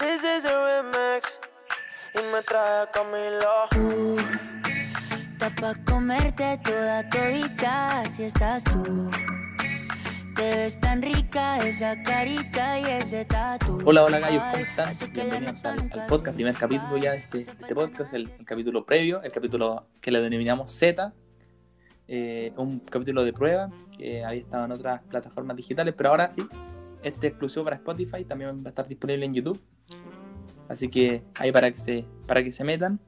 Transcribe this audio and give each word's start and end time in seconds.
This 0.00 0.24
is 0.24 0.46
a 0.46 0.82
remix 0.82 1.38
y 2.14 2.32
me 2.32 2.40
trae 2.42 2.86
Camilo. 2.90 3.68
Está 5.28 5.54
pa' 5.54 5.74
comerte 5.84 6.58
toda 6.64 7.06
todita 7.10 8.08
si 8.08 8.22
estás 8.22 8.64
tú. 8.64 9.10
Te 10.34 10.42
ves 10.42 10.80
tan 10.80 11.02
rica 11.02 11.58
esa 11.66 12.02
carita 12.02 12.80
y 12.80 12.84
ese 12.84 13.26
tatu. 13.26 13.82
Hola, 13.84 14.04
hola 14.04 14.20
gallos, 14.20 14.42
¿cómo 14.50 14.64
están? 14.64 15.12
Bienvenidos 15.12 15.64
al, 15.66 15.80
al 15.80 16.06
podcast, 16.08 16.34
primer 16.34 16.54
capítulo 16.54 16.96
ya 16.96 17.12
de 17.12 17.18
este, 17.18 17.44
de 17.44 17.52
este 17.52 17.74
podcast, 17.74 18.14
el, 18.14 18.30
el 18.38 18.46
capítulo 18.46 18.86
previo, 18.86 19.22
el 19.22 19.32
capítulo 19.32 19.86
que 20.00 20.10
le 20.10 20.22
denominamos 20.22 20.70
Z, 20.70 21.12
eh, 22.08 22.54
un 22.56 22.78
capítulo 22.80 23.22
de 23.22 23.34
prueba 23.34 23.68
que 23.98 24.24
había 24.24 24.40
estado 24.40 24.64
en 24.64 24.72
otras 24.72 25.02
plataformas 25.02 25.58
digitales, 25.58 25.92
pero 25.94 26.08
ahora 26.08 26.30
sí, 26.30 26.48
este 27.02 27.26
es 27.26 27.32
exclusivo 27.32 27.64
para 27.64 27.76
Spotify, 27.76 28.24
también 28.24 28.64
va 28.64 28.68
a 28.68 28.70
estar 28.70 28.88
disponible 28.88 29.26
en 29.26 29.34
YouTube, 29.34 29.60
así 30.70 30.88
que 30.88 31.22
ahí 31.34 31.52
para 31.52 31.70
que 31.70 31.76
se, 31.76 32.04
para 32.26 32.42
que 32.42 32.52
se 32.52 32.64
metan 32.64 32.98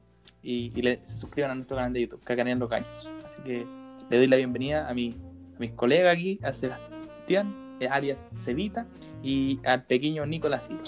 y, 0.43 0.71
y 0.75 0.83
le- 0.83 1.03
se 1.03 1.17
suscriban 1.17 1.53
a 1.53 1.55
nuestro 1.55 1.77
canal 1.77 1.93
de 1.93 2.03
YouTube, 2.03 2.23
Cacanean 2.25 2.59
los 2.59 2.69
Caños. 2.69 3.09
Así 3.25 3.41
que 3.43 3.65
le 4.11 4.17
doy 4.19 4.27
la 4.27 4.37
bienvenida 4.37 4.89
a, 4.89 4.93
mi, 4.93 5.17
a 5.57 5.59
mis 5.59 5.73
colegas 5.73 6.13
aquí, 6.15 6.39
a 6.43 6.53
Sebastián, 6.53 7.55
eh, 7.81 7.89
alias 7.89 8.29
Cevita, 8.35 8.87
y 9.23 9.61
al 9.65 9.85
pequeño 9.85 10.27
Nicolás 10.27 10.65
Silva. 10.65 10.83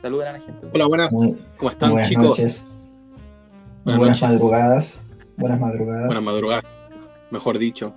Saluden 0.00 0.28
a 0.28 0.32
la 0.32 0.40
gente. 0.40 0.66
Hola, 0.72 0.86
buenas. 0.86 1.12
Muy, 1.12 1.38
¿Cómo 1.58 1.70
están, 1.70 1.90
buenas 1.92 2.08
chicos? 2.08 2.24
noches. 2.24 2.64
Buenas 3.84 3.98
Buenas, 3.98 4.20
noches. 4.22 4.34
madrugadas. 4.40 5.00
Buenas 5.36 5.60
madrugadas. 5.60 6.06
Buenas 6.06 6.22
madrugadas, 6.24 6.64
mejor 7.30 7.58
dicho. 7.58 7.94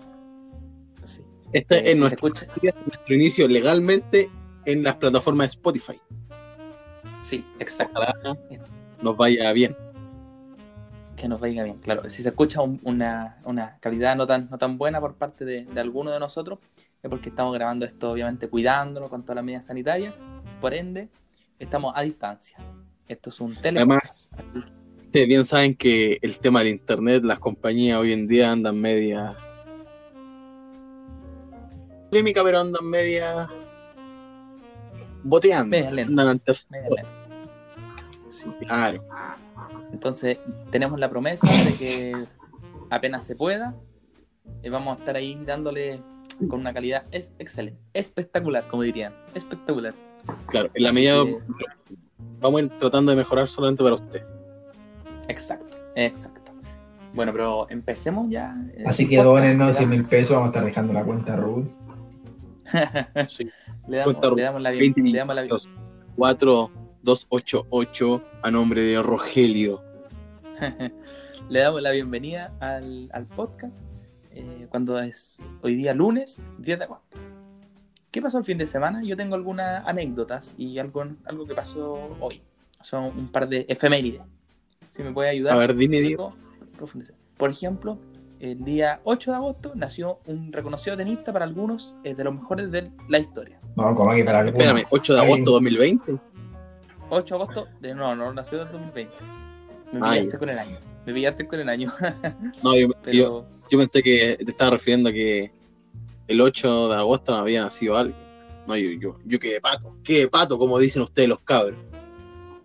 Sí. 1.04 1.22
Este 1.52 1.76
Eh, 1.78 1.92
es 1.92 1.98
nuestro, 2.00 2.28
escucha- 2.30 2.48
nuestro 2.86 3.16
inicio 3.16 3.48
legalmente 3.48 4.30
en 4.66 4.84
las 4.84 4.96
plataformas 4.96 5.48
de 5.48 5.50
Spotify. 5.52 6.00
Sí, 7.24 7.46
exacto. 7.60 8.00
Ojalá 8.02 8.38
nos 9.02 9.18
vaya 9.18 9.52
bien. 9.54 9.76
Que 11.16 11.28
nos 11.28 11.40
vaya 11.40 11.64
bien, 11.64 11.78
claro. 11.78 12.10
Si 12.10 12.22
se 12.24 12.30
escucha 12.30 12.62
un- 12.62 12.80
una, 12.84 13.38
una 13.46 13.78
calidad 13.80 14.16
no 14.16 14.28
tan, 14.28 14.50
no 14.50 14.58
tan 14.58 14.78
buena 14.78 15.00
por 15.00 15.16
parte 15.16 15.46
de, 15.46 15.66
de 15.66 15.80
alguno 15.80 16.12
de 16.12 16.20
nosotros, 16.20 16.60
es 17.02 17.10
porque 17.10 17.30
estamos 17.30 17.54
grabando 17.54 17.86
esto, 17.86 18.12
obviamente, 18.12 18.50
cuidándonos 18.50 19.10
con 19.10 19.22
todas 19.24 19.36
las 19.38 19.46
medidas 19.46 19.66
sanitarias. 19.66 20.14
Por 20.60 20.74
ende, 20.74 21.10
estamos 21.60 21.94
a 21.96 22.02
distancia. 22.02 22.58
Esto 23.08 23.30
es 23.30 23.40
un 23.42 23.56
tele. 23.56 23.80
Además- 23.80 24.30
Ustedes 24.98 25.28
bien 25.28 25.46
saben 25.46 25.76
que 25.76 26.18
el 26.24 26.40
tema 26.40 26.60
del 26.60 26.70
internet, 26.70 27.24
las 27.24 27.38
compañías 27.40 28.00
hoy 28.00 28.12
en 28.14 28.28
día 28.28 28.52
andan 28.52 28.80
media. 28.80 29.36
polémica, 32.10 32.44
pero 32.44 32.60
andan 32.60 32.86
media. 32.86 33.48
boteando. 35.24 35.70
Media 35.70 35.92
lenta. 35.92 36.10
Andan 36.12 36.28
ante- 36.28 36.54
Media 36.70 36.90
lenta. 36.90 37.23
Sí. 38.34 38.46
Claro. 38.66 39.04
Entonces, 39.92 40.40
tenemos 40.72 41.00
la 41.00 41.10
promesa 41.10 41.48
de 41.48 41.74
que 41.78 42.26
apenas 42.90 43.26
se 43.26 43.36
pueda, 43.36 43.76
eh, 44.64 44.70
vamos 44.70 44.96
a 44.96 45.00
estar 45.00 45.16
ahí 45.16 45.40
dándole 45.46 46.02
con 46.50 46.60
una 46.62 46.74
calidad 46.74 47.04
es 47.12 47.32
excelente, 47.38 47.80
espectacular, 47.94 48.68
como 48.68 48.82
dirían, 48.84 49.14
espectacular. 49.36 49.94
Claro, 50.48 50.70
en 50.74 50.84
la 50.84 50.92
medida 50.92 51.16
vamos 52.40 52.60
a 52.62 52.64
ir 52.64 52.70
tratando 52.80 53.12
de 53.12 53.18
mejorar 53.18 53.48
solamente 53.48 53.84
para 53.84 53.96
usted. 53.96 54.24
Exacto, 55.28 55.78
exacto. 55.96 56.52
Bueno, 57.14 57.32
pero 57.32 57.68
empecemos 57.70 58.30
ya. 58.32 58.56
eh, 58.76 58.84
Así 58.88 59.08
que 59.08 59.18
donen, 59.22 59.58
¿no? 59.60 59.68
Le 59.68 59.74
100 59.74 59.90
damos- 59.90 59.98
mil 60.00 60.06
pesos. 60.10 60.32
Vamos 60.36 60.48
a 60.48 60.50
estar 60.50 60.66
dejando 60.66 60.94
la 60.94 61.06
cuenta 61.06 61.36
Ruth. 61.36 61.68
Sí. 63.30 63.48
le, 63.88 63.98
damos, 63.98 64.16
Cuenta 64.16 64.36
le 64.36 64.42
damos 64.42 64.62
la 64.62 64.72
20 64.72 65.02
bien- 65.02 65.28
le 67.04 67.10
damos 67.12 67.42
la 67.42 67.52
bien- 67.52 67.70
minutos. 67.70 67.84
4288 67.84 68.24
a 68.42 68.52
nombre 68.52 68.82
de 68.82 69.02
Rogelio. 69.02 69.82
le 71.50 71.60
damos 71.60 71.82
la 71.82 71.92
bienvenida 71.92 72.54
al, 72.60 73.10
al 73.12 73.26
podcast 73.28 73.82
eh, 74.32 74.68
cuando 74.70 74.98
es 75.00 75.40
hoy 75.62 75.76
día 75.76 75.94
lunes 75.94 76.42
10 76.60 76.80
de 76.80 76.86
agosto. 76.86 77.18
¿Qué 78.10 78.22
pasó 78.22 78.38
el 78.38 78.46
fin 78.46 78.58
de 78.58 78.66
semana? 78.68 79.02
Yo 79.04 79.18
tengo 79.18 79.36
algunas 79.36 79.86
anécdotas 79.88 80.54
y 80.58 80.78
algo, 80.80 81.04
algo 81.26 81.46
que 81.46 81.56
pasó 81.56 82.16
hoy. 82.20 82.42
Son 82.84 83.06
un 83.06 83.32
par 83.32 83.50
de 83.50 83.66
efemérides. 83.68 84.22
Si 84.90 85.02
me 85.04 85.12
puede 85.12 85.30
ayudar. 85.30 85.56
A 85.56 85.58
ver, 85.58 85.76
dime, 85.76 86.16
profundizar. 86.78 87.16
Por 87.38 87.50
ejemplo, 87.50 87.98
el 88.40 88.64
día 88.64 89.00
8 89.04 89.32
de 89.32 89.38
agosto 89.38 89.72
nació 89.76 90.20
un 90.28 90.54
reconocido 90.54 90.96
tenista 90.96 91.34
para 91.34 91.46
algunos 91.46 91.96
eh, 92.04 92.14
de 92.14 92.24
los 92.24 92.36
mejores 92.36 92.70
de 92.72 92.92
la 93.10 93.18
historia. 93.18 93.60
No, 93.76 93.96
como 93.96 94.14
que 94.14 94.24
para 94.24 94.40
algunos. 94.40 94.60
Espérame, 94.62 94.86
8 94.92 95.14
de 95.16 95.20
agosto 95.20 95.52
2020. 95.52 96.20
8 97.10 97.38
de 97.38 97.44
agosto, 97.44 97.68
de, 97.82 97.96
no, 97.96 98.16
no, 98.16 98.34
nació 98.34 98.62
en 98.62 98.72
2020. 98.72 99.14
Me 99.92 100.00
Ah, 100.02 100.12
pillaste 100.14 100.38
con 100.40 100.50
el 100.50 100.60
año. 100.60 100.78
Me 101.06 101.14
pillaste 101.14 101.48
con 101.48 101.60
el 101.60 101.70
año. 101.70 101.92
No, 102.64 102.76
yo, 102.76 102.88
yo, 102.88 102.94
Pero 103.04 103.46
yo 103.70 103.78
pensé 103.78 104.02
que 104.02 104.38
te 104.44 104.52
estaba 104.52 104.72
refiriendo 104.72 105.10
a 105.10 105.14
que 105.14 105.52
el 106.28 106.42
8 106.42 106.90
de 106.90 106.96
agosto 106.96 107.32
no 107.34 107.40
había 107.40 107.64
nacido 107.64 107.98
alguien. 107.98 108.18
No, 108.68 108.78
yo, 108.78 108.90
yo, 109.00 109.20
yo 109.26 109.40
quedé 109.40 109.60
pato. 109.60 109.96
Quedé 110.04 110.28
pato, 110.30 110.58
como 110.58 110.80
dicen 110.80 111.02
ustedes 111.02 111.28
los 111.30 111.42
cabros. 111.42 111.78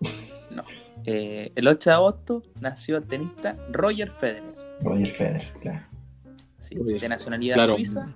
eh, 1.05 1.51
el 1.55 1.67
8 1.69 1.91
de 1.91 1.95
agosto 1.95 2.43
nació 2.61 2.97
el 2.99 3.05
tenista 3.05 3.57
Roger 3.73 4.11
Federer. 4.11 4.55
Roger 4.81 5.07
Federer, 5.09 5.53
claro. 5.61 5.87
sí, 6.61 6.77
Roger 6.77 7.01
de 7.01 7.09
nacionalidad 7.09 7.57
claro. 7.57 7.75
suiza. 7.75 8.15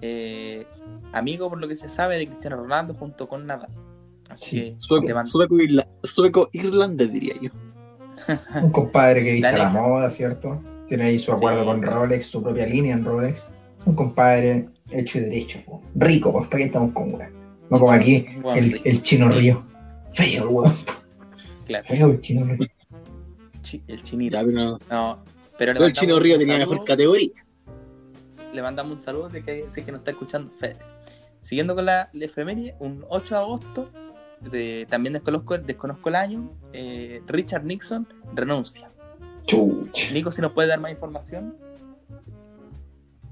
eh, 0.00 0.66
amigo, 1.12 1.50
por 1.50 1.60
lo 1.60 1.68
que 1.68 1.76
se 1.76 1.88
sabe, 1.90 2.16
de 2.16 2.26
Cristiano 2.26 2.56
Ronaldo 2.56 2.94
junto 2.94 3.28
con 3.28 3.46
Nadal. 3.46 3.68
Así 4.30 4.44
Sí, 4.44 4.60
que 4.60 4.74
Sueco, 4.78 5.24
sueco, 5.24 5.54
irla- 5.56 5.88
sueco 6.04 6.48
irlandés, 6.52 7.12
diría 7.12 7.34
yo. 7.40 7.50
Un 8.62 8.70
compadre 8.70 9.24
que 9.24 9.32
viste 9.34 9.52
La 9.52 9.58
la 9.58 9.68
moda, 9.70 10.10
¿cierto? 10.10 10.62
Tiene 10.86 11.04
ahí 11.04 11.18
su 11.18 11.32
acuerdo 11.32 11.60
Sí. 11.60 11.66
con 11.66 11.82
Rolex, 11.82 12.26
su 12.26 12.42
propia 12.42 12.66
línea 12.66 12.94
en 12.94 13.04
Rolex. 13.04 13.48
Un 13.86 13.94
compadre 13.94 14.68
hecho 14.90 15.18
y 15.18 15.22
derecho. 15.22 15.60
po. 15.66 15.82
Rico, 15.94 16.32
pues, 16.32 16.46
¿para 16.48 16.58
qué 16.58 16.64
estamos 16.64 16.92
con 16.92 17.14
una? 17.14 17.28
No 17.70 17.78
como 17.78 17.92
aquí, 17.92 18.26
Bueno, 18.42 18.58
el, 18.58 18.78
sí, 18.78 18.88
el 18.88 19.02
chino 19.02 19.28
río. 19.30 19.66
Feo, 20.12 20.42
el 20.42 20.48
weón. 20.48 20.74
claro, 21.66 21.84
Feo 21.86 22.08
el 22.08 22.20
chino 22.20 22.44
río. 22.44 22.66
chi- 23.62 23.82
el 23.86 24.02
chinito. 24.02 24.36
Ya, 24.36 24.44
pero, 24.44 24.52
no. 24.60 24.78
No, 24.90 25.18
pero 25.58 25.72
el 25.86 25.92
chino 25.92 26.18
Río 26.18 26.36
tenía 26.38 26.54
saludo- 26.58 26.70
mejor 26.72 26.86
categoría. 26.86 27.30
le 28.52 28.62
mandamos 28.62 28.92
un 28.92 28.98
saludo 28.98 29.28
de 29.28 29.42
que 29.42 29.66
sé 29.70 29.84
que 29.84 29.92
nos 29.92 30.00
está 30.00 30.10
escuchando 30.10 30.50
Fede. 30.58 30.76
Siguiendo 31.42 31.74
con 31.74 31.86
la, 31.86 32.10
la 32.12 32.24
efeméride, 32.24 32.74
un 32.80 33.04
8 33.08 33.34
de 33.36 33.40
agosto, 33.40 33.90
de- 34.40 34.86
también 34.88 35.12
desconozco, 35.14 35.58
desconozco 35.58 36.08
el 36.08 36.14
año, 36.16 36.50
eh, 36.72 37.22
Richard 37.26 37.64
Nixon 37.64 38.06
renuncia. 38.34 38.90
Chuch. 39.46 40.12
Nico, 40.12 40.30
si 40.32 40.40
nos 40.42 40.52
puede 40.52 40.68
dar 40.68 40.80
más 40.80 40.90
información. 40.92 41.56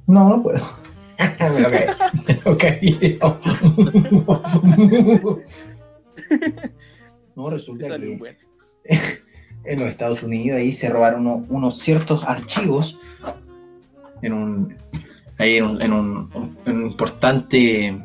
No, 0.06 0.28
no 0.28 0.42
puedo. 0.42 0.60
Me 1.54 1.60
lo 1.60 1.70
caí. 1.70 1.86
Me 2.26 2.41
lo 2.44 2.58
caí. 2.58 3.19
No, 7.36 7.50
resulta 7.50 7.86
Eso 7.86 7.96
que 7.98 8.36
en 9.64 9.80
los 9.80 9.88
Estados 9.88 10.22
Unidos 10.22 10.58
ahí 10.58 10.72
se 10.72 10.88
robaron 10.88 11.26
uno- 11.26 11.46
unos 11.48 11.78
ciertos 11.78 12.22
archivos 12.25 12.98
en 14.22 14.32
un 14.32 14.76
ahí 15.38 15.56
en 15.56 15.64
un, 15.64 15.82
en 15.82 15.92
un- 15.92 16.56
en 16.66 16.76
un 16.76 16.82
importante 16.82 18.00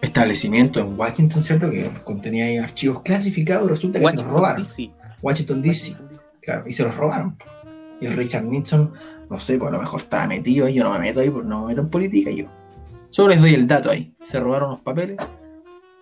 establecimiento 0.00 0.80
en 0.80 0.98
Washington, 0.98 1.42
¿cierto? 1.42 1.70
Que 1.70 1.90
contenía 2.04 2.46
ahí 2.46 2.56
archivos 2.58 3.02
clasificados, 3.02 3.68
resulta 3.68 3.98
que 4.00 4.06
se 4.06 4.16
los 4.16 4.26
robaron. 4.26 4.62
D.C. 4.62 4.90
Washington 5.20 5.62
DC, 5.62 5.96
claro, 6.40 6.64
y 6.66 6.72
se 6.72 6.84
los 6.84 6.96
robaron. 6.96 7.36
Y 8.00 8.06
el 8.06 8.16
Richard 8.16 8.44
Nixon, 8.44 8.92
no 9.28 9.38
sé, 9.38 9.58
pues 9.58 9.68
a 9.68 9.72
lo 9.72 9.80
mejor 9.80 10.00
estaba 10.00 10.26
metido 10.28 10.66
ahí, 10.66 10.74
yo 10.74 10.84
no 10.84 10.92
me 10.92 11.00
meto 11.00 11.20
ahí, 11.20 11.30
porque 11.30 11.48
no 11.48 11.62
me 11.62 11.68
meto 11.68 11.80
en 11.80 11.90
política 11.90 12.30
yo. 12.30 12.46
Solo 13.10 13.30
les 13.30 13.40
doy 13.40 13.54
el 13.54 13.66
dato 13.66 13.90
ahí. 13.90 14.14
Se 14.20 14.38
robaron 14.38 14.70
los 14.70 14.80
papeles 14.80 15.16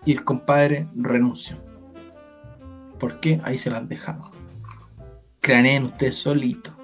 y 0.05 0.13
el 0.13 0.25
compadre 0.25 0.89
renunció. 0.95 1.57
¿Por 2.99 3.21
qué? 3.21 3.41
Ahí 3.45 3.59
se 3.59 3.71
las 3.71 3.89
dejamos. 3.89 4.31
Craneen 5.41 5.85
ustedes 5.85 6.17
solito. 6.17 6.77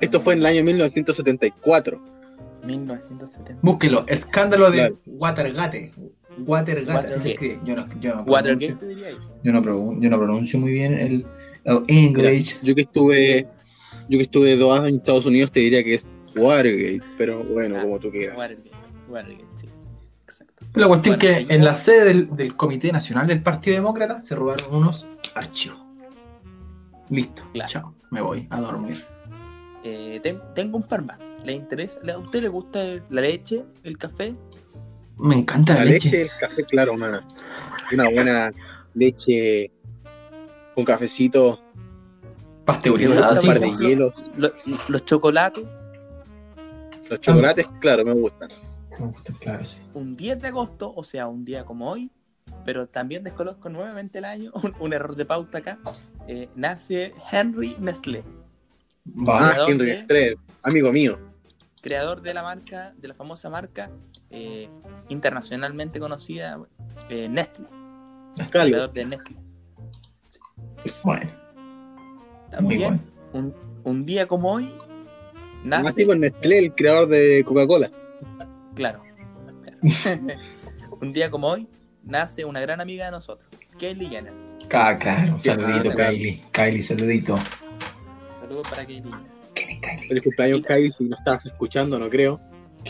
Esto 0.00 0.20
fue 0.20 0.34
en 0.34 0.40
el 0.40 0.46
año 0.46 0.64
1974. 0.64 2.15
1970. 2.66 3.58
Búsquelo. 3.62 4.04
Escándalo 4.08 4.70
de 4.70 4.76
Claro. 4.78 4.98
Watergate. 5.06 5.92
Watergate, 6.38 7.08
así 7.08 7.20
se 7.20 7.30
escribe. 7.32 7.60
Yo 7.64 7.76
no, 7.76 7.86
yo 8.00 8.14
no 8.14 8.22
Watergate, 8.24 8.74
pronuncio, 8.76 9.18
yo. 9.42 9.52
no 9.52 9.62
pronuncio- 9.62 10.02
yo 10.02 10.10
no 10.10 10.18
pronuncio 10.18 10.58
muy 10.60 10.72
bien 10.72 10.94
el, 10.98 11.26
el 11.64 11.84
English. 11.88 12.60
Yo 12.62 12.74
que 12.74 12.82
estuve 12.82 13.48
yo 14.08 14.18
que 14.18 14.22
estuve 14.22 14.56
dos 14.56 14.78
años 14.78 14.90
en 14.90 14.96
Estados 14.96 15.26
Unidos 15.26 15.50
te 15.50 15.60
diría 15.60 15.82
que 15.82 15.94
es 15.94 16.06
Watergate, 16.36 17.00
pero 17.16 17.42
bueno, 17.42 17.76
Ah, 17.78 17.82
como 17.82 17.98
tú 17.98 18.10
quieras. 18.10 18.36
Watergate. 18.36 18.70
Watergate, 19.08 19.44
sí. 19.58 19.68
Exacto. 20.24 20.64
La 20.74 20.86
cuestión 20.88 21.16
Bueno, 21.18 21.46
que 21.46 21.54
en 21.54 21.64
la 21.64 21.74
sede 21.74 22.04
del, 22.04 22.36
del 22.36 22.54
Comité 22.54 22.92
Nacional 22.92 23.26
del 23.26 23.42
Partido 23.42 23.76
Demócrata 23.76 24.22
se 24.22 24.34
robaron 24.36 24.74
unos 24.74 25.08
archivos. 25.34 25.78
Listo, 27.08 27.42
Claro. 27.54 27.68
chao, 27.70 27.94
me 28.10 28.20
voy 28.20 28.46
a 28.50 28.60
dormir. 28.60 29.02
Eh, 29.88 30.18
ten- 30.20 30.42
tengo 30.54 30.78
un 30.78 30.82
par 30.82 31.02
más. 31.04 31.16
¿Le 31.44 31.52
interesa? 31.52 32.00
¿A 32.12 32.18
usted 32.18 32.42
le 32.42 32.48
gusta 32.48 32.82
el- 32.82 33.04
la 33.08 33.20
leche, 33.20 33.64
el 33.84 33.96
café? 33.96 34.34
Me 35.16 35.36
encanta 35.36 35.74
la, 35.74 35.84
La 35.84 35.84
leche. 35.92 36.08
leche, 36.08 36.22
el 36.22 36.30
café, 36.40 36.64
claro, 36.64 36.94
una, 36.94 37.24
una 37.92 38.10
buena 38.10 38.50
leche 38.94 39.70
con 40.74 40.84
cafecito, 40.84 41.60
Pasteurizado, 42.64 43.36
Sí, 43.36 43.46
par 43.46 43.60
de 43.60 43.70
hielos. 43.78 44.24
Lo- 44.36 44.50
los 44.88 45.04
chocolates, 45.04 45.64
Los 47.08 47.20
chocolates, 47.20 47.68
claro, 47.80 48.04
me 48.04 48.12
gustan. 48.12 48.48
Me 48.98 49.06
gusta, 49.06 49.32
claro, 49.38 49.64
sí. 49.64 49.78
un 49.94 50.16
10 50.16 50.40
de 50.42 50.48
agosto, 50.48 50.92
o 50.96 51.04
sea, 51.04 51.28
un 51.28 51.44
día 51.44 51.64
como 51.64 51.88
hoy, 51.88 52.10
pero 52.64 52.88
también 52.88 53.22
desconozco 53.22 53.68
nuevamente 53.68 54.18
el 54.18 54.24
año, 54.24 54.50
un, 54.64 54.74
un 54.80 54.92
error 54.92 55.14
de 55.14 55.24
pauta 55.24 55.58
acá, 55.58 55.78
eh, 56.26 56.48
nace 56.56 57.14
Henry 57.30 57.76
Nestlé, 57.78 58.24
Ah, 59.26 59.66
amigo 60.62 60.92
mío. 60.92 61.18
creador 61.82 62.22
de 62.22 62.34
la 62.34 62.42
marca, 62.42 62.92
de 62.96 63.08
la 63.08 63.14
famosa 63.14 63.48
marca 63.48 63.90
eh, 64.30 64.68
internacionalmente 65.08 66.00
conocida 66.00 66.58
eh, 67.08 67.28
Nestlé, 67.28 67.66
creador 68.50 68.92
de 68.92 69.04
Nestlé. 69.04 69.36
Bueno, 71.02 71.30
muy 72.60 72.78
bueno. 72.78 73.00
un, 73.32 73.54
un 73.84 74.04
día 74.06 74.26
como 74.26 74.52
hoy, 74.52 74.70
Más 75.64 75.84
nace, 75.84 76.00
tipo 76.00 76.14
Nestlé, 76.14 76.58
el 76.58 76.74
creador 76.74 77.08
de 77.08 77.44
Coca-Cola. 77.44 77.90
claro, 78.74 79.02
un 81.00 81.12
día 81.12 81.30
como 81.30 81.48
hoy, 81.48 81.68
nace 82.02 82.44
una 82.44 82.60
gran 82.60 82.80
amiga 82.80 83.04
de 83.06 83.12
nosotros, 83.12 83.48
Kylie 83.78 84.08
Jenner. 84.08 84.32
Ah, 84.72 84.98
claro, 84.98 85.34
un 85.34 85.40
saludito. 85.40 85.94
Kylie. 85.94 86.42
Kylie, 86.50 86.82
saludito. 86.82 87.38
Saludos 88.46 88.68
para. 88.70 88.86
Feliz 90.06 90.22
cumpleaños, 90.22 90.60
Kai, 90.64 90.88
si 90.92 91.02
no 91.04 91.16
estás 91.16 91.46
escuchando, 91.46 91.98
no 91.98 92.08
creo. 92.08 92.40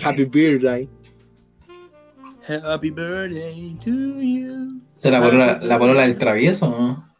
Happy 0.05 0.27
birthday. 0.27 0.87
Happy 2.47 2.91
birthday 2.91 3.75
to 3.83 3.91
you. 4.21 4.83
¿Esa 4.99 5.09
es 5.09 5.13
la 5.13 5.23
polola, 5.23 5.59
la 5.63 5.79
polola 5.79 6.03
del 6.03 6.19
travieso 6.19 6.69
no? 6.69 7.15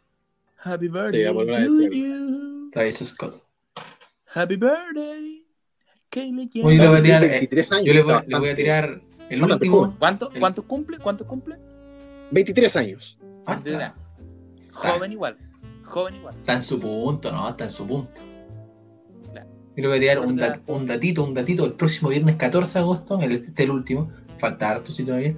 Happy 0.63 0.87
birthday 0.87 1.23
la 1.23 1.33
polola 1.33 1.65
to 1.65 1.73
del 1.77 1.91
you. 1.91 2.69
Travieso 2.71 3.05
Scott. 3.05 3.41
Happy 4.35 4.55
birthday. 4.55 5.43
Kylie 6.11 6.49
Oye, 6.63 6.77
le 6.77 6.83
Jenner. 6.83 6.89
voy 6.89 6.97
a 6.99 7.01
tirar, 7.01 7.23
eh, 7.23 7.29
23 7.29 7.71
años. 7.71 7.85
yo 7.85 7.93
le 7.93 8.03
voy, 8.03 8.13
le 8.27 8.39
voy 8.39 8.49
a 8.49 8.55
tirar 8.55 9.01
el 9.29 9.43
último. 9.43 9.95
¿Cuánto, 9.97 10.31
El- 10.31 10.39
¿Cuánto 10.39 10.67
cumple? 10.67 10.99
¿Cuánto 10.99 11.25
cumple? 11.25 11.57
23 12.29 12.75
años. 12.75 13.17
Ah, 13.47 13.59
está, 13.65 13.95
Joven 14.73 15.11
igual. 15.11 15.37
Joven 15.85 16.15
igual. 16.15 16.35
está 16.35 16.53
en 16.53 16.61
su 16.61 16.79
punto, 16.79 17.31
¿no? 17.31 17.49
Está 17.49 17.63
en 17.63 17.69
su 17.69 17.87
punto. 17.87 18.21
Yo 19.77 19.83
le 19.83 19.87
voy 19.89 19.97
a 19.97 19.99
tirar 20.01 20.19
un, 20.19 20.35
Verdad. 20.35 20.55
dat- 20.55 20.61
un 20.67 20.85
datito, 20.87 21.23
un 21.23 21.33
datito. 21.35 21.63
El 21.65 21.73
próximo 21.73 22.09
viernes 22.09 22.35
14 22.35 22.73
de 22.73 22.79
agosto, 22.79 23.19
el, 23.21 23.31
este 23.31 23.51
es 23.51 23.59
el 23.59 23.69
último, 23.71 24.09
falta 24.39 24.69
harto 24.71 24.91
sí 24.91 25.03
todavía. 25.05 25.35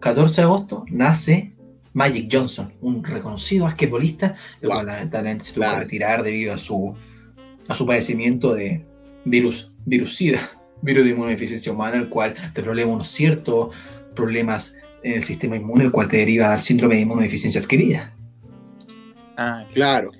14 0.00 0.40
de 0.40 0.44
agosto 0.44 0.84
nace 0.90 1.52
Magic 1.92 2.28
Johnson, 2.32 2.72
un 2.80 3.02
reconocido 3.04 3.64
basquetbolista, 3.64 4.34
el 4.60 4.68
Wow. 4.68 4.76
cual 4.78 4.86
lamentablemente 4.86 5.44
se 5.44 5.52
tuvo 5.54 5.70
que 5.70 5.76
retirar 5.78 6.22
debido 6.22 6.52
a 6.54 6.58
su, 6.58 6.94
a 7.68 7.74
su 7.74 7.86
padecimiento 7.86 8.54
de 8.54 8.84
virus, 9.24 9.70
virus 9.86 10.16
SIDA, 10.16 10.40
virus 10.82 11.04
de 11.04 11.10
inmunodeficiencia 11.10 11.70
humana, 11.72 11.96
el 11.96 12.08
cual 12.08 12.34
te 12.52 12.62
problema 12.62 12.92
unos 12.92 13.08
ciertos 13.08 13.74
problemas 14.16 14.74
en 15.04 15.12
el 15.14 15.22
sistema 15.22 15.54
inmune, 15.56 15.84
el 15.84 15.92
cual 15.92 16.08
te 16.08 16.16
deriva 16.18 16.52
al 16.52 16.60
síndrome 16.60 16.96
de 16.96 17.02
inmunodeficiencia 17.02 17.60
adquirida. 17.60 18.12
Ah, 19.36 19.64
Claro. 19.72 20.10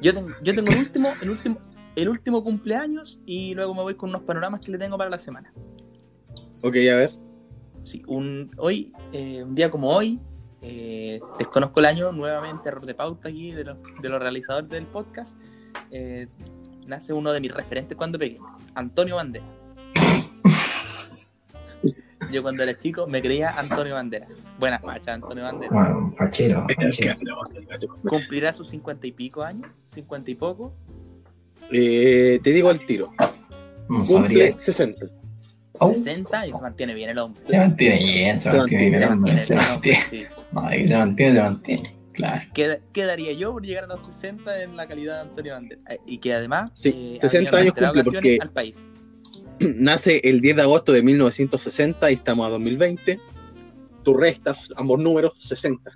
yo 0.00 0.14
tengo, 0.14 0.28
yo 0.42 0.54
tengo 0.54 0.70
el 0.72 0.78
último, 0.78 1.12
el 1.20 1.30
último, 1.30 1.58
el 2.02 2.08
último 2.08 2.44
cumpleaños 2.44 3.18
y 3.26 3.54
luego 3.54 3.74
me 3.74 3.82
voy 3.82 3.94
con 3.94 4.10
unos 4.10 4.22
panoramas 4.22 4.60
que 4.60 4.70
le 4.70 4.78
tengo 4.78 4.96
para 4.96 5.10
la 5.10 5.18
semana. 5.18 5.52
Ok, 6.62 6.76
a 6.76 6.96
ver. 6.96 7.10
Sí, 7.82 8.02
un, 8.06 8.52
hoy, 8.56 8.92
eh, 9.12 9.42
un 9.42 9.56
día 9.56 9.70
como 9.70 9.88
hoy, 9.88 10.20
eh, 10.62 11.20
desconozco 11.38 11.80
el 11.80 11.86
año, 11.86 12.12
nuevamente 12.12 12.68
error 12.68 12.86
de 12.86 12.94
pauta 12.94 13.28
aquí 13.28 13.50
de 13.50 13.64
los, 13.64 13.78
de 14.00 14.08
los 14.08 14.20
realizadores 14.20 14.70
del 14.70 14.86
podcast, 14.86 15.36
eh, 15.90 16.28
nace 16.86 17.12
uno 17.12 17.32
de 17.32 17.40
mis 17.40 17.52
referentes 17.52 17.96
cuando 17.96 18.18
pequeño, 18.18 18.46
Antonio 18.74 19.16
Bandera. 19.16 19.46
Yo 22.32 22.42
cuando 22.42 22.62
era 22.62 22.76
chico 22.76 23.06
me 23.06 23.22
creía 23.22 23.58
Antonio 23.58 23.94
Bandera. 23.94 24.26
Buena 24.58 24.78
facha, 24.78 25.14
Antonio 25.14 25.44
Bandera. 25.44 25.72
Bueno, 25.72 26.12
fachero, 26.12 26.64
¿Qué 26.68 26.74
fachero. 26.74 27.14
Cumplirá 28.04 28.52
sus 28.52 28.70
cincuenta 28.70 29.06
y 29.06 29.12
pico 29.12 29.42
años, 29.42 29.70
cincuenta 29.86 30.30
y 30.30 30.34
poco. 30.34 30.74
Eh, 31.72 32.40
te 32.42 32.50
digo 32.52 32.68
al 32.70 32.84
tiro. 32.86 33.12
No. 33.88 34.04
Cumple 34.04 34.52
60. 34.52 35.06
Oh. 35.80 35.94
60 35.94 36.46
y 36.48 36.52
se 36.52 36.60
mantiene 36.60 36.94
bien 36.94 37.10
el 37.10 37.18
hombre. 37.18 37.42
Se 37.46 37.56
mantiene 37.56 37.98
bien, 37.98 38.40
se 38.40 38.50
Se 38.50 38.56
mantiene 38.56 38.88
bien, 38.90 38.98
Se 39.00 39.04
el 39.06 39.12
hombre, 39.12 39.32
mantiene 39.32 39.44
se 39.44 39.54
bien 39.54 39.64
el 39.64 39.70
mantiene. 39.70 39.98
sí. 40.10 40.22
No, 40.52 40.68
se 40.70 40.96
mantiene, 40.96 41.34
se 41.34 41.40
mantiene. 41.42 41.82
Claro. 42.12 42.42
¿Qué, 42.52 42.80
qué 42.92 43.04
daría 43.04 43.32
yo 43.32 43.52
por 43.52 43.64
llegar 43.64 43.84
a 43.84 43.86
los 43.86 44.02
60 44.06 44.62
en 44.64 44.76
la 44.76 44.88
calidad 44.88 45.22
de 45.22 45.30
Antonio 45.30 45.52
Bandera? 45.52 45.80
Eh, 45.88 45.98
Y 46.06 46.18
que 46.18 46.34
además. 46.34 46.70
Sí, 46.74 46.88
eh, 47.14 47.18
60 47.20 47.50
habría 47.50 47.72
años 47.72 47.74
cumple 47.92 48.04
porque- 48.04 48.38
Al 48.40 48.50
país. 48.50 48.88
Nace 49.60 50.20
el 50.24 50.40
10 50.40 50.56
de 50.56 50.62
agosto 50.62 50.90
de 50.92 51.02
1960 51.02 52.10
y 52.10 52.14
estamos 52.14 52.46
a 52.46 52.50
2020. 52.50 53.20
Tú 54.02 54.14
restas 54.14 54.68
ambos 54.76 54.98
números, 54.98 55.40
60. 55.40 55.92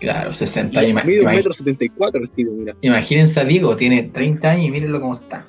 Claro, 0.00 0.32
60 0.32 0.82
Y 0.82 0.86
años. 0.90 1.04
Mide 1.04 1.20
un 1.20 1.26
Imag- 1.26 1.36
metro 1.36 1.52
74 1.52 2.22
el 2.22 2.30
tío, 2.30 2.50
mira. 2.52 2.76
Imagínense 2.82 3.40
a 3.40 3.44
Diego, 3.44 3.76
tiene 3.76 4.02
30 4.04 4.50
años 4.50 4.66
y 4.66 4.70
mírenlo 4.70 5.00
cómo 5.00 5.14
está. 5.14 5.46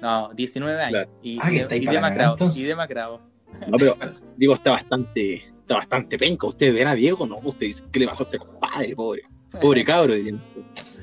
No, 0.00 0.30
19 0.34 0.80
años. 0.80 0.90
Claro. 0.92 1.10
Y, 1.22 1.38
Ah, 1.40 1.46
y 1.46 1.50
que 1.50 1.56
de- 1.56 1.62
está 1.62 1.74
ahí 1.74 1.82
y 1.82 1.86
demacrado. 1.86 2.36
Y 2.54 2.62
demacrado. 2.62 3.20
No, 3.68 3.76
pero 3.78 3.96
digo, 4.36 4.54
está 4.54 4.70
bastante, 4.70 5.34
está 5.60 5.74
bastante 5.76 6.16
penca. 6.18 6.46
¿Usted 6.46 6.72
verá 6.72 6.92
a 6.92 6.94
Diego? 6.94 7.26
No, 7.26 7.38
usted 7.38 7.66
dice, 7.66 7.82
¿qué 7.92 8.00
le 8.00 8.06
pasó 8.06 8.22
a 8.22 8.26
este 8.26 8.38
compadre, 8.38 8.94
pobre? 8.94 9.22
Pobre 9.60 9.84
cabro, 9.84 10.14
dirían. 10.14 10.40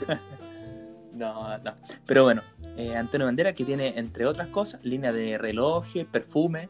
No, 1.13 1.57
no. 1.57 1.73
Pero 2.05 2.25
bueno, 2.25 2.43
eh, 2.77 2.95
Antonio 2.95 3.25
Bandera 3.25 3.51
que 3.53 3.65
tiene, 3.65 3.93
entre 3.97 4.25
otras 4.27 4.49
cosas, 4.49 4.79
línea 4.83 5.11
de 5.11 5.37
relojes, 5.39 6.05
perfume 6.05 6.69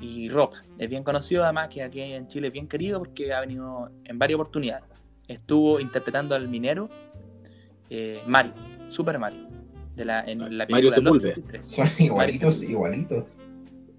y 0.00 0.28
ropa. 0.28 0.58
Es 0.78 0.90
bien 0.90 1.02
conocido 1.02 1.42
además 1.42 1.68
que 1.68 1.82
aquí 1.82 2.00
en 2.02 2.28
Chile 2.28 2.48
es 2.48 2.52
bien 2.52 2.68
querido 2.68 2.98
porque 2.98 3.32
ha 3.32 3.40
venido 3.40 3.90
en 4.04 4.18
varias 4.18 4.34
oportunidades. 4.36 4.84
Estuvo 5.28 5.78
interpretando 5.78 6.34
al 6.34 6.48
minero 6.48 6.88
eh, 7.90 8.22
Mario, 8.26 8.54
Super 8.88 9.18
Mario, 9.18 9.46
de 9.94 10.04
la, 10.04 10.20
en 10.24 10.58
la 10.58 10.66
Mario 10.68 10.90
Sepúlveda. 10.90 11.32
83. 11.34 11.66
Son 11.66 11.86
igualitos, 12.04 12.62
igualitos. 12.62 13.24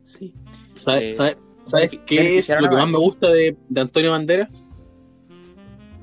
Sí. 0.04 0.34
¿Sabes 0.76 1.04
Eh, 1.04 1.14
sabe- 1.14 1.38
sabes 1.66 1.92
benefi- 1.92 2.04
qué 2.06 2.38
es 2.40 2.50
lo 2.50 2.68
que 2.70 2.76
más 2.76 2.90
me 2.90 2.98
gusta 2.98 3.30
de, 3.32 3.56
de 3.70 3.82
Antonio 3.82 4.12
Banderas? 4.12 4.68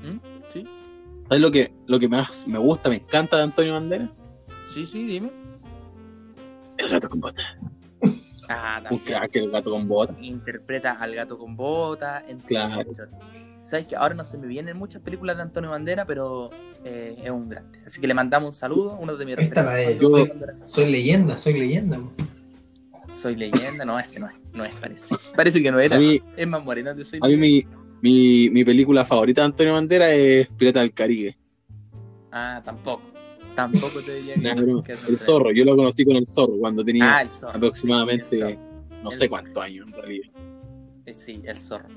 ¿Mm? 0.01 0.17
¿Sí? 0.53 0.65
¿Sabes 1.27 1.41
lo 1.41 1.51
que, 1.51 1.73
lo 1.87 1.99
que 1.99 2.07
más 2.07 2.47
me 2.47 2.57
gusta, 2.59 2.89
me 2.89 2.95
encanta 2.95 3.37
de 3.37 3.43
Antonio 3.43 3.73
Banderas? 3.73 4.09
Sí, 4.73 4.85
sí, 4.85 5.03
dime. 5.05 5.29
El 6.77 6.89
gato 6.89 7.09
con 7.09 7.19
bota. 7.19 7.41
Ah, 8.49 8.77
Un 8.77 8.83
también. 8.83 9.03
crack, 9.05 9.35
el 9.35 9.51
gato 9.51 9.71
con 9.71 9.87
bota. 9.89 10.15
interpreta 10.21 10.93
al 10.93 11.13
gato 11.15 11.37
con 11.37 11.55
bota, 11.57 12.23
Claro. 12.45 12.85
muchos. 12.87 13.09
Sabes 13.67 13.85
que 13.85 13.97
ahora 13.97 14.15
no 14.15 14.23
se 14.23 14.37
me 14.37 14.47
vienen 14.47 14.77
muchas 14.77 15.01
películas 15.01 15.35
de 15.35 15.41
Antonio 15.43 15.69
Bandera, 15.71 16.05
pero 16.05 16.49
eh, 16.85 17.17
es 17.21 17.29
un 17.29 17.49
grande. 17.49 17.79
Así 17.85 17.99
que 17.99 18.07
le 18.07 18.13
mandamos 18.13 18.47
un 18.47 18.53
saludo, 18.53 18.97
uno 18.97 19.17
de 19.17 19.25
mis 19.25 19.37
Esta 19.37 19.61
la 19.61 19.73
de- 19.73 19.77
referentes. 19.87 20.09
yo- 20.09 20.27
Bandera. 20.27 20.55
Soy 20.65 20.89
leyenda, 20.89 21.37
soy 21.37 21.53
leyenda. 21.59 21.99
Soy 23.11 23.35
leyenda, 23.35 23.83
no, 23.83 23.99
ese 23.99 24.19
no 24.21 24.27
es, 24.27 24.33
no 24.53 24.63
es, 24.63 24.73
parece. 24.75 25.13
Parece 25.35 25.61
que 25.61 25.69
no 25.71 25.79
era. 25.81 25.97
A 25.97 25.99
mí, 25.99 26.21
Es 26.37 26.47
más 26.47 26.63
moreno 26.63 26.93
de 26.95 27.03
Soy 27.03 27.19
a 27.21 27.27
mí 27.27 27.35
mi, 27.35 27.65
mi, 28.01 28.49
mi 28.51 28.63
película 28.63 29.03
favorita 29.03 29.41
de 29.41 29.45
Antonio 29.47 29.73
Banderas 29.73 30.11
es 30.11 30.47
Pirata 30.57 30.79
del 30.79 30.93
Caribe. 30.93 31.37
Ah, 32.31 32.61
tampoco. 32.63 33.01
Tampoco 33.55 33.99
te 34.01 34.15
diría 34.15 34.35
que. 34.85 34.91
Es 34.93 35.09
el 35.09 35.17
zorro, 35.17 35.51
yo 35.51 35.65
lo 35.65 35.75
conocí 35.75 36.05
con 36.05 36.15
el 36.15 36.25
zorro 36.27 36.53
cuando 36.59 36.85
tenía 36.85 37.17
Ah, 37.19 37.27
zorro. 37.27 37.57
aproximadamente 37.57 38.29
Sí, 38.29 38.41
el 38.43 38.53
zorro. 38.55 39.03
no 39.03 39.09
el 39.11 39.19
sé 39.19 39.27
cuántos 39.29 39.61
años 39.63 39.87
en 39.87 39.93
realidad. 39.93 40.29
Eh, 41.05 41.13
Sí, 41.13 41.41
el 41.45 41.57
zorro. 41.57 41.87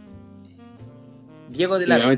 Diego 1.50 1.78
de 1.78 1.87
la 1.87 1.97
Vega. 1.97 2.16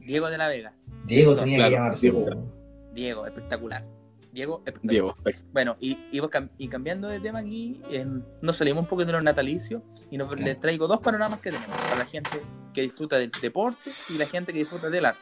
Diego 0.00 0.28
de 0.30 0.38
la 0.38 0.48
Vega. 0.48 0.72
Diego 1.04 1.32
Eso, 1.32 1.40
tenía 1.40 1.56
claro, 1.58 1.70
que 1.70 1.76
llamarse. 1.76 2.00
Diego. 2.10 2.52
Diego, 2.92 3.26
espectacular. 3.26 3.84
Diego, 4.32 4.56
espectacular. 4.58 4.90
Diego, 4.92 5.14
perfecto. 5.22 5.48
Bueno, 5.52 5.76
y, 5.80 5.98
y, 6.10 6.20
cam- 6.20 6.50
y 6.58 6.68
cambiando 6.68 7.08
de 7.08 7.20
tema 7.20 7.40
aquí, 7.40 7.80
eh, 7.90 8.06
nos 8.40 8.56
salimos 8.56 8.82
un 8.82 8.88
poco 8.88 9.04
de 9.04 9.12
los 9.12 9.22
natalicios 9.22 9.82
y 10.10 10.16
nos, 10.16 10.38
les 10.40 10.58
traigo 10.58 10.86
dos 10.88 11.00
panoramas 11.00 11.40
que 11.40 11.50
tenemos 11.50 11.76
para 11.78 11.96
la 11.96 12.06
gente 12.06 12.30
que 12.72 12.82
disfruta 12.82 13.18
del 13.18 13.30
deporte 13.30 13.90
y 14.08 14.16
la 14.18 14.26
gente 14.26 14.52
que 14.52 14.60
disfruta 14.60 14.88
del 14.88 15.04
arte. 15.06 15.20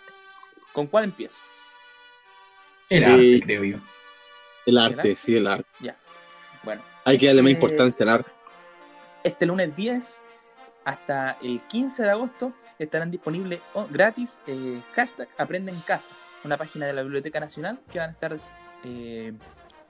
¿Con 0.73 0.87
cuál 0.87 1.05
empiezo? 1.05 1.37
El 2.89 3.03
Eh, 3.03 3.07
arte, 3.07 3.41
creo 3.45 3.65
yo. 3.65 3.77
el 4.67 4.79
arte? 4.79 4.97
arte, 5.01 5.17
sí, 5.17 5.37
el 5.37 5.47
arte. 5.47 5.65
Bueno, 6.63 6.83
Hay 7.05 7.19
que 7.19 7.27
darle 7.27 7.43
más 7.43 7.51
Eh, 7.51 7.55
importancia 7.55 8.05
al 8.05 8.09
arte. 8.11 8.31
este 9.25 9.47
lunes 9.47 9.75
10 9.75 10.23
hasta 10.85 11.37
el 11.43 11.61
15 11.63 12.03
de 12.03 12.11
agosto 12.11 12.53
estarán 12.79 13.11
disponibles 13.11 13.61
gratis 13.91 14.41
eh, 14.47 14.81
hashtag 14.95 15.29
Aprende 15.39 15.71
en 15.73 15.81
Casa, 15.81 16.13
una 16.45 16.57
página 16.57 16.87
de 16.87 16.93
la 16.93 17.03
Biblioteca 17.03 17.41
Nacional 17.41 17.79
que 17.91 17.99
van 17.99 18.11
a 18.11 18.13
estar 18.13 18.39
eh, 18.85 19.33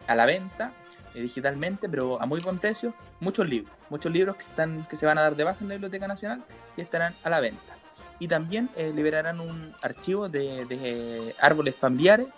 a 0.06 0.14
la 0.14 0.26
venta 0.26 0.72
eh, 1.14 1.22
digitalmente, 1.22 1.88
pero 1.88 2.20
a 2.20 2.26
muy 2.26 2.40
buen 2.40 2.58
precio, 2.58 2.94
muchos 3.20 3.48
libros, 3.48 3.74
muchos 3.88 4.12
libros 4.12 4.36
que 4.36 4.44
están 4.44 4.84
que 4.86 4.96
se 4.96 5.06
van 5.06 5.18
a 5.18 5.22
dar 5.22 5.36
de 5.36 5.44
baja 5.44 5.58
en 5.60 5.68
la 5.68 5.74
Biblioteca 5.74 6.06
Nacional 6.06 6.44
y 6.76 6.80
estarán 6.80 7.14
a 7.24 7.30
la 7.30 7.40
venta. 7.40 7.76
Y 8.18 8.28
también 8.28 8.68
eh, 8.76 8.92
liberarán 8.94 9.40
un 9.40 9.74
archivo 9.82 10.28
de, 10.28 10.66
de 10.66 11.34
árboles 11.40 11.74
familiares 11.74 12.28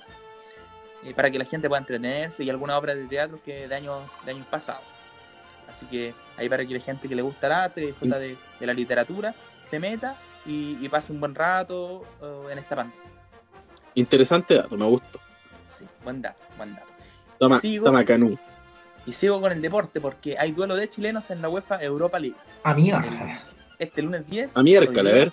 eh, 1.04 1.14
para 1.14 1.30
que 1.30 1.38
la 1.38 1.44
gente 1.44 1.68
pueda 1.68 1.80
entretenerse 1.80 2.44
y 2.44 2.50
alguna 2.50 2.78
obra 2.78 2.94
de 2.94 3.06
teatro 3.06 3.40
que 3.42 3.66
de 3.66 3.74
años, 3.74 4.02
de 4.24 4.30
años 4.30 4.46
pasados. 4.46 4.84
Así 5.68 5.86
que 5.86 6.14
ahí 6.36 6.48
para 6.48 6.64
que 6.66 6.74
la 6.74 6.80
gente 6.80 7.08
que 7.08 7.14
le 7.14 7.22
gusta 7.22 7.46
el 7.46 7.52
arte, 7.52 7.80
disfruta 7.80 8.18
de, 8.18 8.36
de 8.60 8.66
la 8.66 8.74
literatura, 8.74 9.34
se 9.62 9.78
meta 9.78 10.16
y, 10.44 10.76
y 10.84 10.88
pase 10.88 11.12
un 11.12 11.20
buen 11.20 11.34
rato 11.34 12.04
eh, 12.22 12.52
en 12.52 12.58
esta 12.58 12.76
pantalla. 12.76 13.02
Interesante 13.94 14.54
dato, 14.54 14.76
me 14.76 14.86
gustó. 14.86 15.20
Sí, 15.70 15.84
buen 16.04 16.20
dato, 16.22 16.40
buen 16.56 16.74
dato. 16.74 16.86
Toma, 17.38 17.60
Sigo. 17.60 17.86
toma 17.86 18.04
canú. 18.04 18.38
Y 19.04 19.12
sigo 19.12 19.40
con 19.40 19.50
el 19.50 19.60
deporte 19.60 20.00
porque 20.00 20.38
hay 20.38 20.52
duelo 20.52 20.76
de 20.76 20.88
chilenos 20.88 21.30
en 21.30 21.42
la 21.42 21.48
UEFA 21.48 21.82
Europa 21.82 22.18
League. 22.18 22.36
A 22.62 22.74
mierda. 22.74 23.42
Este 23.78 24.00
lunes 24.00 24.26
10. 24.28 24.56
A 24.56 24.62
miércoles, 24.62 25.12
a 25.12 25.16
ver. 25.16 25.32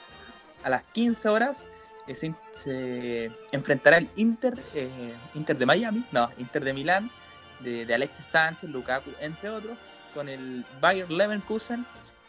Las 0.67 0.83
15 0.91 1.29
horas 1.29 1.65
eh, 2.07 2.15
se, 2.15 2.33
se 2.55 3.31
enfrentará 3.51 3.97
el 3.97 4.09
Inter, 4.15 4.57
eh, 4.73 4.89
Inter 5.35 5.57
de 5.57 5.65
Miami, 5.65 6.03
no, 6.11 6.29
Inter 6.37 6.63
de 6.63 6.73
Milán, 6.73 7.11
de, 7.59 7.85
de 7.85 7.93
Alexis 7.93 8.25
Sánchez, 8.25 8.69
Lukaku, 8.69 9.11
entre 9.21 9.49
otros, 9.49 9.77
con 10.13 10.27
el 10.29 10.65
Bayern 10.81 11.15
Leverkusen, 11.15 11.85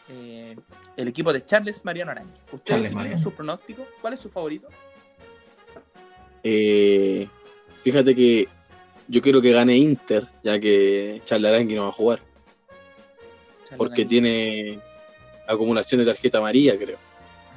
eh, 0.09 0.55
el 0.97 1.07
equipo 1.07 1.31
de 1.33 1.45
Charles 1.45 1.83
Mariano 1.85 2.11
Araña. 2.11 2.31
¿Ustedes 2.51 2.63
Charles 2.65 2.89
tienen 2.89 2.95
Mariano. 2.95 3.23
su 3.23 3.31
pronóstico? 3.31 3.87
¿Cuál 4.01 4.13
es 4.13 4.19
su 4.19 4.29
favorito? 4.29 4.67
Eh, 6.43 7.27
fíjate 7.83 8.15
que 8.15 8.47
yo 9.07 9.21
quiero 9.21 9.41
que 9.41 9.51
gane 9.51 9.75
Inter, 9.77 10.27
ya 10.43 10.59
que 10.59 11.21
Charlarangui 11.25 11.75
no 11.75 11.83
va 11.83 11.89
a 11.89 11.93
jugar. 11.93 12.19
Charles 13.63 13.77
Porque 13.77 14.05
tiene 14.05 14.79
acumulación 15.47 15.99
de 15.99 16.05
tarjeta 16.05 16.37
amarilla, 16.39 16.77
creo. 16.77 16.97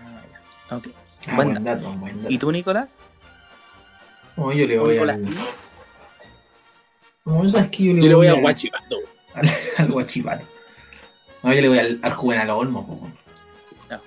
Ah, 0.05 0.23
ya. 0.71 0.77
Ok. 0.77 0.89
Ah, 1.29 1.37
Buen 1.37 1.53
buen 1.53 1.65
dato, 1.65 1.91
buen 1.93 2.17
dato. 2.23 2.31
¿Y 2.35 2.39
tú, 2.39 2.53
Nicolás? 2.53 2.97
No, 4.37 4.53
yo 4.53 4.67
le 4.67 4.79
voy 4.79 4.95
Nicolás, 4.95 5.25
al. 5.25 5.33
sí. 5.33 5.39
No, 7.25 7.49
¿sabes 7.49 7.69
qué? 7.71 7.85
Yo 7.85 7.93
le 7.95 8.03
Yo 8.03 8.09
le 8.09 8.15
voy 8.17 8.27
a 8.27 8.33
al- 8.33 8.41
Guachipato. 8.41 8.97
Al 9.77 9.89
Guachipato. 9.91 10.45
No, 11.43 11.53
yo 11.53 11.61
le 11.61 11.69
voy 11.69 11.79
al, 11.79 12.01
al 12.03 12.13
Juvenal 12.13 12.51
Olmo, 12.51 12.87
po. 12.87 13.09
Otra. 13.85 14.01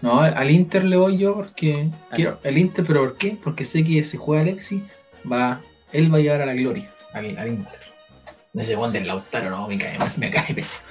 No, 0.00 0.20
al 0.20 0.50
Inter 0.50 0.82
le 0.84 0.96
voy 0.96 1.16
yo 1.16 1.34
porque 1.34 1.88
quiero 2.12 2.40
el 2.42 2.58
Inter, 2.58 2.84
pero 2.84 3.00
¿por 3.04 3.16
qué? 3.16 3.38
Porque 3.42 3.62
sé 3.62 3.84
que 3.84 4.02
si 4.02 4.16
juega 4.16 4.42
Alexis, 4.42 4.82
va, 5.30 5.60
él 5.92 6.12
va 6.12 6.18
a 6.18 6.20
llevar 6.20 6.42
a 6.42 6.46
la 6.46 6.54
gloria 6.54 6.92
al, 7.14 7.38
al 7.38 7.48
Inter. 7.48 7.80
Ese 8.54 8.74
Juan 8.74 8.90
del 8.92 9.06
Lautaro, 9.06 9.48
no, 9.48 9.68
me 9.68 9.78
cae 9.78 9.96
mal, 9.98 10.12
me 10.16 10.28
cae 10.30 10.52
pésimo. 10.54 10.82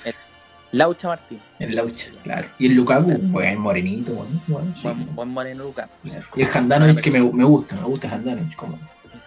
Laucha 0.72 1.10
Martín. 1.10 1.42
El 1.60 1.76
Laucha, 1.76 2.10
claro. 2.24 2.48
Y 2.58 2.68
el 2.68 2.74
Lukaku, 2.76 3.12
buen 3.18 3.60
morenito, 3.60 4.14
bueno, 4.14 4.42
bueno, 4.48 4.74
sí. 4.76 4.84
Buen, 4.84 5.16
buen 5.16 5.30
moreno 5.30 5.66
Lukaku. 5.66 5.92
Claro. 6.08 6.26
Y 6.38 6.42
el 6.44 6.48
Handanovic 6.54 7.02
que 7.02 7.12
me, 7.12 7.20
me 7.20 7.44
gusta, 7.44 7.76
me 7.76 7.84
gusta 7.84 8.10
Handanovic 8.10 8.56
como. 8.56 8.80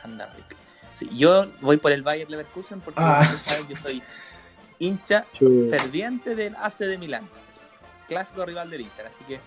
Handanovic. 0.02 0.56
Sí, 0.98 1.10
yo 1.12 1.46
voy 1.60 1.76
por 1.76 1.92
el 1.92 2.02
Bayern 2.02 2.30
Leverkusen 2.30 2.80
porque 2.80 3.00
Ah. 3.02 3.22
saben 3.44 3.66
que 3.66 3.76
soy 3.76 4.02
hincha 4.78 5.24
Yo- 5.40 5.68
ferviente 5.70 6.34
del 6.34 6.54
AC 6.56 6.78
de 6.86 6.98
Milán, 6.98 7.28
clásico 8.08 8.44
rival 8.44 8.70
del 8.70 8.82
Inter, 8.82 9.06
así 9.06 9.24
que 9.26 9.40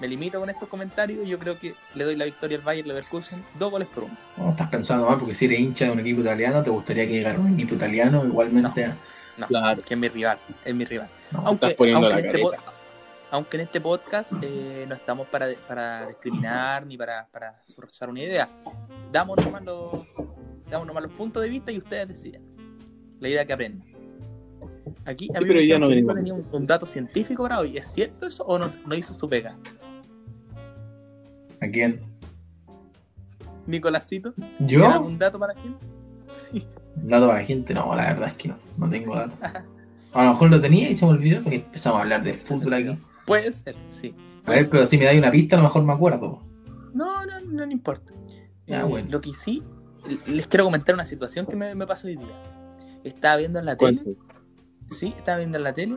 me 0.00 0.08
limito 0.08 0.40
con 0.40 0.50
estos 0.50 0.68
comentarios. 0.68 1.28
Yo 1.28 1.38
creo 1.38 1.58
que 1.58 1.74
le 1.94 2.04
doy 2.04 2.16
la 2.16 2.24
victoria 2.24 2.56
al 2.58 2.64
Bayern 2.64 2.88
Leverkusen, 2.88 3.44
dos 3.58 3.70
goles 3.70 3.86
por 3.88 4.04
uno. 4.04 4.16
No, 4.36 4.50
estás 4.50 4.68
pensando 4.68 5.06
mal 5.06 5.18
porque 5.18 5.34
si 5.34 5.44
eres 5.44 5.60
hincha 5.60 5.84
de 5.84 5.92
un 5.92 6.00
equipo 6.00 6.20
italiano, 6.22 6.62
te 6.62 6.70
gustaría 6.70 7.06
que 7.06 7.12
llegara 7.12 7.38
un 7.38 7.54
equipo 7.54 7.74
italiano 7.74 8.24
igualmente. 8.24 8.92
No, 9.36 9.46
Claro. 9.46 9.82
que 9.82 9.94
es 9.94 10.00
mi 10.00 10.08
rival, 10.08 10.38
es 10.64 10.74
mi 10.74 10.84
rival. 10.84 11.08
no, 11.30 11.38
Aunque, 11.46 11.66
estás 11.66 11.76
poniendo 11.76 12.06
aunque 12.08 12.22
la 12.22 12.28
en 12.30 12.36
este 12.36 12.56
aunque 13.30 13.56
en 13.56 13.60
este 13.62 13.80
podcast 13.80 14.32
eh, 14.42 14.84
no 14.86 14.94
estamos 14.94 15.26
para, 15.28 15.46
para 15.66 16.06
discriminar 16.08 16.84
ni 16.84 16.98
para, 16.98 17.26
para 17.28 17.54
forzar 17.74 18.10
una 18.10 18.20
idea. 18.20 18.46
Damos 19.10 19.38
nomás, 19.42 19.62
los, 19.62 19.90
damos 20.68 20.86
nomás 20.86 21.04
los 21.04 21.12
puntos 21.12 21.42
de 21.42 21.48
vista 21.48 21.72
y 21.72 21.78
ustedes 21.78 22.08
deciden. 22.08 22.42
La 23.20 23.28
idea 23.30 23.46
que 23.46 23.52
aprendan. 23.54 23.88
Aquí 25.04 25.28
a 25.34 25.40
mí 25.40 25.46
pero 25.46 25.60
me 25.60 25.66
ya 25.66 25.78
no 25.78 25.88
tenía 25.88 26.34
un, 26.34 26.46
un 26.52 26.66
dato 26.66 26.86
científico 26.86 27.42
para 27.42 27.58
hoy. 27.60 27.76
¿Es 27.76 27.92
cierto 27.92 28.26
eso 28.26 28.44
o 28.44 28.58
no, 28.58 28.72
no 28.86 28.94
hizo 28.94 29.14
su 29.14 29.28
pega? 29.28 29.56
¿A 31.60 31.68
quién? 31.68 32.00
Nicolásito, 33.66 34.32
¿tiene 34.32 34.54
¿Yo? 34.66 34.86
algún 34.88 35.18
dato 35.18 35.38
para 35.38 35.54
quién? 35.54 35.76
Sí. 36.50 36.66
Dato 36.96 37.26
para 37.28 37.38
la 37.40 37.44
gente, 37.44 37.74
no, 37.74 37.94
la 37.94 38.06
verdad 38.12 38.28
es 38.28 38.34
que 38.34 38.48
no, 38.48 38.58
no 38.76 38.88
tengo 38.88 39.14
datos. 39.14 39.38
A 40.14 40.24
lo 40.24 40.30
mejor 40.30 40.50
lo 40.50 40.60
tenía 40.60 40.90
y 40.90 40.94
se 40.94 41.06
me 41.06 41.12
olvidó 41.12 41.40
porque 41.40 41.56
empezamos 41.56 41.98
a 41.98 42.02
hablar 42.02 42.22
del 42.22 42.36
fútbol 42.36 42.74
aquí. 42.74 42.98
Puede 43.26 43.50
ser, 43.52 43.74
sí. 43.88 44.14
A 44.44 44.50
ver, 44.50 44.68
pero 44.70 44.84
si 44.84 44.98
me 44.98 45.04
dais 45.06 45.18
una 45.18 45.30
pista, 45.30 45.56
a 45.56 45.58
lo 45.58 45.62
mejor 45.64 45.84
me 45.84 45.92
acuerdo. 45.94 46.42
No, 46.92 47.24
no, 47.24 47.40
no, 47.40 47.64
no 47.64 47.72
importa. 47.72 48.12
Ah, 48.68 48.80
Eh, 48.80 48.82
bueno. 48.82 49.08
Lo 49.10 49.22
que 49.22 49.32
sí, 49.32 49.62
les 50.26 50.46
quiero 50.48 50.64
comentar 50.64 50.94
una 50.94 51.06
situación 51.06 51.46
que 51.46 51.56
me, 51.56 51.74
me 51.74 51.86
pasó 51.86 52.08
hoy 52.08 52.16
día. 52.16 52.42
Estaba 53.04 53.36
viendo 53.36 53.58
en 53.58 53.64
la 53.64 53.76
tele 53.76 54.00
¿Cuánto? 54.02 54.20
Sí, 54.92 55.14
estaba 55.16 55.38
viendo 55.38 55.58
en 55.58 55.64
la 55.64 55.72
tele. 55.72 55.96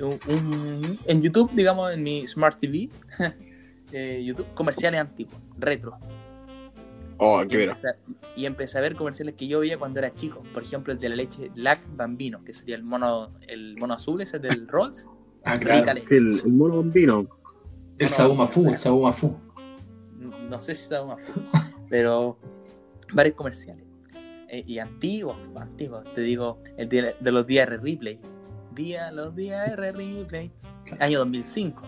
un- 0.00 0.18
un- 0.28 0.98
en 1.06 1.22
YouTube, 1.22 1.50
digamos, 1.54 1.92
en 1.92 2.02
mi 2.02 2.26
Smart 2.26 2.58
TV. 2.60 2.88
eh, 3.92 4.22
YouTube, 4.24 4.46
comerciales 4.54 5.00
antiguos, 5.00 5.34
retro. 5.58 5.98
Oh, 7.20 7.42
Y 7.42 7.48
qué 7.48 7.56
vera. 7.56 7.72
empecé, 7.72 7.88
y 8.36 8.46
empecé 8.46 8.78
a 8.78 8.80
ver 8.80 8.94
comerciales 8.94 9.34
que 9.34 9.48
yo 9.48 9.58
veía 9.58 9.76
cuando 9.76 9.98
era 9.98 10.14
chico. 10.14 10.42
Por 10.54 10.62
ejemplo, 10.62 10.92
el 10.92 11.00
de 11.00 11.08
la 11.08 11.16
leche 11.16 11.50
Lac 11.56 11.80
Bambino, 11.96 12.44
que 12.44 12.52
sería 12.52 12.76
el 12.76 12.84
mono, 12.84 13.30
el 13.48 13.76
mono 13.78 13.94
azul, 13.94 14.20
ese 14.20 14.38
del 14.38 14.68
Rolls. 14.68 15.08
Ah, 15.44 15.58
claro. 15.58 16.00
Sí, 16.08 16.14
el, 16.14 16.30
el 16.44 16.52
mono 16.52 16.76
bombino. 16.76 17.20
El 17.20 17.26
No, 17.26 18.04
no, 18.04 18.08
Saúma 18.08 18.46
Fu, 18.46 18.68
el 18.68 18.76
Saúma 18.76 19.12
Fu. 19.12 19.34
No, 20.16 20.38
no 20.48 20.58
sé 20.60 20.74
si 20.76 20.92
más 20.94 21.18
pero 21.88 22.38
varios 23.12 23.34
comerciales. 23.34 23.84
Eh, 24.48 24.64
y 24.66 24.78
antiguos, 24.78 25.36
antiguos. 25.56 26.04
Te 26.14 26.22
digo, 26.22 26.62
el 26.76 26.88
de, 26.88 27.14
de 27.20 27.32
los 27.32 27.46
días 27.46 27.66
R 27.66 27.76
Replay. 27.78 28.18
Día, 28.74 29.10
los 29.12 29.34
días 29.36 29.68
R 29.68 29.92
Replay. 29.92 30.50
Año 31.00 31.18
2005. 31.20 31.82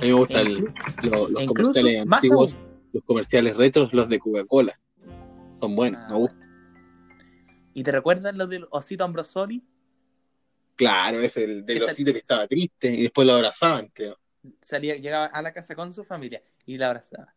A 0.00 0.02
mí 0.02 0.08
me 0.08 0.12
gustan 0.12 0.46
Inclu- 0.46 1.10
los, 1.10 1.30
los 1.30 1.42
E 1.42 1.46
comerciales 1.46 2.00
antiguos, 2.00 2.58
los 2.92 3.04
comerciales 3.04 3.56
retros, 3.56 3.92
los 3.92 4.08
de 4.08 4.18
Coca-Cola. 4.18 4.78
Son 5.54 5.74
buenos, 5.76 6.02
Ah, 6.04 6.08
me 6.10 6.16
gustan. 6.18 6.40
¿Y 7.72 7.82
te 7.82 7.90
recuerdas 7.92 8.34
los 8.36 8.48
del 8.48 8.66
Osito 8.70 9.04
Ambrosoli? 9.04 9.62
Claro, 10.76 11.20
es 11.20 11.36
el 11.36 11.64
del 11.64 11.78
Esa- 11.78 11.86
osito 11.86 12.12
que 12.12 12.18
estaba 12.18 12.46
triste 12.46 12.92
y 12.92 13.02
después 13.02 13.26
lo 13.26 13.34
abrazaban, 13.34 13.88
creo. 13.92 14.18
Salía, 14.60 14.96
llegaba 14.96 15.26
a 15.26 15.42
la 15.42 15.52
casa 15.52 15.74
con 15.74 15.92
su 15.92 16.04
familia 16.04 16.42
y 16.66 16.76
la 16.76 16.88
abrazaba. 16.88 17.34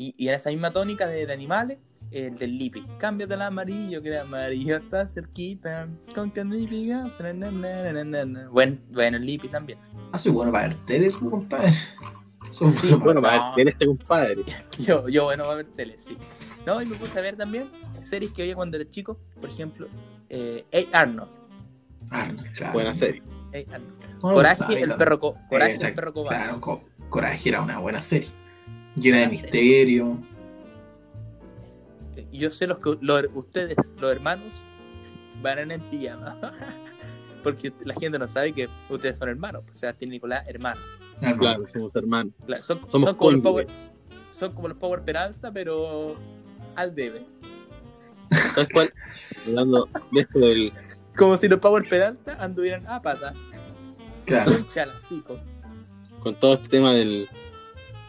Y, 0.00 0.14
y 0.16 0.28
en 0.28 0.34
esa 0.34 0.48
misma 0.48 0.72
tónica 0.72 1.06
de, 1.06 1.26
de 1.26 1.32
animales, 1.34 1.78
el 2.10 2.38
del 2.38 2.56
Lippy. 2.56 2.86
Cámbiate 2.98 3.34
el 3.34 3.42
amarillo, 3.42 4.00
que 4.00 4.08
el 4.08 4.18
amarillo 4.20 4.78
está 4.78 5.06
cerquita. 5.06 5.86
Con 6.14 6.30
que 6.30 6.40
el 6.40 6.48
Lippy 6.48 6.88
gasta, 6.88 7.34
na, 7.34 7.50
na, 7.50 7.92
na, 7.92 8.04
na, 8.04 8.24
na. 8.24 8.48
Buen, 8.48 8.80
bueno, 8.92 9.18
el 9.18 9.26
Lippy 9.26 9.48
también. 9.48 9.78
Ah, 10.12 10.16
soy 10.16 10.32
bueno 10.32 10.52
para 10.52 10.68
ver 10.68 10.76
tele, 10.86 11.10
compadre. 11.10 11.74
Soy 12.50 12.70
Sí, 12.70 12.86
bueno 12.88 13.04
Bueno, 13.04 13.20
para- 13.22 13.38
para 13.40 13.56
ver, 13.56 13.68
este 13.68 13.84
compadre. 13.86 14.42
Yo, 14.80 15.06
yo 15.06 15.24
bueno, 15.24 15.44
va 15.46 15.52
a 15.52 15.56
ver 15.56 15.66
tele, 15.76 15.98
sí. 15.98 16.16
No, 16.66 16.80
y 16.80 16.86
me 16.86 16.96
puse 16.96 17.18
a 17.18 17.22
ver 17.22 17.36
también 17.36 17.70
series 18.00 18.32
que 18.32 18.40
veía 18.42 18.54
cuando 18.56 18.78
era 18.78 18.88
chico. 18.88 19.18
Por 19.38 19.50
ejemplo, 19.50 19.86
eh, 20.30 20.64
A. 20.92 21.00
Arnold. 21.00 21.30
Claro. 22.08 22.72
Buena 22.72 22.94
serie. 22.94 23.22
A. 23.52 23.74
Arnold. 23.74 24.00
No, 24.22 24.32
Coraje, 24.32 24.80
el 24.82 24.94
perro, 24.96 25.20
co- 25.20 25.36
Coraje, 25.50 25.74
el 25.86 25.94
perro 25.94 26.12
cobarde. 26.14 26.42
Claro, 26.44 26.60
Co- 26.60 26.84
Coraje 27.10 27.50
era 27.50 27.60
una 27.60 27.78
buena 27.78 28.00
serie. 28.00 28.30
Llena 28.96 29.18
de 29.18 29.28
misterio. 29.28 30.18
Y 32.32 32.38
yo 32.38 32.50
sé 32.50 32.66
los 32.66 32.78
que 32.78 32.96
los- 33.00 33.24
ustedes, 33.34 33.76
los 33.98 34.12
hermanos, 34.12 34.52
van 35.42 35.70
en 35.70 35.80
pijama. 35.90 36.36
Porque 37.42 37.72
la 37.84 37.94
gente 37.94 38.18
no 38.18 38.28
sabe 38.28 38.52
que 38.52 38.68
ustedes 38.90 39.16
son 39.16 39.28
hermanos. 39.30 39.62
O 39.70 39.74
sea, 39.74 39.92
tiene 39.94 40.12
Nicolás 40.12 40.44
hermano. 40.46 40.80
Hermano. 41.22 41.38
Claro, 41.38 41.68
somos 41.68 41.96
hermanos. 41.96 42.32
Claro, 42.46 42.62
son, 42.62 42.80
Somos 42.88 43.08
son 43.10 43.16
como 43.16 43.30
los 43.32 43.40
Power, 43.40 43.66
son 44.32 44.52
como 44.52 44.68
los 44.68 44.76
Power 44.76 45.02
Peralta, 45.02 45.50
pero 45.52 46.16
al 46.76 46.94
debe. 46.94 47.24
¿Sabes 48.54 48.68
cuál? 48.72 48.92
Hablando 49.46 49.88
de 50.12 50.20
esto 50.20 50.38
del. 50.38 50.72
Como 51.16 51.36
si 51.36 51.48
los 51.48 51.60
Power 51.60 51.84
Peralta 51.88 52.36
anduvieran 52.42 52.86
a 52.86 53.00
pata. 53.00 53.34
Claro. 54.26 54.52
Con 56.20 56.34
todo 56.38 56.54
este 56.54 56.68
tema 56.68 56.92
del. 56.92 57.28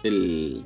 Del 0.04 0.66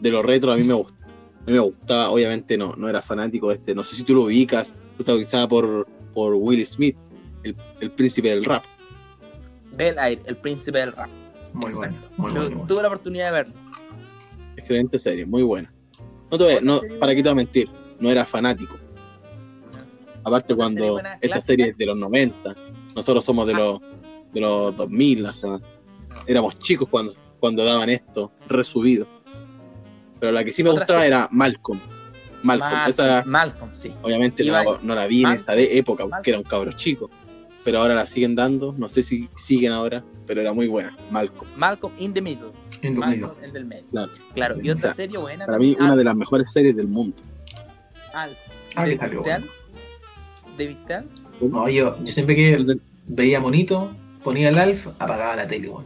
de 0.00 0.10
lo 0.10 0.22
retro, 0.22 0.52
a 0.52 0.56
mí 0.56 0.64
me 0.64 0.74
gusta. 0.74 0.94
A 1.04 1.46
mí 1.46 1.52
me 1.52 1.58
gustaba, 1.60 2.10
obviamente 2.10 2.58
no, 2.58 2.74
no 2.76 2.88
era 2.88 3.02
fanático 3.02 3.48
de 3.48 3.54
este. 3.54 3.74
No 3.74 3.84
sé 3.84 3.96
si 3.96 4.02
tú 4.02 4.14
lo 4.14 4.22
ubicas, 4.22 4.74
protagonizada 4.96 5.46
por, 5.48 5.86
por 6.12 6.34
Will 6.34 6.66
Smith, 6.66 6.96
el, 7.44 7.56
el 7.80 7.90
príncipe 7.92 8.30
del 8.30 8.44
rap. 8.44 8.64
Bel 9.76 9.96
Air, 9.98 10.20
el 10.24 10.36
príncipe 10.36 10.78
del 10.78 10.92
rap. 10.92 11.08
Muy 11.52 11.72
bueno. 11.72 11.94
Exacto. 11.94 12.10
Muy 12.16 12.30
bueno. 12.32 12.56
muy 12.56 12.66
Tuve 12.66 12.82
la 12.82 12.88
oportunidad 12.88 13.26
de 13.26 13.32
verlo. 13.32 13.54
Excelente 14.56 14.98
serie, 14.98 15.24
muy 15.24 15.42
buena. 15.42 15.72
No 16.30 16.38
te 16.38 16.44
voy 16.44 16.54
no, 16.62 16.80
serie 16.80 16.98
para 16.98 17.14
qué 17.14 17.22
te 17.22 17.28
voy 17.28 17.32
a 17.32 17.36
mentir, 17.36 17.68
no 18.00 18.10
era 18.10 18.24
fanático. 18.24 18.76
Aparte 20.24 20.48
serie 20.48 20.56
cuando 20.56 20.92
buena, 20.94 21.14
esta 21.14 21.26
clásica. 21.28 21.46
serie 21.46 21.66
es 21.68 21.78
de 21.78 21.86
los 21.86 21.96
90, 21.96 22.56
nosotros 22.96 23.24
somos 23.24 23.46
de 23.46 23.54
Ah. 23.54 23.58
los 23.58 23.80
de 24.32 24.40
los 24.40 24.76
2000, 24.76 25.26
o 25.26 25.32
sea, 25.32 25.60
éramos 26.26 26.58
chicos 26.58 26.88
cuando, 26.88 27.12
cuando 27.40 27.64
daban 27.64 27.88
esto, 27.90 28.32
resubido. 28.48 29.06
Pero 30.20 30.32
la 30.32 30.44
que 30.44 30.52
sí 30.52 30.62
me 30.62 30.70
Otra 30.70 30.80
gustaba 30.82 31.00
serie. 31.00 31.16
era 31.16 31.28
Malcolm. 31.30 31.80
Malcolm, 32.42 32.80
esa 32.88 33.22
Malcolm, 33.26 33.70
sí. 33.74 33.92
obviamente 34.02 34.44
no, 34.44 34.78
no 34.82 34.94
la 34.94 35.06
vi 35.06 35.24
en 35.24 35.32
esa 35.32 35.52
de 35.52 35.78
época 35.78 36.04
Malcolm. 36.04 36.18
porque 36.18 36.30
era 36.30 36.38
un 36.38 36.44
cabro 36.44 36.72
chico. 36.72 37.10
Pero 37.64 37.80
ahora 37.80 37.94
la 37.96 38.06
siguen 38.06 38.36
dando, 38.36 38.74
no 38.78 38.88
sé 38.88 39.02
si 39.02 39.28
siguen 39.34 39.72
ahora, 39.72 40.04
pero 40.26 40.40
era 40.40 40.52
muy 40.52 40.68
buena, 40.68 40.96
Malcolm. 41.10 41.50
Malcolm 41.56 41.92
in 41.98 42.14
the 42.14 42.22
middle. 42.22 42.52
Malcolm, 42.82 43.10
medio. 43.10 43.36
el 43.42 43.52
del 43.52 43.64
medio. 43.64 43.84
Claro. 43.90 44.12
Claro, 44.34 44.56
y 44.62 44.70
otra 44.70 44.90
O 44.90 44.94
sea, 44.94 44.94
serie 44.94 45.18
buena. 45.18 45.46
Para 45.46 45.58
mí, 45.58 45.76
una 45.80 45.96
de 45.96 46.04
las 46.04 46.14
mejores 46.14 46.52
series 46.52 46.76
del 46.76 46.86
mundo. 46.86 47.16
Alf. 48.14 48.36
Ah, 48.76 48.84
¿De- 48.84 48.96
salió 48.96 49.22
de 49.22 49.40
bueno. 50.58 51.06
No, 51.40 51.68
yo, 51.68 51.98
yo 51.98 52.06
siempre 52.06 52.34
que 52.36 52.78
veía 53.08 53.40
monito, 53.40 53.90
ponía 54.22 54.48
el 54.48 54.58
Alf, 54.58 54.86
apagaba 54.98 55.36
la 55.36 55.46
tele, 55.46 55.68
weón. 55.68 55.84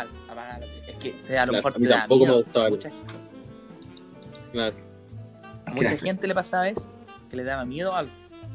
Alf, 0.00 0.10
apaga 0.28 0.58
la 0.58 0.60
tele. 0.66 0.82
Es 0.88 0.96
que 0.96 1.10
te- 1.12 1.38
a 1.38 1.46
lo 1.46 1.52
Claro, 1.52 1.52
mejor 1.52 1.72
a 1.74 1.78
mí 1.78 1.84
te 1.84 1.88
da 1.90 1.98
tampoco 2.00 2.20
me 2.20 2.26
miedo. 2.30 2.42
gustaba 2.44 2.68
mucha, 2.70 2.90
gente- 2.90 3.14
Claro. 4.52 4.76
a 5.66 5.70
mucha 5.72 5.96
gente 5.96 6.26
le 6.26 6.34
pasaba 6.34 6.68
eso, 6.68 6.88
que 7.30 7.36
le 7.36 7.44
daba 7.44 7.64
miedo 7.64 7.94
a 7.94 7.98
Alf. 8.00 8.10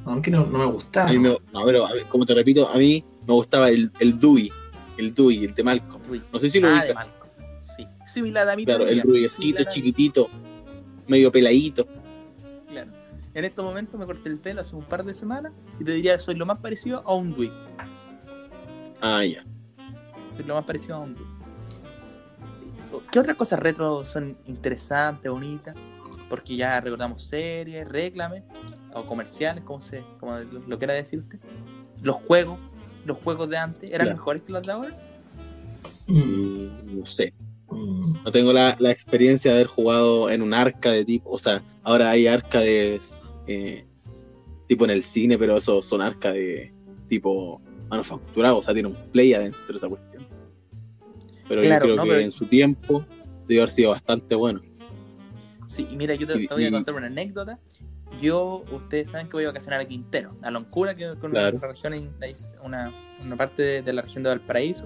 Aunque 0.06 0.32
no, 0.32 0.46
no 0.46 0.58
me 0.58 0.66
gustaba. 0.66 1.10
A 1.10 1.14
mí 1.14 1.20
me, 1.20 1.30
no, 1.30 1.66
pero 1.66 1.86
a 1.86 1.94
ver, 1.94 2.06
como 2.06 2.26
te 2.26 2.34
repito, 2.34 2.68
a 2.70 2.78
mí 2.78 3.04
me 3.28 3.34
gustaba 3.34 3.70
el, 3.70 3.92
el 4.00 4.20
Dewey, 4.20 4.52
el 4.98 5.14
Dewey, 5.14 5.46
el 5.46 5.54
de 5.54 5.64
Malcolm. 5.64 6.02
No 6.32 6.40
sé 6.40 6.50
si 6.50 6.60
lo 6.60 6.68
Ah, 6.68 6.72
de 6.72 6.78
ubicas. 6.92 6.96
Malcolm. 6.96 7.32
Sí. 7.76 7.88
Similar 8.06 8.50
a 8.50 8.56
mí 8.56 8.66
Claro, 8.66 8.86
el 8.88 9.02
rubiecito, 9.02 9.64
chiquitito, 9.66 10.30
medio 11.08 11.32
peladito. 11.32 11.88
Claro. 12.70 12.92
En 13.34 13.46
estos 13.46 13.64
momentos 13.64 14.00
me 14.00 14.06
corté 14.06 14.30
el 14.30 14.38
pelo 14.40 14.62
hace 14.62 14.76
un 14.76 14.84
par 14.84 15.04
de 15.06 15.14
semanas 15.14 15.52
y 15.80 15.84
te 15.84 15.92
diría 15.94 16.14
que 16.14 16.20
soy 16.20 16.36
lo 16.36 16.46
más 16.46 16.60
parecido 16.60 17.02
a 17.06 17.14
un 17.14 17.34
Dewey. 17.34 17.52
Ah, 19.02 19.24
ya. 19.24 19.44
Soy 20.40 20.48
lo 20.48 20.56
más 20.56 20.64
parecido 20.64 20.96
a 20.96 21.00
un. 21.00 21.18
¿Qué 23.12 23.20
otras 23.20 23.36
cosas 23.36 23.60
retro 23.60 24.06
son 24.06 24.38
interesantes, 24.46 25.30
bonitas? 25.30 25.76
Porque 26.30 26.56
ya 26.56 26.80
recordamos 26.80 27.24
series, 27.24 27.86
reclames 27.86 28.44
o 28.94 29.06
comerciales, 29.06 29.66
como 29.66 29.82
se, 29.82 30.02
como 30.18 30.38
lo, 30.38 30.78
quiera 30.78 30.94
decir 30.94 31.20
usted. 31.20 31.40
Los 32.02 32.16
juegos, 32.18 32.58
los 33.04 33.18
juegos 33.18 33.50
de 33.50 33.58
antes, 33.58 33.90
¿eran 33.92 34.06
Claro. 34.08 34.18
mejores 34.18 34.44
que 34.44 34.52
los 34.54 34.62
de 34.64 34.72
ahora? 34.72 34.98
Mm, 36.08 37.00
No 37.00 37.06
sé. 37.06 37.34
mm. 37.68 38.24
No 38.24 38.32
tengo 38.32 38.54
la, 38.54 38.78
la 38.80 38.92
experiencia 38.92 39.52
de 39.52 39.58
haber 39.58 39.68
jugado 39.68 40.30
en 40.30 40.42
un 40.42 40.54
arca 40.54 40.92
de 40.92 41.04
tipo. 41.04 41.32
O 41.32 41.40
sea, 41.40 41.62
ahora 41.84 42.12
hay 42.12 42.28
arcades 42.28 43.34
eh, 43.48 43.86
tipo 44.68 44.86
en 44.86 44.92
el 44.92 45.04
cine, 45.04 45.38
pero 45.38 45.58
esos 45.58 45.84
son 45.84 46.02
arcas 46.02 46.34
de 46.34 46.72
tipo 47.10 47.62
manufacturado. 47.90 48.60
O 48.60 48.64
sea, 48.64 48.74
tiene 48.74 48.88
un 48.88 48.96
play 49.12 49.34
adentro 49.34 49.66
de 49.68 49.76
esa 49.76 49.90
cuestión. 49.90 50.09
Pero 51.50 51.62
Claro, 51.62 51.88
yo 51.88 51.94
creo 51.94 51.96
no, 51.98 52.04
que 52.04 52.10
pero- 52.10 52.22
en 52.22 52.32
su 52.32 52.46
tiempo 52.46 53.06
debió 53.48 53.64
haber 53.64 53.74
sido 53.74 53.92
bastante 53.92 54.36
bueno. 54.36 54.62
Sí, 55.68 55.86
y 55.92 55.96
mira, 55.98 56.16
yo 56.16 56.26
te, 56.26 56.48
te 56.48 56.54
voy 56.54 56.66
a 56.66 56.72
contar 56.72 56.96
una 56.96 57.08
anécdota. 57.08 57.60
Yo, 58.22 58.64
ustedes 58.72 59.10
saben 59.10 59.28
que 59.28 59.34
voy 59.34 59.44
a 59.44 59.48
vacacionar 59.48 59.82
a 59.82 59.86
Quintero, 59.86 60.36
a 60.42 60.50
Loncura, 60.50 60.96
que 60.96 61.04
es 61.12 61.16
Claro. 61.16 61.58
una 61.58 61.68
región, 61.68 62.10
una, 62.64 62.92
una 63.24 63.36
parte 63.36 63.62
de, 63.62 63.82
de 63.84 63.94
la 63.94 64.02
región 64.02 64.24
de 64.24 64.30
Valparaíso. 64.30 64.86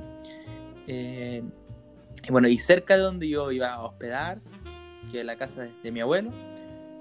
Eh, 0.87 1.41
y 2.27 2.31
bueno, 2.31 2.47
y 2.47 2.57
cerca 2.57 2.95
de 2.97 3.03
donde 3.03 3.27
yo 3.29 3.51
iba 3.51 3.73
a 3.73 3.81
hospedar, 3.83 4.39
que 5.11 5.19
es 5.21 5.25
la 5.25 5.37
casa 5.37 5.63
de, 5.63 5.71
de 5.83 5.91
mi 5.91 6.01
abuelo, 6.01 6.31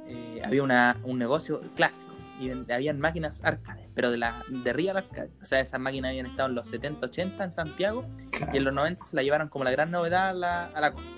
eh, 0.08 0.42
había 0.44 0.62
una, 0.62 0.96
un 1.04 1.18
negocio 1.18 1.60
clásico. 1.74 2.12
Y 2.40 2.50
habían 2.72 2.98
máquinas 3.00 3.42
arcades, 3.44 3.81
pero 3.94 4.10
de 4.10 4.18
la 4.18 4.44
de 4.48 4.72
Real 4.72 4.96
Arcade. 4.96 5.30
O 5.42 5.44
sea, 5.44 5.60
esas 5.60 5.80
máquinas 5.80 6.10
habían 6.10 6.26
estado 6.26 6.48
en 6.48 6.54
los 6.54 6.66
70, 6.68 7.06
80 7.06 7.44
en 7.44 7.52
Santiago 7.52 8.06
y 8.52 8.56
en 8.56 8.64
los 8.64 8.74
90 8.74 9.04
se 9.04 9.16
la 9.16 9.22
llevaron 9.22 9.48
como 9.48 9.64
la 9.64 9.70
gran 9.70 9.90
novedad 9.90 10.30
a 10.30 10.32
la, 10.32 10.64
a 10.66 10.80
la 10.80 10.92
costa. 10.92 11.10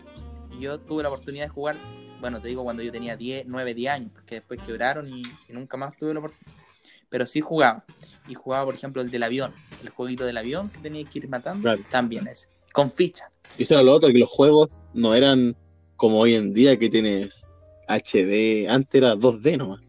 Y 0.53 0.61
yo 0.61 0.79
tuve 0.81 1.03
la 1.03 1.09
oportunidad 1.09 1.45
de 1.45 1.51
jugar, 1.51 1.77
bueno, 2.21 2.41
te 2.41 2.49
digo 2.49 2.65
cuando 2.65 2.83
yo 2.83 2.93
tenía 2.93 3.17
10, 3.17 3.47
9, 3.47 3.75
10 3.75 3.93
años, 3.93 4.11
porque 4.13 4.37
después 4.37 4.61
quebraron 4.63 5.09
y, 5.09 5.23
y 5.49 5.53
nunca 5.53 5.77
más 5.77 5.97
tuve 5.97 6.15
la 6.15 6.21
oportunidad. 6.21 6.53
Pero 7.09 7.27
sí 7.27 7.41
jugaba. 7.41 7.85
Y 8.27 8.35
jugaba, 8.35 8.65
por 8.65 8.75
ejemplo, 8.75 9.03
el 9.03 9.11
del 9.11 9.23
avión, 9.23 9.53
el 9.83 9.91
jueguito 9.91 10.25
del 10.25 10.37
avión 10.37 10.71
que 10.71 10.81
tenía 10.81 11.05
que 11.05 11.19
ir 11.21 11.29
matando. 11.29 11.63
Claro. 11.63 11.81
También 11.91 12.27
ese. 12.27 12.49
Con 12.73 12.91
ficha. 12.91 13.31
Y 13.57 13.63
eso 13.63 13.75
era 13.75 13.83
lo 13.85 13.93
otro, 13.93 14.09
que 14.11 14.19
los 14.19 14.31
juegos 14.31 14.83
no 14.95 15.15
eran 15.15 15.57
como 15.97 16.19
hoy 16.19 16.35
en 16.35 16.53
día 16.53 16.77
que 16.77 16.91
tienes 16.91 17.47
HD. 17.89 18.69
Antes 18.69 19.01
era 19.01 19.15
2D 19.15 19.59
nomás. 19.59 19.81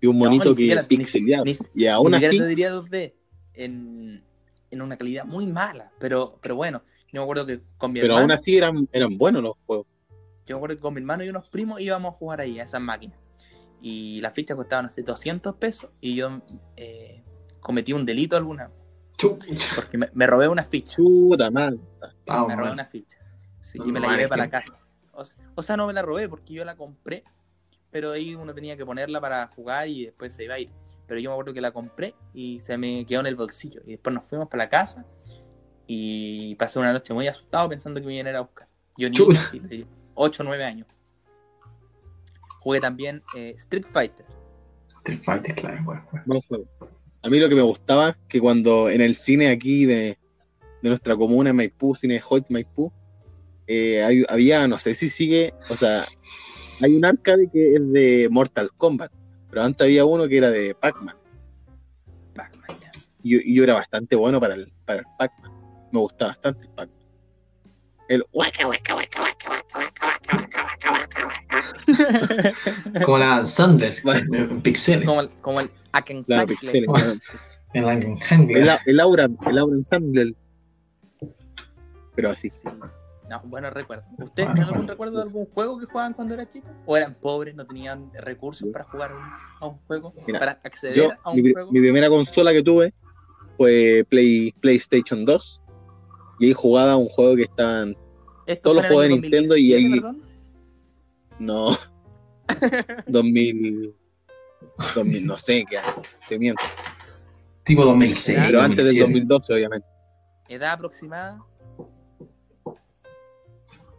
Y 0.00 0.06
un 0.06 0.18
monito 0.18 0.50
ni 0.50 0.54
que 0.56 0.62
siquiera- 0.62 0.82
ni- 0.82 0.88
pixeleado. 0.88 1.44
ni- 1.44 1.56
y 1.74 1.86
aún 1.86 2.10
Ni 2.12 2.16
así, 2.24 2.38
te 2.38 2.46
diría 2.46 2.70
2D. 2.72 3.14
En, 3.54 4.22
en 4.70 4.82
una 4.82 4.96
calidad 4.96 5.24
muy 5.24 5.46
mala. 5.46 5.90
Pero, 5.98 6.38
pero 6.42 6.56
bueno, 6.56 6.82
yo 7.12 7.20
me 7.20 7.22
acuerdo 7.22 7.46
que 7.46 7.60
con 7.78 7.92
mi 7.92 8.00
pero 8.00 8.12
hermano. 8.14 8.22
aún 8.24 8.30
así 8.32 8.56
eran, 8.56 8.88
eran 8.92 9.16
buenos 9.16 9.42
los 9.42 9.54
juegos. 9.66 9.86
Yo 10.46 10.54
me 10.54 10.58
acuerdo 10.58 10.76
que 10.76 10.80
con 10.82 10.94
mi 10.94 11.00
hermano 11.00 11.24
y 11.24 11.28
unos 11.28 11.48
primos 11.48 11.80
íbamos 11.80 12.14
a 12.14 12.16
jugar 12.18 12.40
ahí, 12.40 12.60
a 12.60 12.64
esas 12.64 12.80
máquinas. 12.80 13.18
Y 13.80 14.20
las 14.20 14.32
fichas 14.34 14.56
costaban 14.56 14.86
así 14.86 15.02
200 15.02 15.54
pesos 15.56 15.90
y 16.00 16.14
yo 16.16 16.40
eh, 16.76 17.22
cometí 17.60 17.92
un 17.92 18.04
delito 18.06 18.36
alguna, 18.36 18.70
Chucha. 19.16 19.46
porque 19.74 19.96
me, 19.98 20.08
me 20.12 20.26
robé 20.26 20.48
una 20.48 20.62
ficha. 20.64 20.94
Chuta. 20.96 21.50
Vamos, 21.50 21.80
me 22.48 22.54
robé 22.56 22.64
man. 22.68 22.72
una 22.72 22.84
ficha. 22.86 23.18
Sí, 23.62 23.78
No, 23.78 23.86
y 23.86 23.92
me 23.92 24.00
la 24.00 24.08
llevé 24.10 24.22
es 24.24 24.28
para 24.28 24.44
la 24.44 24.50
casa. 24.50 24.78
O 25.54 25.62
sea, 25.62 25.76
no 25.76 25.86
me 25.86 25.92
la 25.94 26.02
robé 26.02 26.28
porque 26.28 26.52
yo 26.52 26.64
la 26.64 26.76
compré, 26.76 27.24
pero 27.96 28.10
ahí 28.12 28.34
uno 28.34 28.52
tenía 28.54 28.76
que 28.76 28.84
ponerla 28.84 29.22
para 29.22 29.46
jugar 29.46 29.88
y 29.88 30.04
después 30.04 30.34
se 30.34 30.44
iba 30.44 30.52
a 30.56 30.58
ir. 30.58 30.68
Pero 31.06 31.18
yo 31.18 31.30
me 31.30 31.34
acuerdo 31.34 31.54
que 31.54 31.62
la 31.62 31.72
compré 31.72 32.14
y 32.34 32.60
se 32.60 32.76
me 32.76 33.06
quedó 33.06 33.20
en 33.20 33.26
el 33.28 33.36
bolsillo. 33.36 33.80
Y 33.86 33.92
después 33.92 34.12
nos 34.14 34.22
fuimos 34.26 34.48
para 34.50 34.64
la 34.64 34.68
casa 34.68 35.06
y 35.86 36.54
pasé 36.56 36.78
una 36.78 36.92
noche 36.92 37.14
muy 37.14 37.26
asustado 37.26 37.70
pensando 37.70 37.98
que 37.98 38.06
me 38.06 38.12
iban 38.14 38.26
a 38.26 38.30
ir 38.30 38.36
a 38.36 38.40
buscar. 38.42 38.68
Yo 38.98 39.08
de 39.60 39.86
8 40.14 40.42
o 40.42 40.46
9 40.46 40.62
años. 40.62 40.86
Jugué 42.60 42.80
también 42.82 43.22
eh, 43.34 43.54
Street 43.56 43.86
Fighter. 43.90 44.26
Street 44.98 45.20
Fighter, 45.22 45.54
claro, 45.54 45.82
bueno, 45.82 46.06
bueno. 46.10 46.64
A 47.22 47.30
mí 47.30 47.38
lo 47.38 47.48
que 47.48 47.54
me 47.54 47.62
gustaba 47.62 48.14
que 48.28 48.40
cuando 48.40 48.90
en 48.90 49.00
el 49.00 49.14
cine 49.16 49.48
aquí 49.48 49.86
de, 49.86 50.18
de 50.82 50.88
nuestra 50.90 51.16
comuna, 51.16 51.54
Maipú, 51.54 51.94
Cine 51.94 52.20
Hoyt 52.28 52.50
Maipú, 52.50 52.92
eh, 53.66 54.02
hay- 54.02 54.26
había, 54.28 54.68
no 54.68 54.78
sé 54.78 54.94
si 54.94 55.08
sigue, 55.08 55.54
o 55.70 55.76
sea, 55.76 56.04
hay 56.80 56.94
un 56.96 57.04
arcade 57.04 57.48
que 57.52 57.74
es 57.74 57.92
de 57.92 58.28
Mortal 58.30 58.70
Kombat, 58.76 59.10
pero 59.50 59.62
antes 59.62 59.84
había 59.84 60.04
uno 60.04 60.28
que 60.28 60.38
era 60.38 60.50
de 60.50 60.74
Pac-Man. 60.74 61.16
Pac-Man, 62.34 62.78
ya. 62.80 62.92
Y 63.22 63.32
yo, 63.34 63.38
y 63.44 63.56
yo 63.56 63.64
era 63.64 63.74
bastante 63.74 64.16
bueno 64.16 64.40
para 64.40 64.54
el, 64.54 64.72
para 64.84 65.00
el 65.00 65.06
Pac-Man. 65.18 65.52
Me 65.92 66.00
gustaba 66.00 66.30
bastante 66.32 66.62
el 66.64 66.70
Pac-Man. 66.70 66.96
El 68.08 68.24
hueca, 68.32 68.68
hueca, 68.68 68.94
hueca, 68.94 69.22
hueca, 69.22 69.50
hueca, 69.50 69.78
hueca, 69.78 70.36
hueca, 70.36 70.66
hueca, 70.66 70.92
hueca, 70.92 72.52
hueca. 72.86 73.04
Como 73.04 73.18
la 73.18 73.44
Bueno. 74.04 74.36
en 74.36 74.60
pixeles. 74.62 75.06
como 75.06 75.20
el, 75.22 75.30
como 75.40 75.60
el 75.60 75.70
Aken 75.92 76.22
Claro, 76.22 76.46
pixeles, 76.46 76.88
claro. 76.92 77.12
El, 77.74 77.84
Hangler. 78.20 78.78
el 78.86 79.00
Aura, 79.00 79.28
el 79.46 79.58
Aura 79.58 79.76
Ensemble. 79.76 80.34
Pero 82.14 82.30
así. 82.30 82.48
Sí. 82.48 82.60
No, 83.28 83.40
buenos 83.44 83.72
recuerdos. 83.72 84.06
¿Ustedes 84.18 84.54
tienen 84.54 84.72
algún 84.72 84.86
recuerdo 84.86 85.16
de 85.16 85.22
algún 85.24 85.46
juego 85.46 85.78
que 85.78 85.86
jugaban 85.86 86.12
cuando 86.12 86.34
eran 86.34 86.48
chicos? 86.48 86.70
¿O 86.86 86.96
eran 86.96 87.14
pobres, 87.20 87.54
no 87.56 87.66
tenían 87.66 88.10
recursos 88.14 88.68
para 88.72 88.84
jugar 88.84 89.12
un- 89.12 89.20
a 89.60 89.66
un 89.66 89.78
juego? 89.86 90.14
Mira, 90.26 90.38
¿Para 90.38 90.52
acceder 90.62 90.94
Yo, 90.96 91.10
a 91.24 91.30
un 91.32 91.40
juego? 91.52 91.72
mi 91.72 91.80
primera 91.80 92.08
consola 92.08 92.52
que 92.52 92.62
tuve 92.62 92.94
fue 93.56 94.06
Play, 94.08 94.52
PlayStation 94.60 95.24
2. 95.24 95.62
Y 96.38 96.46
ahí 96.46 96.52
jugaba 96.52 96.96
un 96.96 97.08
juego 97.08 97.34
que 97.34 97.42
estaban. 97.44 97.96
¿Esto 98.46 98.62
todos 98.62 98.76
los 98.76 98.86
juegos 98.86 99.02
de 99.04 99.08
Nintendo 99.10 99.56
y 99.56 99.70
2017, 99.72 99.76
ahí- 99.86 100.00
perdón? 100.00 100.22
No. 101.40 101.76
2000. 103.08 103.94
2000, 104.94 105.26
no 105.26 105.36
sé 105.36 105.64
qué 105.68 105.78
año, 105.78 106.02
te 106.28 106.38
miento. 106.38 106.62
Tipo 107.64 107.84
2006. 107.84 108.38
Pero 108.46 108.60
antes 108.60 108.86
del 108.86 108.98
2007. 109.00 109.02
2012, 109.02 109.52
obviamente. 109.54 109.86
¿Edad 110.48 110.72
aproximada? 110.74 111.42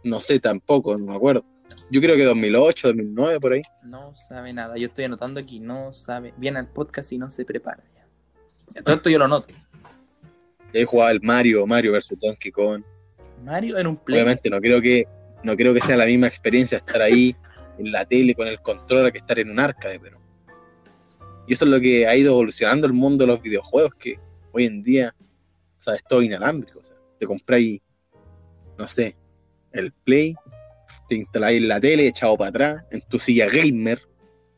No 0.04 0.20
sé 0.20 0.40
tampoco, 0.40 0.96
no 0.96 1.06
me 1.06 1.14
acuerdo. 1.14 1.44
Yo 1.90 2.00
creo 2.00 2.16
que 2.16 2.24
2008, 2.24 2.88
2009, 2.88 3.40
por 3.40 3.52
ahí. 3.52 3.62
No 3.82 4.14
sabe 4.14 4.52
nada. 4.52 4.76
Yo 4.76 4.88
estoy 4.88 5.04
anotando 5.04 5.40
aquí, 5.40 5.60
no 5.60 5.92
sabe. 5.92 6.32
Viene 6.36 6.58
al 6.58 6.68
podcast 6.68 7.12
y 7.12 7.18
no 7.18 7.30
se 7.30 7.44
prepara. 7.44 7.82
Ya. 7.94 8.06
Ya, 8.74 8.82
Todo 8.82 8.96
esto 8.96 9.10
yo 9.10 9.18
lo 9.18 9.28
noto. 9.28 9.54
Y 10.72 10.78
ahí 10.78 10.84
jugaba 10.84 11.10
el 11.10 11.20
Mario, 11.22 11.66
Mario 11.66 11.92
versus 11.92 12.18
Donkey 12.20 12.50
Kong. 12.52 12.82
Mario 13.44 13.78
en 13.78 13.86
un 13.86 13.96
play. 13.96 14.20
Obviamente 14.20 14.50
no 14.50 14.60
creo 14.60 14.80
que 14.80 15.06
no 15.42 15.56
creo 15.56 15.72
que 15.72 15.80
sea 15.80 15.96
la 15.96 16.06
misma 16.06 16.26
experiencia 16.26 16.78
estar 16.78 17.00
ahí 17.00 17.36
en 17.78 17.92
la 17.92 18.04
tele 18.04 18.34
con 18.34 18.48
el 18.48 18.60
control 18.60 19.10
que 19.12 19.18
estar 19.18 19.38
en 19.38 19.50
un 19.50 19.60
arcade, 19.60 20.00
pero 20.00 20.18
y 21.48 21.54
eso 21.54 21.64
es 21.64 21.70
lo 21.70 21.80
que 21.80 22.06
ha 22.06 22.14
ido 22.14 22.32
evolucionando 22.32 22.86
el 22.86 22.92
mundo 22.92 23.24
de 23.24 23.28
los 23.28 23.40
videojuegos, 23.40 23.94
que 23.94 24.20
hoy 24.52 24.66
en 24.66 24.82
día, 24.82 25.14
o 25.78 25.80
sea, 25.80 25.94
es 25.94 26.04
todo 26.04 26.20
inalámbrico, 26.20 26.78
o 26.78 26.84
sea, 26.84 26.94
te 27.18 27.26
compráis, 27.26 27.80
no 28.76 28.86
sé, 28.86 29.16
el 29.72 29.92
Play, 29.92 30.34
te 31.08 31.16
instaláis 31.16 31.62
en 31.62 31.68
la 31.68 31.80
tele, 31.80 32.08
echado 32.08 32.36
para 32.36 32.50
atrás, 32.50 32.84
en 32.90 33.00
tu 33.02 33.18
silla 33.18 33.46
gamer, 33.46 34.00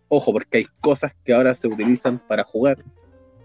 ojo, 0.08 0.32
porque 0.32 0.58
hay 0.58 0.66
cosas 0.80 1.14
que 1.24 1.32
ahora 1.32 1.54
se 1.54 1.68
utilizan 1.68 2.18
para 2.18 2.44
jugar, 2.44 2.84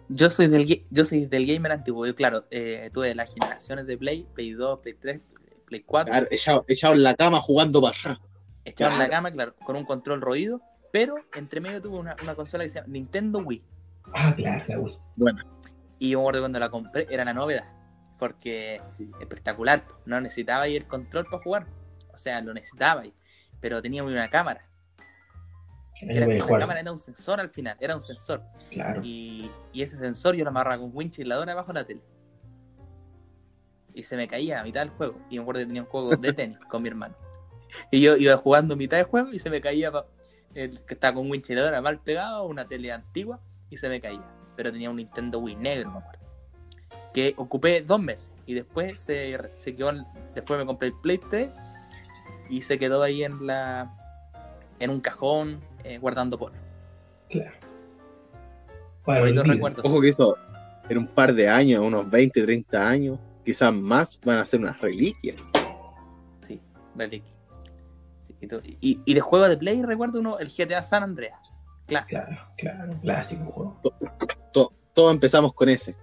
Yo 0.10 0.30
soy 0.30 0.48
del 0.48 0.86
yo 0.92 1.06
soy 1.06 1.26
del 1.26 1.48
gamer 1.48 1.72
antiguo. 1.72 2.06
Yo, 2.06 2.16
claro, 2.16 2.46
eh, 2.52 2.90
tuve 2.94 3.16
las 3.16 3.34
generaciones 3.34 3.88
de 3.88 3.98
Play, 3.98 4.28
Play 4.34 4.52
2, 4.52 4.80
Play 4.80 4.94
3, 5.00 5.20
Play 5.66 5.82
4. 5.82 6.12
Claro, 6.12 6.28
echado, 6.30 6.66
echado 6.68 6.94
en 6.94 7.04
la 7.04 7.16
cama 7.16 7.40
jugando 7.40 7.82
para 7.82 7.98
atrás. 7.98 8.18
echado 8.66 8.94
en 8.94 9.00
la 9.00 9.10
cama, 9.10 9.32
claro, 9.32 9.56
con 9.66 9.76
un 9.76 9.86
control 9.86 10.22
roído, 10.22 10.62
pero 10.92 11.16
entre 11.36 11.60
medio 11.62 11.82
tuvo 11.82 12.00
una, 12.00 12.16
una 12.22 12.36
consola 12.36 12.64
que 12.64 12.70
se 12.70 12.80
llama 12.80 12.92
Nintendo 12.92 13.40
Wii. 13.40 13.64
Ah, 14.14 14.34
claro, 14.36 14.64
la 14.68 14.80
Wii. 14.80 14.96
Bueno, 15.16 15.44
Y 15.98 16.10
yo 16.10 16.20
me 16.20 16.24
acuerdo 16.24 16.42
cuando 16.42 16.60
la 16.60 16.70
compré, 16.70 17.08
era 17.10 17.26
la 17.26 17.34
novedad, 17.34 17.66
porque 18.20 18.82
espectacular, 19.20 19.86
no 20.06 20.20
necesitaba 20.22 20.64
ahí 20.64 20.76
el 20.76 20.88
control 20.88 21.26
para 21.26 21.44
jugar, 21.44 21.68
o 22.14 22.18
sea, 22.18 22.42
lo 22.42 22.54
necesitaba, 22.54 23.02
ahí, 23.02 23.14
pero 23.60 23.82
tenía 23.82 24.04
muy 24.04 24.14
una 24.14 24.30
cámara. 24.30 24.68
Era, 26.02 26.28
la 26.28 26.60
cámara 26.60 26.82
era 26.82 26.92
un 26.92 27.00
sensor 27.00 27.40
al 27.40 27.50
final, 27.50 27.78
era 27.80 27.96
un 27.96 28.02
sensor. 28.02 28.44
Claro. 28.70 29.02
Y, 29.04 29.50
y 29.72 29.82
ese 29.82 29.98
sensor 29.98 30.36
yo 30.36 30.44
lo 30.44 30.50
amarraba 30.50 30.78
con 30.78 30.92
winch 30.94 31.20
y 31.20 31.24
la 31.24 31.38
abajo 31.38 31.72
de 31.72 31.74
la 31.74 31.86
tele. 31.86 32.02
Y 33.94 34.04
se 34.04 34.18
me 34.18 34.28
caía 34.28 34.60
a 34.60 34.64
mitad 34.64 34.82
del 34.82 34.90
juego. 34.90 35.22
Y 35.30 35.38
me 35.38 35.44
acuerdo 35.44 35.62
que 35.62 35.68
tenía 35.68 35.84
un 35.84 35.88
juego 35.88 36.16
de 36.18 36.34
tenis 36.34 36.60
con 36.68 36.82
mi 36.82 36.90
hermano. 36.90 37.16
Y 37.92 38.02
yo 38.02 38.18
iba 38.18 38.36
jugando 38.36 38.74
a 38.74 38.78
mitad 38.78 38.98
del 38.98 39.06
juego 39.06 39.32
y 39.32 39.40
se 39.40 39.50
me 39.50 39.62
caía 39.62 39.92
el 40.54 40.82
que 40.82 40.94
estaba 40.94 41.16
con 41.16 41.30
winch 41.30 41.50
y 41.50 41.56
la 41.56 41.82
mal 41.82 42.02
pegado, 42.02 42.46
una 42.46 42.68
tele 42.68 42.92
antigua, 42.92 43.40
y 43.70 43.78
se 43.78 43.88
me 43.88 44.02
caía. 44.02 44.24
Pero 44.56 44.72
tenía 44.72 44.90
un 44.90 44.98
Nintendo 44.98 45.40
Wii 45.40 45.56
negro, 45.56 45.92
me 45.92 46.00
acuerdo. 46.00 46.25
Que 47.16 47.34
ocupé 47.38 47.80
dos 47.82 48.02
meses. 48.02 48.30
Y 48.46 48.54
después 48.56 49.00
se, 49.00 49.38
se 49.56 49.74
quedó. 49.74 49.90
en- 49.92 50.06
Después 50.36 50.60
me 50.60 50.66
compré 50.66 50.90
el 50.90 50.94
Play 50.96 51.18
3 51.30 51.50
y 52.50 52.62
se 52.62 52.78
quedó 52.78 53.02
ahí 53.02 53.24
en 53.24 53.48
la. 53.48 53.90
en 54.80 54.90
un 54.90 55.00
cajón 55.00 55.62
eh, 55.86 55.98
guardando 55.98 56.38
polvo. 56.38 56.58
Claro. 57.30 57.52
Bueno, 59.06 59.44
recuerdos. 59.44 59.86
ojo 59.86 60.02
que 60.02 60.10
eso 60.10 60.36
en 60.90 60.98
un 60.98 61.08
par 61.08 61.34
de 61.34 61.48
años, 61.48 61.80
unos 61.82 62.10
20, 62.10 62.44
30 62.44 62.86
años, 62.88 63.18
quizás 63.46 63.74
más, 63.74 64.20
van 64.26 64.40
a 64.40 64.46
ser 64.46 64.60
unas 64.60 64.82
reliquias. 64.82 65.38
Sí, 66.48 66.60
Reliquia. 66.96 67.34
Sí, 68.24 68.36
y, 68.42 68.48
to- 68.48 68.62
y- 68.66 69.00
y 69.06 69.14
de 69.14 69.22
juego 69.22 69.48
de 69.48 69.56
Play 69.58 69.82
recuerdo 69.84 70.20
uno, 70.20 70.38
el 70.40 70.50
GTA 70.50 70.84
San 70.84 71.04
Andreas. 71.04 71.40
Clásico. 71.88 72.22
Claro, 72.22 72.42
claro. 72.58 72.94
Clásico 73.02 73.46
juego. 73.46 73.80
To- 74.52 74.74
todos 74.94 75.14
empezamos 75.14 75.54
con 75.54 75.70
ese. 75.70 75.96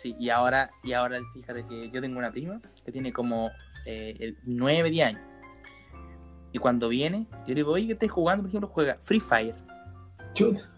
Sí, 0.00 0.16
y 0.18 0.30
ahora, 0.30 0.70
y 0.82 0.92
ahora 0.94 1.20
fíjate 1.34 1.66
que 1.66 1.90
yo 1.90 2.00
tengo 2.00 2.18
una 2.18 2.30
prima 2.30 2.58
que 2.82 2.90
tiene 2.90 3.12
como 3.12 3.50
eh, 3.84 4.16
el 4.18 4.38
9, 4.44 4.88
10 4.88 5.06
años. 5.06 5.22
Y 6.52 6.58
cuando 6.58 6.88
viene, 6.88 7.26
yo 7.40 7.48
le 7.48 7.54
digo, 7.56 7.72
oye, 7.72 7.86
¿qué 7.86 7.92
estás 7.92 8.10
jugando? 8.10 8.42
Por 8.42 8.48
ejemplo, 8.48 8.70
juega 8.72 8.96
Free 9.00 9.20
Fire, 9.20 9.54
Chuta. 10.32 10.70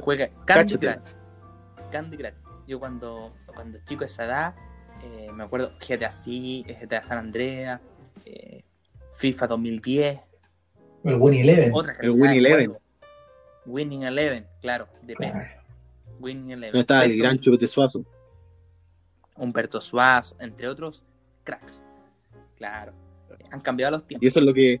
Juega 0.00 0.28
Candy. 0.44 0.76
Crush. 0.76 1.14
Candy 1.90 2.16
Crush. 2.18 2.34
Yo 2.66 2.78
cuando, 2.78 3.32
cuando 3.46 3.78
chico 3.84 4.00
de 4.00 4.06
esa 4.06 4.26
edad, 4.26 4.54
eh, 5.02 5.30
me 5.32 5.44
acuerdo 5.44 5.72
GTA 5.78 6.10
sí, 6.10 6.62
GTA 6.68 7.02
San 7.02 7.16
Andreas, 7.16 7.80
eh, 8.26 8.64
FIFA 9.14 9.46
2010, 9.46 10.20
El 11.04 11.14
Winnie 11.14 11.40
Eleven. 11.40 11.70
otra 11.72 11.92
El 11.92 11.98
calidad 11.98 12.16
Win 12.16 12.30
de 12.30 12.36
Eleven. 12.38 12.78
Winning 13.64 14.02
Eleven, 14.02 14.46
claro, 14.60 14.88
de 15.02 15.14
PES. 15.14 15.32
Winning 16.20 16.50
Eleven. 16.50 16.74
No 16.74 16.80
estaba 16.80 17.04
el 17.04 17.16
gran 17.16 17.38
Chupete 17.38 17.66
Suazo. 17.66 18.04
Humberto 19.36 19.80
Suazo, 19.80 20.36
entre 20.40 20.68
otros 20.68 21.02
cracks. 21.44 21.80
Claro, 22.56 22.92
han 23.50 23.60
cambiado 23.60 23.96
los 23.96 24.02
Y 24.04 24.06
tiempos. 24.08 24.26
eso 24.26 24.40
es 24.40 24.46
lo 24.46 24.54
que, 24.54 24.80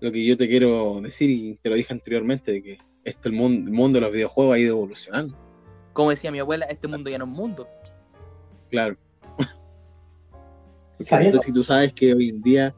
lo 0.00 0.12
que 0.12 0.24
yo 0.24 0.36
te 0.36 0.48
quiero 0.48 1.00
decir 1.00 1.30
y 1.30 1.56
te 1.62 1.70
lo 1.70 1.76
dije 1.76 1.92
anteriormente, 1.92 2.52
de 2.52 2.62
que 2.62 2.78
este, 3.04 3.28
el, 3.28 3.34
mundo, 3.34 3.70
el 3.70 3.74
mundo 3.76 3.96
de 3.98 4.00
los 4.02 4.12
videojuegos 4.12 4.54
ha 4.54 4.58
ido 4.58 4.76
evolucionando. 4.76 5.36
Como 5.92 6.10
decía 6.10 6.30
mi 6.30 6.40
abuela, 6.40 6.66
este 6.66 6.88
mundo 6.88 7.08
ya 7.08 7.18
no 7.18 7.24
es 7.24 7.30
un 7.30 7.36
mundo. 7.36 7.68
Claro. 8.70 8.96
Sabiendo. 11.00 11.38
Entonces, 11.38 11.46
si 11.46 11.52
tú 11.52 11.64
sabes 11.64 11.92
que 11.92 12.12
hoy 12.14 12.28
en 12.28 12.42
día 12.42 12.74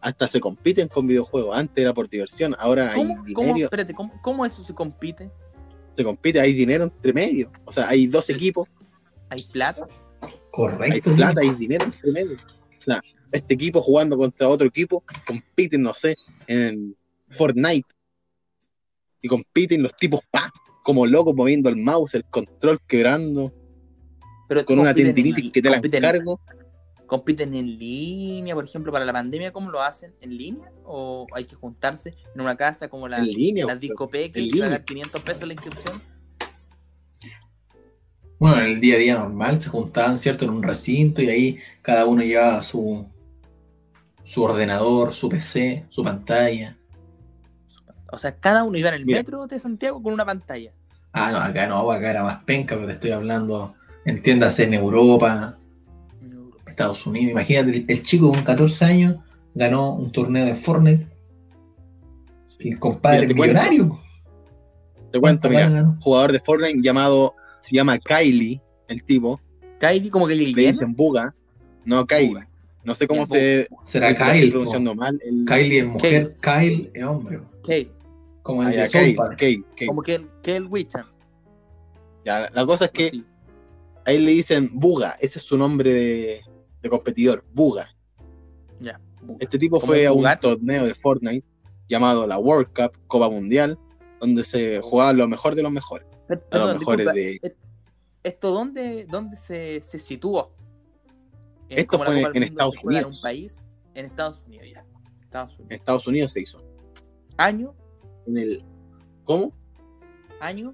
hasta 0.00 0.28
se 0.28 0.40
compiten 0.40 0.88
con 0.88 1.06
videojuegos, 1.06 1.56
antes 1.56 1.82
era 1.82 1.92
por 1.92 2.08
diversión, 2.08 2.54
ahora 2.58 2.92
hay 2.92 3.00
¿Cómo, 3.00 3.24
cómo, 3.34 3.46
dinero, 3.48 3.64
espérate, 3.66 3.94
¿cómo, 3.94 4.22
cómo 4.22 4.46
eso 4.46 4.64
se 4.64 4.74
compite? 4.74 5.30
se 5.92 6.04
compite, 6.04 6.40
hay 6.40 6.52
dinero 6.52 6.84
entre 6.84 7.12
medio. 7.12 7.50
O 7.64 7.72
sea, 7.72 7.88
hay 7.88 8.06
dos 8.06 8.30
equipos, 8.30 8.68
¿Hay 9.28 9.42
plata? 9.52 9.86
Hay 10.52 10.70
Correcto. 10.70 11.14
plata, 11.14 11.40
hay 11.42 11.50
dinero 11.50 11.84
entre 11.84 12.12
medio. 12.12 12.34
O 12.34 12.82
sea, 12.82 13.00
este 13.32 13.54
equipo 13.54 13.80
jugando 13.80 14.16
contra 14.16 14.48
otro 14.48 14.66
equipo, 14.66 15.04
compiten, 15.26 15.82
no 15.82 15.94
sé, 15.94 16.16
en 16.46 16.96
Fortnite. 17.28 17.88
Y 19.22 19.28
compiten 19.28 19.82
los 19.82 19.94
tipos, 19.96 20.20
pa, 20.30 20.50
como 20.82 21.06
locos 21.06 21.34
moviendo 21.34 21.68
el 21.68 21.76
mouse, 21.76 22.14
el 22.14 22.24
control 22.24 22.80
quebrando, 22.86 23.52
Pero 24.48 24.64
con 24.64 24.78
una 24.78 24.90
compiten 24.90 25.08
en 25.08 25.14
tendinitis 25.14 25.52
que 25.52 25.62
te 25.62 25.70
la 25.70 25.76
encargo. 25.76 26.40
¿Compiten 27.06 27.54
en 27.56 27.76
línea, 27.76 28.54
por 28.54 28.64
ejemplo, 28.64 28.92
para 28.92 29.04
la 29.04 29.12
pandemia? 29.12 29.52
¿Cómo 29.52 29.68
lo 29.70 29.82
hacen? 29.82 30.14
¿En 30.20 30.36
línea? 30.36 30.72
¿O 30.84 31.26
hay 31.34 31.44
que 31.44 31.56
juntarse 31.56 32.14
en 32.34 32.40
una 32.40 32.56
casa 32.56 32.88
como 32.88 33.08
la, 33.08 33.18
En 33.18 33.26
línea, 33.26 33.66
las 33.66 33.74
pues, 33.74 33.80
discopecas 33.80 34.40
y 34.40 34.60
pagar 34.60 34.84
500 34.84 35.20
pesos 35.22 35.46
la 35.48 35.54
inscripción? 35.54 36.00
Bueno, 38.40 38.56
en 38.62 38.66
el 38.72 38.80
día 38.80 38.96
a 38.96 38.98
día 38.98 39.14
normal 39.18 39.56
se 39.58 39.68
juntaban, 39.68 40.18
¿cierto? 40.18 40.44
En 40.46 40.50
un 40.50 40.62
recinto 40.64 41.22
y 41.22 41.28
ahí 41.30 41.58
cada 41.82 42.06
uno 42.06 42.22
llevaba 42.24 42.62
su, 42.62 43.06
su 44.22 44.42
ordenador, 44.42 45.12
su 45.14 45.28
PC, 45.28 45.86
su 45.90 46.02
pantalla. 46.02 46.78
O 48.12 48.18
sea, 48.18 48.38
cada 48.38 48.64
uno 48.64 48.76
iba 48.78 48.88
en 48.90 48.96
el 48.96 49.06
Mira. 49.06 49.18
metro 49.20 49.46
de 49.46 49.58
Santiago 49.58 50.02
con 50.02 50.12
una 50.12 50.26
pantalla. 50.26 50.72
Ah, 51.12 51.30
no, 51.32 51.38
acá 51.38 51.66
no, 51.66 51.90
acá 51.90 52.10
era 52.10 52.22
más 52.24 52.44
penca, 52.44 52.74
pero 52.76 52.86
te 52.86 52.92
estoy 52.92 53.10
hablando, 53.12 53.74
entiéndase, 54.04 54.64
en 54.64 54.74
Europa, 54.74 55.58
en 56.20 56.32
Europa. 56.32 56.70
Estados 56.70 57.06
Unidos. 57.06 57.32
Imagínate, 57.32 57.70
el, 57.70 57.84
el 57.88 58.02
chico 58.02 58.30
con 58.32 58.42
14 58.42 58.84
años 58.84 59.16
ganó 59.54 59.94
un 59.94 60.12
torneo 60.12 60.46
de 60.46 60.56
Fortnite 60.56 61.08
y 62.58 62.72
el 62.72 62.78
compadre 62.78 63.26
Mira, 63.26 63.26
te 63.26 63.34
cuento. 63.34 63.64
millonario. 63.64 63.98
Te 65.12 65.20
cuento, 65.20 65.48
¿Cuánto 65.48 65.48
mira, 65.48 65.68
ganó? 65.68 65.98
jugador 66.00 66.32
de 66.32 66.40
Fortnite 66.40 66.80
llamado, 66.82 67.34
se 67.60 67.76
llama 67.76 67.98
Kylie, 67.98 68.60
el 68.88 69.02
tipo, 69.04 69.40
Kylie 69.78 70.10
como 70.10 70.26
que 70.26 70.34
le 70.34 70.46
le 70.52 70.62
dicen 70.66 70.94
Buga, 70.94 71.34
no 71.84 72.06
Kylie. 72.06 72.46
No 72.84 72.94
sé 72.94 73.06
cómo 73.06 73.26
se 73.26 73.68
Será 73.82 74.14
Kyle. 74.14 74.50
pronunciando 74.50 74.94
mal. 74.94 75.18
el- 75.22 75.44
Kylie 75.46 75.80
es 75.80 75.86
mujer, 75.86 76.36
Kyle 76.40 76.90
es 76.94 77.04
hombre. 77.04 77.40
Kyle, 77.62 77.90
Como 78.42 78.62
el 78.62 78.68
Ah, 78.68 78.70
de 78.70 78.76
ya, 78.78 78.86
South 78.88 79.00
Kyle. 79.02 79.36
Kyle, 79.36 79.64
Kyle. 79.76 79.86
como 79.88 80.02
que, 80.02 80.20
el 80.44 80.66
Wichan. 80.66 81.04
Ya, 82.24 82.50
la 82.52 82.66
cosa 82.66 82.86
es 82.86 82.90
que 82.90 83.10
Sí. 83.10 83.24
a 84.06 84.12
él 84.12 84.24
le 84.24 84.30
dicen 84.32 84.70
Buga, 84.72 85.16
ese 85.20 85.38
es 85.38 85.44
su 85.44 85.56
nombre 85.58 85.92
de, 85.92 86.40
de 86.82 86.88
competidor, 86.90 87.44
Buga. 87.52 87.88
Ya. 88.80 88.98
Este 89.38 89.58
tipo 89.58 89.78
fue 89.80 90.06
a 90.06 90.12
un 90.12 90.24
torneo 90.40 90.86
de 90.86 90.94
Fortnite 90.94 91.46
llamado 91.88 92.26
la 92.26 92.38
World 92.38 92.68
Cup, 92.74 92.92
Copa 93.06 93.28
Mundial, 93.28 93.78
donde 94.20 94.42
se 94.42 94.80
jugaban 94.80 95.18
lo 95.18 95.28
mejor 95.28 95.54
de 95.54 95.62
los 95.62 95.72
mejores. 95.72 96.06
A 96.36 96.36
perdón, 96.36 96.68
los 96.70 96.78
mejores 96.80 97.06
disculpa, 97.06 97.12
de... 97.14 97.38
¿et- 97.42 97.56
¿Esto 98.22 98.50
dónde, 98.52 99.06
dónde 99.08 99.36
se, 99.36 99.80
se 99.82 99.98
situó? 99.98 100.52
En 101.70 101.78
Esto 101.78 101.98
fue 101.98 102.06
en 102.18 102.22
Mundo 102.22 102.38
Estados 102.40 102.78
juega 102.78 102.98
En 103.00 103.04
Unidos. 103.06 103.16
un 103.18 103.22
país, 103.22 103.56
en 103.94 104.06
Estados 104.06 104.42
Unidos, 104.46 104.66
ya. 104.74 104.84
Estados 105.22 105.52
En 105.54 105.60
Unidos. 105.60 105.78
Estados 105.80 106.06
Unidos 106.06 106.32
se 106.32 106.40
hizo. 106.40 106.62
Año, 107.38 107.74
En 108.26 108.36
el... 108.38 108.62
¿Cómo? 109.24 109.52
año, 110.40 110.72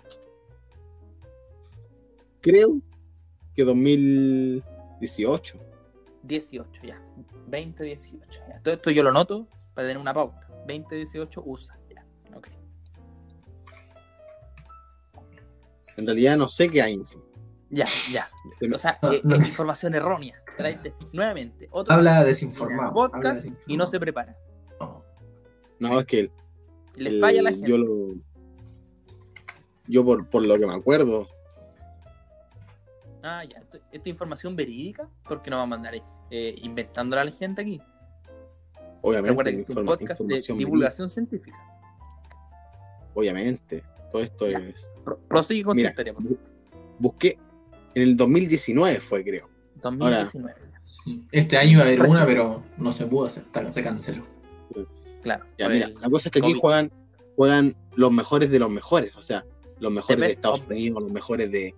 Creo 2.40 2.80
que 3.54 3.64
2018. 3.64 5.58
18, 6.22 6.82
ya. 6.84 7.00
2018, 7.46 8.40
ya. 8.48 8.60
Todo 8.62 8.74
esto 8.74 8.90
yo 8.90 9.02
lo 9.02 9.12
noto 9.12 9.46
para 9.74 9.86
tener 9.88 10.00
una 10.00 10.14
pauta. 10.14 10.46
2018 10.66 11.42
USA, 11.44 11.78
En 15.96 16.06
realidad 16.06 16.36
no 16.36 16.48
sé 16.48 16.68
qué 16.68 16.82
fue. 17.04 17.22
Ya, 17.70 17.86
ya. 18.12 18.28
O 18.72 18.78
sea, 18.78 18.98
No, 19.02 19.12
eh, 19.12 19.20
no. 19.24 19.34
es 19.36 19.48
información 19.48 19.94
errónea. 19.94 20.40
Traete- 20.56 20.94
Nuevamente, 21.12 21.68
otro 21.70 21.92
Habla 21.94 22.22
desinformado. 22.24 22.92
podcast 22.92 23.14
habla 23.16 23.30
y 23.30 23.34
desinformado. 23.42 23.76
no 23.78 23.86
se 23.86 24.00
prepara. 24.00 24.36
No. 24.80 25.02
No, 25.78 26.00
es 26.00 26.06
que 26.06 26.30
Le 26.94 27.10
el- 27.10 27.20
falla 27.20 27.40
a 27.40 27.42
la 27.42 27.50
gente. 27.50 27.68
yo 27.68 27.78
lo... 27.78 28.08
Yo 29.88 30.04
por, 30.04 30.28
por 30.28 30.44
lo 30.44 30.58
que 30.58 30.66
me 30.66 30.74
acuerdo, 30.74 31.28
Ah, 33.22 33.42
ya. 33.44 33.58
Esto- 33.58 33.78
Esta 33.90 34.08
información 34.08 34.54
verídica, 34.54 35.08
porque 35.28 35.50
no 35.50 35.56
va 35.56 35.64
a 35.64 35.66
mandar 35.66 35.94
eh, 36.30 36.54
inventándola 36.62 37.22
a 37.22 37.24
la 37.24 37.30
gente 37.32 37.60
aquí. 37.62 37.80
obviamente, 39.02 39.28
Recuerda 39.30 39.50
que 39.52 39.60
es 39.62 39.76
un 39.76 39.84
podcast 39.84 40.20
de 40.22 40.54
divulgación 40.56 41.10
científica. 41.10 41.56
verídica, 41.56 43.10
obviamente. 43.14 43.84
Todo 44.16 44.24
esto 44.24 44.48
Ya. 44.50 44.58
es... 44.58 44.88
Pro- 45.04 45.18
prosigue 45.28 45.64
con 45.64 45.76
Mira, 45.76 45.88
tu 45.88 45.92
historia, 45.92 46.14
por 46.14 46.22
favor. 46.22 46.38
busqué 46.98 47.38
en 47.94 48.02
el 48.02 48.16
2019 48.16 49.00
fue 49.00 49.22
creo 49.24 49.48
2019. 49.82 50.54
Este 51.30 51.56
año 51.56 51.70
iba 51.72 51.82
a 51.82 51.86
haber 51.86 52.02
una, 52.02 52.26
pero 52.26 52.62
no 52.78 52.92
se 52.92 53.06
pudo 53.06 53.26
hacer, 53.26 53.44
se 53.70 53.82
canceló. 53.82 54.24
Claro. 55.22 55.44
ya 55.58 55.68
mira 55.68 55.88
la 56.00 56.08
cosa 56.08 56.28
es 56.28 56.32
que 56.32 56.38
aquí 56.38 56.50
COVID. 56.52 56.60
juegan 56.60 56.92
juegan 57.34 57.76
los 57.96 58.12
mejores 58.12 58.48
de 58.50 58.58
los 58.60 58.70
mejores 58.70 59.14
o 59.16 59.22
sea 59.22 59.44
los 59.80 59.92
mejores 59.92 60.20
de 60.20 60.30
Estados 60.30 60.60
of 60.60 60.70
Unidos 60.70 61.02
los 61.02 61.10
mejores 61.12 61.50
de, 61.50 61.74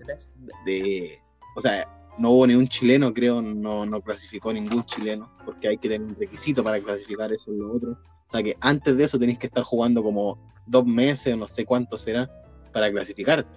de 0.66 1.18
o 1.56 1.60
sea 1.62 1.88
no 2.18 2.30
hubo 2.32 2.46
ni 2.48 2.54
un 2.56 2.66
chileno, 2.66 3.14
creo, 3.14 3.40
no, 3.40 3.86
no 3.86 4.00
clasificó 4.02 4.52
ningún 4.52 4.84
chileno, 4.86 5.30
porque 5.44 5.68
hay 5.68 5.76
que 5.78 5.88
tener 5.88 6.04
un 6.08 6.16
requisito 6.16 6.64
para 6.64 6.80
clasificar 6.80 7.32
eso 7.32 7.52
en 7.52 7.58
lo 7.60 7.72
otro. 7.72 7.96
O 8.28 8.30
sea 8.30 8.42
que 8.42 8.56
antes 8.60 8.96
de 8.96 9.04
eso 9.04 9.18
tenéis 9.18 9.38
que 9.38 9.46
estar 9.46 9.62
jugando 9.64 10.02
como 10.02 10.38
dos 10.66 10.84
meses, 10.84 11.36
no 11.36 11.46
sé 11.48 11.64
cuánto 11.64 11.96
será, 11.96 12.30
para 12.72 12.90
clasificarte. 12.90 13.48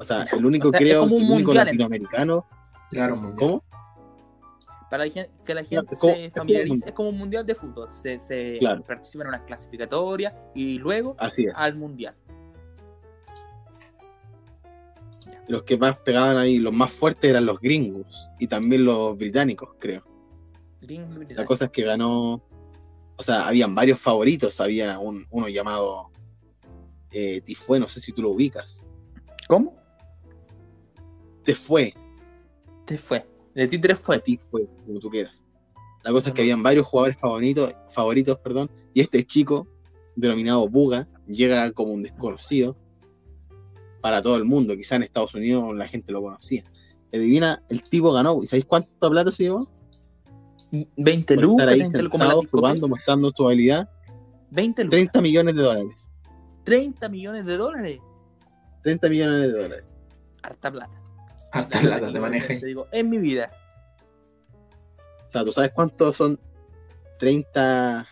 O 0.00 0.04
sea, 0.04 0.24
el 0.32 0.44
único, 0.44 0.68
O 0.68 0.70
sea, 0.72 0.80
creo, 0.80 1.04
el 1.04 1.12
único 1.12 1.34
mundial, 1.34 1.66
latinoamericano. 1.66 2.46
Claro. 2.90 3.34
¿Cómo? 3.36 3.62
Para 4.90 5.04
la 5.04 5.10
gen- 5.10 5.28
que 5.44 5.54
la 5.54 5.62
gente 5.64 5.94
es 5.94 6.00
como- 6.00 6.14
se 6.14 6.24
es 6.26 6.32
familiarice, 6.32 6.82
un- 6.84 6.88
es 6.88 6.94
como 6.94 7.08
un 7.10 7.18
mundial 7.18 7.44
de 7.46 7.54
fútbol. 7.54 7.88
Se, 7.92 8.18
se 8.18 8.56
Claro. 8.58 8.82
participa 8.82 9.22
en 9.24 9.28
unas 9.28 9.42
clasificatorias 9.42 10.32
y 10.54 10.78
luego 10.78 11.14
Así 11.18 11.44
es. 11.44 11.52
al 11.56 11.74
mundial. 11.76 12.14
Los 15.46 15.62
que 15.62 15.76
más 15.78 15.96
pegaban 15.98 16.36
ahí, 16.36 16.58
los 16.58 16.72
más 16.72 16.90
fuertes 16.92 17.30
eran 17.30 17.46
los 17.46 17.58
gringos 17.60 18.28
y 18.38 18.46
también 18.48 18.84
los 18.84 19.16
británicos, 19.16 19.70
creo. 19.78 20.02
Gringo 20.80 21.22
y 21.22 21.34
La 21.34 21.44
cosa 21.44 21.66
es 21.66 21.70
que 21.70 21.82
ganó, 21.82 22.42
o 23.18 23.22
sea, 23.22 23.48
habían 23.48 23.74
varios 23.74 24.00
favoritos, 24.00 24.60
había 24.60 24.98
un, 24.98 25.26
uno 25.30 25.48
llamado 25.48 26.10
eh, 27.10 27.40
Tifue, 27.40 27.80
no 27.80 27.88
sé 27.88 28.00
si 28.00 28.12
tú 28.12 28.22
lo 28.22 28.30
ubicas. 28.30 28.82
¿Cómo? 29.48 29.76
Tifue, 31.42 31.94
Te 32.86 32.96
fue. 32.96 33.26
De 33.54 33.66
ti 33.66 33.78
tres 33.78 33.98
fue. 33.98 34.20
Tifue, 34.20 34.68
como 34.86 35.00
tú 35.00 35.10
quieras. 35.10 35.44
La 36.04 36.12
cosa 36.12 36.28
es 36.28 36.34
que 36.34 36.42
habían 36.42 36.62
varios 36.62 36.86
jugadores 36.86 37.18
favoritos, 37.18 37.74
favoritos, 37.90 38.38
perdón, 38.38 38.70
y 38.94 39.00
este 39.00 39.26
chico, 39.26 39.66
denominado 40.14 40.68
Buga, 40.68 41.08
llega 41.26 41.72
como 41.72 41.92
un 41.92 42.04
desconocido 42.04 42.76
para 44.00 44.22
todo 44.22 44.36
el 44.36 44.44
mundo. 44.44 44.76
Quizá 44.76 44.94
en 44.94 45.02
Estados 45.02 45.34
Unidos 45.34 45.76
la 45.76 45.88
gente 45.88 46.12
lo 46.12 46.22
conocía. 46.22 46.62
Adivina, 47.12 47.64
el 47.68 47.82
tipo 47.82 48.12
ganó. 48.12 48.40
¿Y 48.44 48.46
sabéis 48.46 48.66
cuánta 48.66 49.10
plata 49.10 49.32
se 49.32 49.44
llevó? 49.44 49.68
20 50.96 51.34
Por 51.34 51.42
lucas, 51.44 51.66
estar 51.66 51.68
ahí 51.74 51.78
30 51.90 51.98
como 52.10 52.24
la 52.24 52.30
sentado, 52.30 52.40
discoteca. 52.42 52.58
jugando, 52.68 52.88
mostrando 52.88 53.30
su 53.30 53.46
habilidad. 53.46 53.88
20 54.50 54.84
lucas. 54.84 54.96
30 54.98 55.20
millones 55.22 55.56
de 55.56 55.62
dólares. 55.62 56.10
30 56.64 57.08
millones 57.08 57.44
de 57.46 57.56
dólares. 57.56 58.00
30 58.82 59.08
millones 59.08 59.40
de 59.52 59.62
dólares. 59.62 59.84
Harta 60.42 60.70
plata. 60.70 61.00
Harta 61.52 61.82
La 61.82 61.96
plata 61.98 62.10
se 62.12 62.20
maneja 62.20 62.52
ahí. 62.52 62.60
Te 62.60 62.66
digo, 62.66 62.86
en 62.92 63.08
mi 63.10 63.18
vida. 63.18 63.50
O 65.26 65.30
sea, 65.30 65.44
¿tú 65.44 65.52
sabes 65.52 65.72
cuántos 65.72 66.16
son 66.16 66.38
30? 67.18 68.06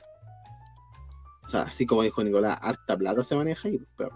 O 1.47 1.49
sea, 1.49 1.62
así 1.62 1.87
como 1.87 2.03
dijo 2.03 2.23
Nicolás, 2.25 2.59
harta 2.61 2.97
plata 2.97 3.23
se 3.25 3.37
maneja 3.37 3.69
ahí, 3.69 3.81
pero 3.97 4.11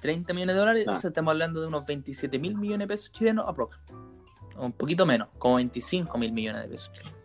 30 0.00 0.32
millones 0.34 0.54
de 0.54 0.60
dólares, 0.60 0.84
Ah. 0.88 0.92
o 0.92 1.00
sea, 1.00 1.08
estamos 1.08 1.32
hablando 1.32 1.60
de 1.60 1.66
unos 1.66 1.84
27 1.86 2.38
mil 2.38 2.56
millones 2.56 2.86
de 2.88 2.94
pesos 2.94 3.12
chilenos 3.12 3.44
aproximadamente. 3.48 4.12
Un 4.56 4.72
poquito 4.72 5.06
menos, 5.06 5.28
como 5.38 5.56
25 5.56 6.18
mil 6.18 6.32
millones 6.32 6.62
de 6.62 6.68
pesos 6.68 6.90
chilenos. 6.92 7.21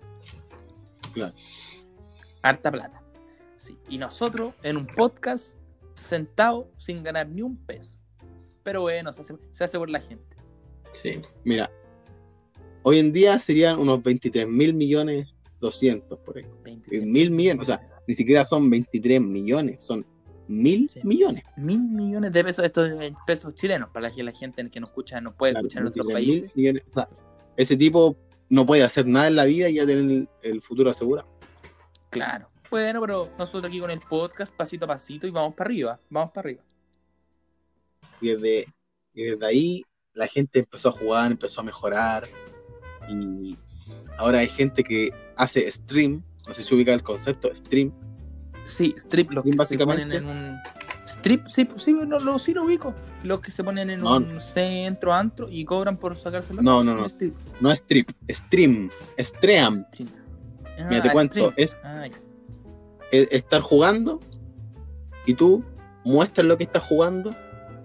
Claro. 1.18 1.36
Harta 2.44 2.72
plata. 2.72 3.02
Sí. 3.58 3.78
Y 3.90 3.98
nosotros 3.98 4.54
en 4.64 4.78
un 4.78 4.88
podcast 4.88 5.56
sentados 6.00 6.68
sin 6.78 7.04
ganar 7.04 7.28
ni 7.28 7.42
un 7.42 7.58
peso. 7.58 7.96
Pero 8.64 8.82
bueno, 8.82 9.12
se 9.14 9.22
hace, 9.22 9.36
se 9.52 9.64
hace 9.64 9.78
por 9.78 9.90
la 9.90 10.00
gente. 10.00 10.36
Sí. 11.02 11.12
mira, 11.44 11.70
hoy 12.84 13.00
en 13.00 13.12
día 13.14 13.38
serían 13.40 13.78
unos 13.80 14.02
23 14.04 14.48
mil 14.48 14.74
millones 14.74 15.28
200 15.60 16.18
por 16.20 16.38
ahí. 16.38 16.46
23 16.64 17.06
Mil 17.06 17.32
millones, 17.32 17.62
o 17.64 17.66
sea, 17.66 17.82
ni 18.08 18.14
siquiera 18.16 18.46
son 18.46 18.70
23 18.70 19.20
millones, 19.22 19.84
son 19.84 20.06
mil 20.48 20.90
Sí. 20.94 21.02
millones. 21.04 21.44
mil 21.58 21.80
millones 21.80 22.32
de 22.32 22.44
pesos, 22.44 22.64
esto 22.66 22.86
es 22.86 23.02
en 23.02 23.16
pesos 23.26 23.54
chilenos, 23.56 23.90
para 23.90 24.10
que 24.10 24.24
la 24.24 24.32
gente 24.32 24.68
que 24.70 24.80
nos 24.80 24.90
escucha 24.90 25.20
nos 25.20 25.34
puede 25.34 25.54
Claro, 25.54 25.68
escuchar 25.68 25.82
en 25.82 25.88
otros 25.90 26.08
23 26.08 26.28
mil 26.34 26.40
países. 26.42 26.56
millones. 26.58 26.86
O 26.88 26.92
sea, 26.92 27.10
ese 27.58 27.76
tipo 27.76 28.16
no 28.50 28.66
puede 28.66 28.84
hacer 28.84 29.06
nada 29.08 29.28
en 29.28 29.36
la 29.36 29.46
vida 29.46 29.70
y 29.70 29.76
ya 29.76 29.86
tener 29.86 30.04
el, 30.04 30.30
el 30.44 30.62
futuro 30.62 30.90
asegurado. 30.90 31.28
Claro. 32.10 32.50
Bueno, 32.70 33.00
pero 33.02 33.30
nosotros 33.38 33.66
aquí 33.70 33.80
con 33.80 33.92
el 33.92 34.02
podcast, 34.02 34.54
pasito 34.54 34.86
a 34.86 34.90
pasito, 34.90 35.26
y 35.26 35.32
vamos 35.32 35.56
para 35.56 35.68
arriba, 35.70 36.00
vamos 36.10 36.32
para 36.32 36.48
arriba. 36.50 36.64
Y 38.20 38.30
desde, 38.30 38.68
y 39.14 39.24
desde 39.24 39.46
ahí 39.46 39.84
la 40.14 40.28
gente 40.28 40.60
empezó 40.60 40.90
a 40.90 40.92
jugar, 40.92 41.32
empezó 41.32 41.62
a 41.62 41.64
mejorar. 41.64 42.28
Y 43.08 43.58
ahora 44.18 44.40
hay 44.40 44.50
gente 44.50 44.84
que 44.84 45.12
hace 45.36 45.72
stream. 45.72 46.24
No 46.48 46.54
sé 46.54 46.64
si 46.64 46.76
ubica 46.76 46.94
el 46.94 47.04
concepto 47.04 47.54
stream. 47.54 47.94
Sí, 48.66 48.94
strip, 48.98 49.32
los 49.32 49.44
que 49.44 49.52
Bien, 49.52 49.66
se 49.66 49.78
ponen 49.78 49.88
básicamente. 49.88 50.18
en 50.18 50.26
un. 50.26 50.60
Strip, 51.06 51.48
sí, 51.48 51.64
pues 51.66 51.84
sí, 51.84 51.94
no, 51.94 52.20
lo, 52.20 52.38
sí 52.38 52.54
lo 52.54 52.66
ubico. 52.66 52.94
Los 53.28 53.42
que 53.42 53.52
se 53.52 53.64
ponen 53.64 53.90
en 53.90 54.00
No. 54.02 54.18
un 54.18 54.40
centro, 54.42 55.14
antro 55.14 55.48
y 55.50 55.66
cobran 55.66 55.98
por 55.98 56.18
sacárselo. 56.18 56.62
No, 56.62 56.84
no, 56.84 56.96
no. 56.96 57.06
Strip. 57.06 57.36
No 57.60 57.72
es 57.72 57.80
strip, 57.80 58.10
stream. 58.30 58.90
Stream. 59.20 59.86
Stream. 59.94 60.10
Mira, 60.90 61.02
te 61.02 61.10
Ah, 61.10 61.12
cuento, 61.12 61.34
stream. 61.34 61.54
es- 61.58 61.80
Ah. 61.84 62.06
Es 63.12 63.28
estar 63.32 63.62
jugando 63.62 64.20
y 65.26 65.34
tú 65.34 65.64
muestras 66.06 66.48
lo 66.48 66.58
que 66.58 66.64
estás 66.64 66.84
jugando 66.84 67.36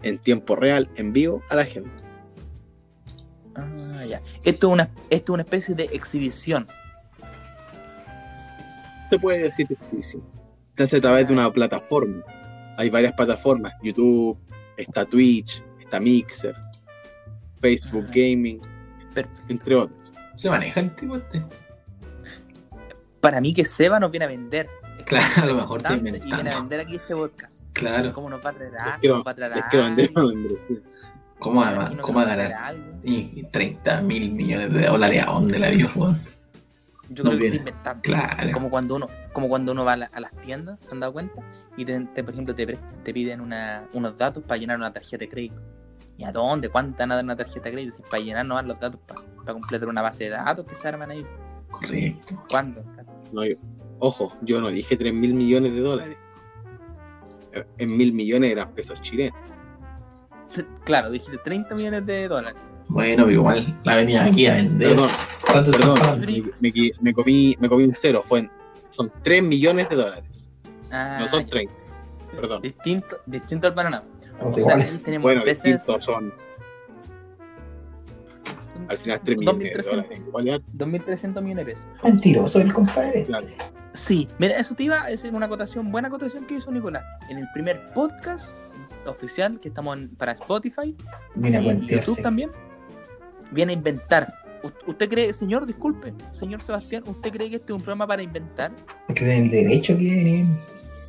en 0.03 0.19
tiempo 0.19 0.55
real, 0.57 0.89
en 0.97 1.13
vivo, 1.13 1.43
a 1.51 1.57
la 1.57 1.65
gente. 1.65 1.91
Ah, 3.55 4.05
ya. 4.09 4.21
Esto 4.45 4.69
es 4.69 4.73
una, 4.73 4.91
esto 5.11 5.33
es 5.33 5.35
una 5.35 5.43
especie 5.43 5.75
de 5.75 5.85
exhibición. 5.93 6.67
Se 9.11 9.19
puede 9.19 9.43
decir 9.43 9.67
sí. 9.83 10.01
Se 10.73 10.83
hace 10.85 10.97
a 10.97 11.01
través 11.01 11.27
de 11.29 11.35
una 11.35 11.53
plataforma. 11.53 12.23
Hay 12.79 12.89
varias 12.91 13.13
plataformas. 13.13 13.73
YouTube, 13.83 14.39
está 14.83 15.05
Twitch, 15.05 15.63
está 15.81 15.99
Mixer, 16.01 16.55
Facebook 17.61 18.05
Ah. 18.09 18.13
Gaming, 18.15 18.61
Perfecto. 19.15 19.43
entre 19.49 19.75
otros. 19.77 20.13
Se 20.35 20.49
maneja 20.51 20.81
el 20.81 20.95
tipo 20.97 21.17
este. 21.17 21.43
Para 23.21 23.41
mí 23.41 23.53
que 23.55 23.65
Seba 23.65 24.01
nos 24.01 24.11
viene 24.11 24.25
a 24.25 24.29
vender. 24.29 24.69
Es 24.99 25.05
Claro, 25.05 25.25
a 25.43 25.47
lo 25.47 25.55
mejor 25.57 25.79
está 25.79 25.91
representante 25.91 26.29
Y 26.29 26.33
viene 26.33 26.51
a 26.51 26.59
vender 26.61 26.81
aquí 26.81 26.97
este 26.97 27.15
podcast. 27.15 27.61
Claro. 27.73 28.13
¿Cómo 28.13 28.31
nos 28.31 28.45
va 28.45 28.51
a 28.51 28.53
traer 28.53 28.77
algo? 28.77 28.97
quiero- 29.01 29.17
¿Nos 29.17 29.27
va 29.27 29.31
a 29.31 29.35
traer 29.35 29.53
vender 29.73 30.11
algo? 30.15 30.29
membresía. 30.29 30.77
¿Cómo, 31.39 31.65
cómo 32.03 32.21
a 32.21 32.25
ganar? 32.25 32.77
Y 33.03 33.43
30 33.51 34.01
mil 34.01 34.33
millones 34.33 34.73
de 34.73 34.87
dólares 34.87 35.23
a 35.27 35.33
dónde 35.33 35.59
la 35.59 35.71
vio, 35.71 35.91
weón. 35.97 36.21
Yo 37.15 37.25
No 37.25 37.31
creo 37.31 37.41
que 37.43 37.51
viene. 37.51 37.71
está 37.71 37.93
inventando. 37.93 38.03
Claro. 38.03 38.53
Como 38.53 38.71
cuando 38.71 38.95
uno, 38.97 39.07
como 39.33 39.49
cuando 39.49 39.73
uno 39.73 39.85
va 39.85 39.93
a, 39.93 39.97
la- 39.97 40.11
a 40.13 40.21
las 40.21 40.33
tiendas, 40.37 40.79
¿se 40.81 40.93
han 40.95 41.01
dado 41.01 41.13
cuenta? 41.13 41.43
Y 41.77 41.85
te, 41.85 41.99
te- 42.15 42.23
por 42.25 42.33
ejemplo 42.33 42.55
te, 42.55 42.67
te 42.67 43.13
piden 43.15 43.41
una- 43.41 43.85
unos 43.93 44.17
datos 44.17 44.43
para 44.45 44.59
llenar 44.59 44.77
una 44.79 44.93
tarjeta 44.93 45.19
de 45.25 45.29
crédito. 45.29 45.61
¿Y 46.19 46.25
a 46.25 46.33
dónde? 46.33 46.69
¿Cuánto 46.69 46.97
te 46.97 47.03
van 47.03 47.13
a 47.13 47.15
dar 47.17 47.25
una 47.25 47.37
tarjeta 47.37 47.65
de 47.65 47.73
crédito? 47.73 47.97
Si 47.97 48.03
para 48.03 48.23
llenar 48.23 48.47
no 48.47 48.55
van 48.55 48.69
los 48.69 48.79
datos 48.79 49.01
para, 49.07 49.53
completar 49.53 49.89
una 49.89 50.03
base 50.03 50.25
de 50.25 50.31
datos 50.31 50.65
que 50.67 50.77
se 50.77 50.87
arman 50.89 51.11
ahí. 51.11 51.27
Correcto. 51.71 52.45
¿Cuándo? 52.51 52.85
No, 53.33 53.45
yo- 53.45 53.57
ojo, 53.99 54.37
yo 54.43 54.61
no 54.61 54.69
dije 54.69 54.97
3 54.97 55.13
mil 55.13 55.35
millones 55.35 55.73
de 55.73 55.81
dólares. 55.81 56.17
En 57.79 57.97
mil 57.97 58.13
millones 58.15 58.53
eran 58.53 58.73
pesos 58.73 59.01
chilenos. 59.03 59.39
Claro, 60.85 61.11
dijiste 61.11 61.39
30 61.39 61.75
millones 61.75 62.05
de 62.07 62.29
dólares. 62.29 62.61
Bueno, 62.93 63.25
pero 63.25 63.31
igual 63.31 63.81
la 63.85 63.97
venía 63.97 64.25
aquí 64.25 64.47
a 64.47 64.55
vender. 64.55 64.89
Perdón, 64.91 65.09
¿Cuánto 65.51 65.71
te 65.71 65.79
perdón, 65.79 66.21
me, 66.21 66.43
me 66.61 66.73
me 67.01 67.13
comí, 67.13 67.57
me 67.59 67.69
comí 67.69 67.85
un 67.85 67.95
cero. 67.95 68.23
Fue 68.25 68.41
en- 68.41 68.51
son 68.91 69.11
3 69.23 69.43
millones 69.43 69.89
de 69.89 69.97
dólares. 69.97 70.51
Ah, 70.91 71.17
No 71.21 71.29
son 71.29 71.45
ya. 71.45 71.51
30. 71.51 71.75
Perdón. 72.37 72.63
Distinto, 72.63 73.17
distinto 73.27 73.67
al 73.67 73.75
panorama. 73.75 74.05
O 74.41 74.51
sea, 74.51 74.77
tenemos 75.05 75.23
Bueno, 75.23 75.45
distintos 75.45 76.05
son 76.05 76.33
al 78.89 78.99
final 78.99 79.21
3 79.25 79.39
millones 79.39 79.73
de 79.73 79.83
2.300 79.83 79.91
dólares. 79.91 80.21
Igual 80.27 80.45
ya- 80.45 80.59
2.300 80.73 81.43
millones 81.43 81.67
de 81.67 81.73
pesos. 81.75 81.87
Mentiroso 82.05 82.61
el 82.61 82.73
compadre. 82.73 83.25
Claro. 83.25 83.47
Sí, 83.95 84.27
mira, 84.39 84.57
eso 84.57 84.75
te 84.75 84.85
iba, 84.85 85.09
es 85.11 85.23
una 85.25 85.47
acotación, 85.47 85.93
buena 85.93 86.09
acotación 86.09 86.47
que 86.47 86.55
hizo 86.55 86.71
Nicolás. 86.73 87.05
En 87.29 87.39
el 87.39 87.47
primer 87.53 87.93
podcast 87.95 88.57
oficial 89.07 89.61
que 89.61 89.69
estamos 89.69 89.97
en- 89.97 90.09
para 90.17 90.33
Spotify 90.33 90.97
Mira, 91.35 91.61
y. 91.61 91.87
YouTube 91.87 92.21
también, 92.23 92.51
viene 93.53 93.73
a 93.73 93.77
inventar. 93.77 94.35
¿Usted 94.87 95.09
cree, 95.09 95.33
señor, 95.33 95.67
disculpe, 95.67 96.15
señor 96.31 96.63
Sebastián, 96.63 97.03
¿usted 97.07 97.33
cree 97.33 97.51
que 97.51 97.57
este 97.57 97.73
es 97.73 97.77
un 97.77 97.83
programa 97.83 98.07
para 98.07 98.23
inventar? 98.23 98.71
Que 99.15 99.37
el 99.39 99.51
derecho 99.51 99.97
que. 99.99 100.45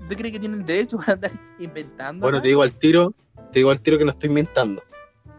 ¿Usted 0.01 0.17
cree 0.17 0.32
que 0.32 0.39
tiene 0.39 0.58
el 0.58 0.65
derecho 0.65 0.97
para 0.97 1.13
andar 1.13 1.32
inventando? 1.60 2.21
Bueno, 2.25 2.41
te 2.41 2.47
digo 2.47 2.63
al 2.63 2.73
tiro, 2.73 3.13
te 3.51 3.60
digo 3.60 3.69
al 3.69 3.79
tiro 3.79 3.97
que 3.97 4.06
no 4.06 4.12
estoy 4.12 4.29
inventando. 4.29 4.82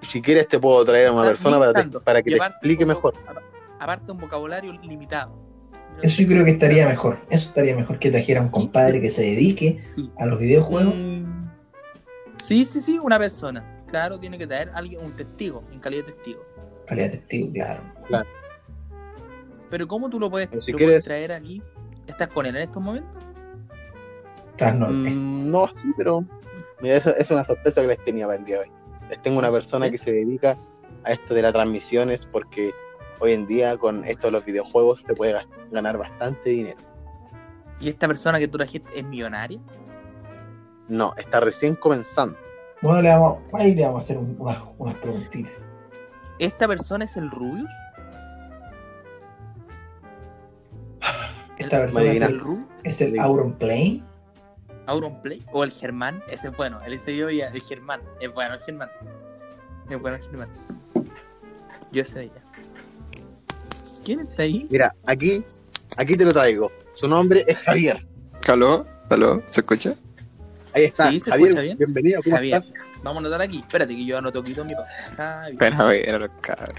Si 0.09 0.21
quieres 0.23 0.47
te 0.49 0.59
puedo 0.59 0.85
traer 0.85 1.09
a 1.09 1.13
una 1.13 1.25
persona 1.25 1.59
para, 1.59 1.73
te- 1.73 1.81
inventando. 1.81 2.05
para 2.05 2.23
que 2.23 2.31
Y 2.31 2.33
te 2.35 2.39
aparte, 2.39 2.55
explique 2.57 2.87
mejor. 2.87 3.15
Aparte 3.81 4.13
un 4.13 4.19
vocabulario 4.19 4.73
limitado. 4.83 5.43
Eso 6.03 6.23
yo 6.23 6.29
creo 6.29 6.45
que 6.45 6.53
estaría 6.53 6.87
mejor. 6.87 7.19
Eso 7.31 7.49
estaría 7.49 7.75
mejor 7.77 7.99
que 7.99 8.11
trajera 8.11 8.41
un 8.41 8.49
compadre 8.49 9.01
que 9.01 9.11
se 9.11 9.23
dedique 9.23 9.85
Sí. 9.95 10.11
a 10.19 10.27
los 10.27 10.39
videojuegos. 10.39 10.95
Mm, 10.95 11.25
Sí, 12.43 12.65
sí, 12.65 12.81
sí, 12.83 12.99
una 12.99 13.19
persona. 13.19 13.65
Claro, 13.87 14.19
tiene 14.21 14.37
que 14.37 14.47
traer 14.47 14.71
alguien, 14.75 15.01
un 15.05 15.13
testigo, 15.13 15.65
en 15.73 15.81
calidad 15.81 16.05
de 16.07 16.13
testigo. 16.13 16.45
Calidad 16.87 17.11
de 17.11 17.17
testigo, 17.19 17.53
claro. 17.53 17.83
Pero 19.71 19.89
¿cómo 19.89 20.09
tú 20.11 20.21
lo 20.21 20.31
puedes, 20.31 20.49
si 20.65 20.73
quieres- 20.73 20.87
puedes 20.87 21.05
traer 21.05 21.33
aquí? 21.33 21.63
¿Estás 22.07 22.29
con 22.29 22.47
él 22.47 22.55
en 22.57 22.63
estos 22.63 22.83
momentos? 22.83 23.23
Estás 24.51 24.75
no, 24.77 24.89
Mm, 24.89 25.51
no, 25.51 25.69
sí, 25.75 25.89
pero. 25.97 26.25
Mira, 26.81 26.97
esa 26.97 27.11
es 27.13 27.31
una 27.31 27.45
sorpresa 27.45 27.81
que 27.81 27.87
les 27.89 28.05
tenía 28.05 28.27
para 28.27 28.39
el 28.39 28.45
día 28.45 28.57
de 28.57 28.63
hoy. 28.65 28.73
Les 29.09 29.21
tengo 29.23 29.39
una 29.39 29.51
persona 29.51 29.87
¿Sí? 29.87 29.93
que 29.93 29.99
se 29.99 30.13
dedica 30.13 30.57
a 31.05 31.13
esto 31.13 31.35
de 31.35 31.43
las 31.43 31.53
transmisiones 31.53 32.27
porque 32.27 32.73
hoy 33.21 33.33
en 33.33 33.47
día 33.47 33.77
con 33.79 34.05
esto 34.05 34.27
de 34.29 34.33
los 34.33 34.45
videojuegos 34.45 35.01
se 35.01 35.15
puede 35.15 35.35
ganar 35.71 35.97
bastante 35.99 36.51
dinero. 36.51 36.79
¿Y 37.81 37.89
esta 37.89 38.07
persona 38.07 38.39
que 38.39 38.47
tú 38.49 38.59
trajiste 38.59 38.89
es 38.99 39.05
millonaria? 39.05 39.59
No, 40.89 41.15
está 41.17 41.41
recién 41.41 41.75
comenzando. 41.75 42.37
Bueno, 42.83 43.01
le 43.03 43.09
vamos, 43.09 43.39
ahí 43.55 43.75
le 43.75 43.83
vamos 43.85 44.03
a 44.03 44.05
hacer 44.05 44.19
un- 44.19 44.37
unas, 44.39 44.59
unas 44.79 44.95
preguntitas. 44.97 45.53
¿Esta 46.39 46.67
persona 46.69 47.05
es 47.05 47.17
el 47.17 47.31
Rubius? 47.31 47.69
Esta 51.59 51.77
¿El- 51.77 51.83
persona 51.83 52.05
es. 52.05 52.17
¿El 52.17 52.23
el, 52.23 52.41
Rubius? 52.41 52.67
es 52.83 53.01
el 53.01 53.19
Auron 53.19 53.53
Plane. 53.55 54.03
¿Auron 54.87 55.23
Play? 55.23 55.43
¿O 55.53 55.65
el 55.65 55.71
Germán? 55.71 56.23
Ese 56.29 56.49
es 56.49 56.57
bueno, 56.57 56.79
él 56.85 56.99
se 57.01 57.17
yo 57.17 57.31
ya, 57.31 57.47
el 57.49 57.61
Germán. 57.63 58.03
Es 58.21 58.33
bueno 58.35 58.55
el 58.55 58.61
Germán. 58.61 58.91
Es 59.89 59.99
bueno 60.01 60.17
el 60.19 60.23
Germán. 60.23 60.49
Yo 61.91 62.05
sé 62.05 62.27
ya. 62.27 62.43
¿Quién 64.05 64.21
está 64.21 64.43
ahí? 64.43 64.67
Mira, 64.71 64.95
aquí, 65.07 65.43
aquí 65.97 66.15
te 66.17 66.25
lo 66.27 66.33
traigo. 66.33 66.71
Su 66.95 67.09
nombre 67.09 67.45
es 67.47 67.57
Javier. 67.59 68.07
¿Aló? 68.47 68.85
¿Aló? 69.09 69.43
¿Se 69.47 69.63
escucha? 69.63 69.95
Ahí 70.75 70.85
está. 70.85 71.09
Sí, 71.11 71.21
se 71.21 71.31
Javier, 71.31 71.49
escucha 71.51 71.63
bien. 71.63 71.79
bienvenido. 71.79 72.23
¿Cómo 72.23 72.37
Javier. 72.37 72.57
estás? 72.59 72.75
Vamos 73.05 73.19
a 73.19 73.27
anotar 73.27 73.43
aquí. 73.43 73.61
Espérate 73.61 73.95
que 73.95 74.07
yo 74.07 74.17
anoto 74.17 74.41
aquí 74.41 74.55
todo 74.55 74.65
mi 74.65 74.75
papá. 74.75 74.89
Javier. 75.15 75.57
Ven 75.59 75.75
a 75.75 75.85
ver 75.85 76.15
a 76.15 76.19
los 76.19 76.31
cabros. 76.41 76.75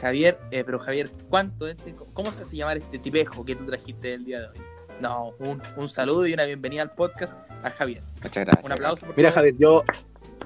Javier, 0.00 0.38
eh, 0.50 0.64
pero 0.64 0.78
Javier, 0.78 1.10
¿cuánto 1.28 1.68
este, 1.68 1.94
¿cómo 2.14 2.30
se 2.30 2.42
hace 2.42 2.56
llamar 2.56 2.78
este 2.78 2.98
tipejo 2.98 3.44
que 3.44 3.54
tú 3.54 3.66
trajiste 3.66 4.14
el 4.14 4.24
día 4.24 4.40
de 4.40 4.46
hoy? 4.48 4.56
No, 4.98 5.34
un, 5.38 5.62
un 5.76 5.88
saludo 5.90 6.26
y 6.26 6.32
una 6.32 6.46
bienvenida 6.46 6.80
al 6.80 6.90
podcast 6.92 7.34
a 7.62 7.70
Javier. 7.70 8.02
Muchas 8.22 8.46
gracias. 8.46 8.64
Un 8.64 8.72
aplauso. 8.72 9.06
Por 9.06 9.16
Mira. 9.18 9.30
Javier, 9.30 9.54
yo, 9.58 9.84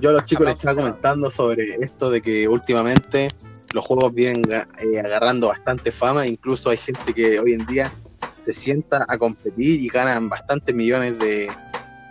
yo 0.00 0.10
a 0.10 0.12
los 0.14 0.24
chicos 0.24 0.46
les 0.46 0.56
estaba 0.56 0.74
comentando 0.74 1.30
sobre 1.30 1.76
esto 1.76 2.10
de 2.10 2.20
que 2.20 2.48
últimamente 2.48 3.28
los 3.72 3.84
juegos 3.84 4.12
vienen 4.12 4.42
eh, 4.52 4.98
agarrando 4.98 5.46
bastante 5.46 5.92
fama. 5.92 6.26
Incluso 6.26 6.70
hay 6.70 6.78
gente 6.78 7.14
que 7.14 7.38
hoy 7.38 7.52
en 7.52 7.64
día 7.66 7.92
se 8.44 8.52
sienta 8.52 9.06
a 9.08 9.16
competir 9.16 9.80
y 9.80 9.88
ganan 9.88 10.28
bastantes 10.28 10.74
millones 10.74 11.20
de, 11.20 11.48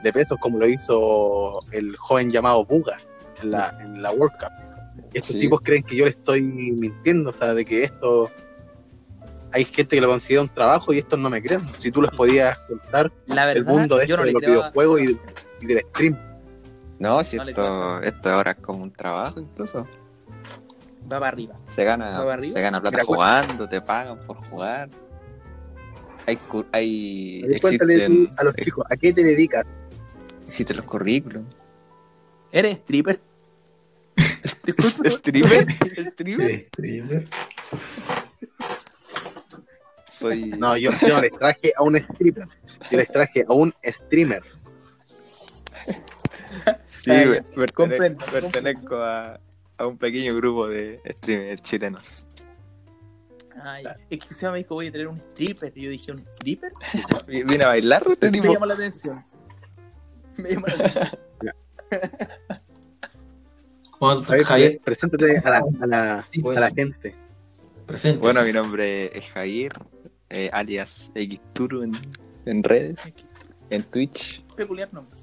de 0.04 0.13
pesos, 0.13 0.38
como 0.39 0.60
lo 0.60 0.68
hizo 0.68 1.60
el 1.72 1.96
joven 1.98 2.30
llamado 2.30 2.66
Buga 2.66 3.00
en 3.42 3.52
la, 3.52 3.76
en 3.82 4.02
la 4.02 4.12
World 4.12 4.38
Cup. 4.39 4.52
Estos 5.13 5.34
Sí. 5.36 5.39
tipos 5.39 5.62
creen 5.62 5.84
que 5.84 5.96
yo 5.96 6.06
les 6.06 6.16
estoy 6.18 6.42
mintiendo, 6.42 7.30
o 7.30 7.34
sea, 7.34 7.54
de 7.54 7.66
que 7.66 7.84
esto. 7.84 8.30
Hay 9.52 9.66
gente 9.66 9.96
que 9.96 10.02
lo 10.02 10.08
considera 10.08 10.42
un 10.42 10.50
trabajo 10.50 10.94
y 10.94 10.98
estos 10.98 11.20
no 11.20 11.30
me 11.30 11.42
creen. 11.42 11.62
Si 11.78 11.92
tú 11.92 12.02
les 12.02 12.10
podías 12.12 12.58
contar 12.68 13.12
La 13.28 13.52
el 13.52 13.63
mundo 13.63 13.98
de, 13.98 14.04
esto, 14.06 14.18
no 14.18 14.24
de 14.24 14.28
le 14.28 14.34
los 14.34 14.42
creo 14.42 14.52
videojuegos 14.54 15.02
y, 15.02 15.18
y 15.62 15.66
del 15.68 15.80
stream. 15.89 16.18
No, 16.98 17.24
si 17.24 17.38
No 17.38 17.44
le 17.44 17.52
esto, 17.52 18.02
esto 18.02 18.30
ahora 18.34 18.52
es 18.52 18.58
como 18.58 18.82
un 18.82 18.92
trabajo 18.92 19.39
incluso. 19.39 19.88
Va 21.04 21.20
para 21.20 21.28
arriba. 21.28 21.56
Se 21.66 21.84
gana, 21.84 22.10
¿Va 22.12 22.18
para 22.20 22.34
arriba? 22.34 22.54
se 22.54 22.62
gana 22.62 22.82
plata 22.82 22.98
Mira, 22.98 23.06
jugando, 23.06 23.68
te 23.70 23.82
pagan 23.82 24.20
por 24.26 24.38
jugar. 24.50 24.89
Hay, 26.26 26.39
hay 26.72 27.42
A 27.44 27.48
ver, 27.48 27.62
Cuéntale 27.62 27.96
tú 27.98 28.02
existen, 28.13 28.36
a 28.39 28.44
los 28.46 28.56
chicos, 28.56 28.86
¿a 28.89 28.96
qué 28.96 29.13
te 29.13 29.24
dedicas? 29.24 29.66
Existen 30.54 30.78
los 30.78 30.86
currículums. 30.86 31.56
¿Eres 32.52 32.78
stripper? 32.78 33.20
¿Streamer? 35.10 35.68
Sí, 35.96 36.68
streamer. 36.70 37.28
Soy... 40.08 40.46
No, 40.52 40.78
yo, 40.78 40.92
yo 41.02 41.08
no 41.16 41.22
les 41.22 41.32
traje 41.32 41.74
a 41.76 41.82
un 41.84 41.96
stripper, 41.96 42.48
yo 42.92 42.98
les 42.98 43.08
traje 43.12 43.44
a 43.50 43.54
un 43.54 43.74
streamer. 43.84 44.44
Sí, 46.86 47.10
ya. 47.10 47.16
pertene- 47.56 47.74
Comprendo, 47.74 48.26
pertenezco 48.32 48.96
a, 48.98 49.39
a 49.78 49.88
un 49.88 49.98
pequeño 49.98 50.36
grupo 50.36 50.68
de 50.68 51.02
streamers 51.18 51.62
chilenos. 51.63 52.26
Ay, 53.62 53.86
es 54.10 54.20
que 54.20 54.28
usted 54.34 54.52
me 54.52 54.60
dijo, 54.60 54.76
voy 54.76 54.88
a 54.88 54.92
traer 54.92 55.08
un 55.08 55.18
stripper. 55.18 55.74
Y 55.76 55.82
yo 55.84 55.89
dije, 55.89 56.12
¿un 56.12 56.20
stripper? 56.20 56.72
¿Viene 57.28 57.63
a 57.63 57.70
bailar 57.70 58.04
este 58.08 58.30
tipo? 58.32 58.46
Me 58.46 58.54
llamó 58.54 58.66
la 58.68 58.74
atención. 58.76 59.24
Bueno, 64.00 64.22
A 64.28 64.32
ver, 64.34 64.43
Javier, 64.43 64.82
preséntate 64.84 65.38
a 65.38 65.50
la, 65.50 65.63
a 65.82 65.88
la, 65.88 66.24
Sí, 66.30 66.41
pues. 66.41 66.58
a 66.58 66.62
la 66.62 66.72
gente. 66.72 67.15
presente. 67.86 68.19
Bueno, 68.19 68.43
mi 68.43 68.52
nombre 68.52 69.17
es 69.17 69.30
Javier, 69.30 69.72
eh, 70.30 70.50
alias 70.52 71.10
Xturu 71.15 71.84
en, 71.84 71.93
en 72.46 72.63
redes, 72.63 73.00
en 73.69 73.84
Twitch, 73.84 74.43
Peculiar 74.58 74.91
nombre. 74.93 75.17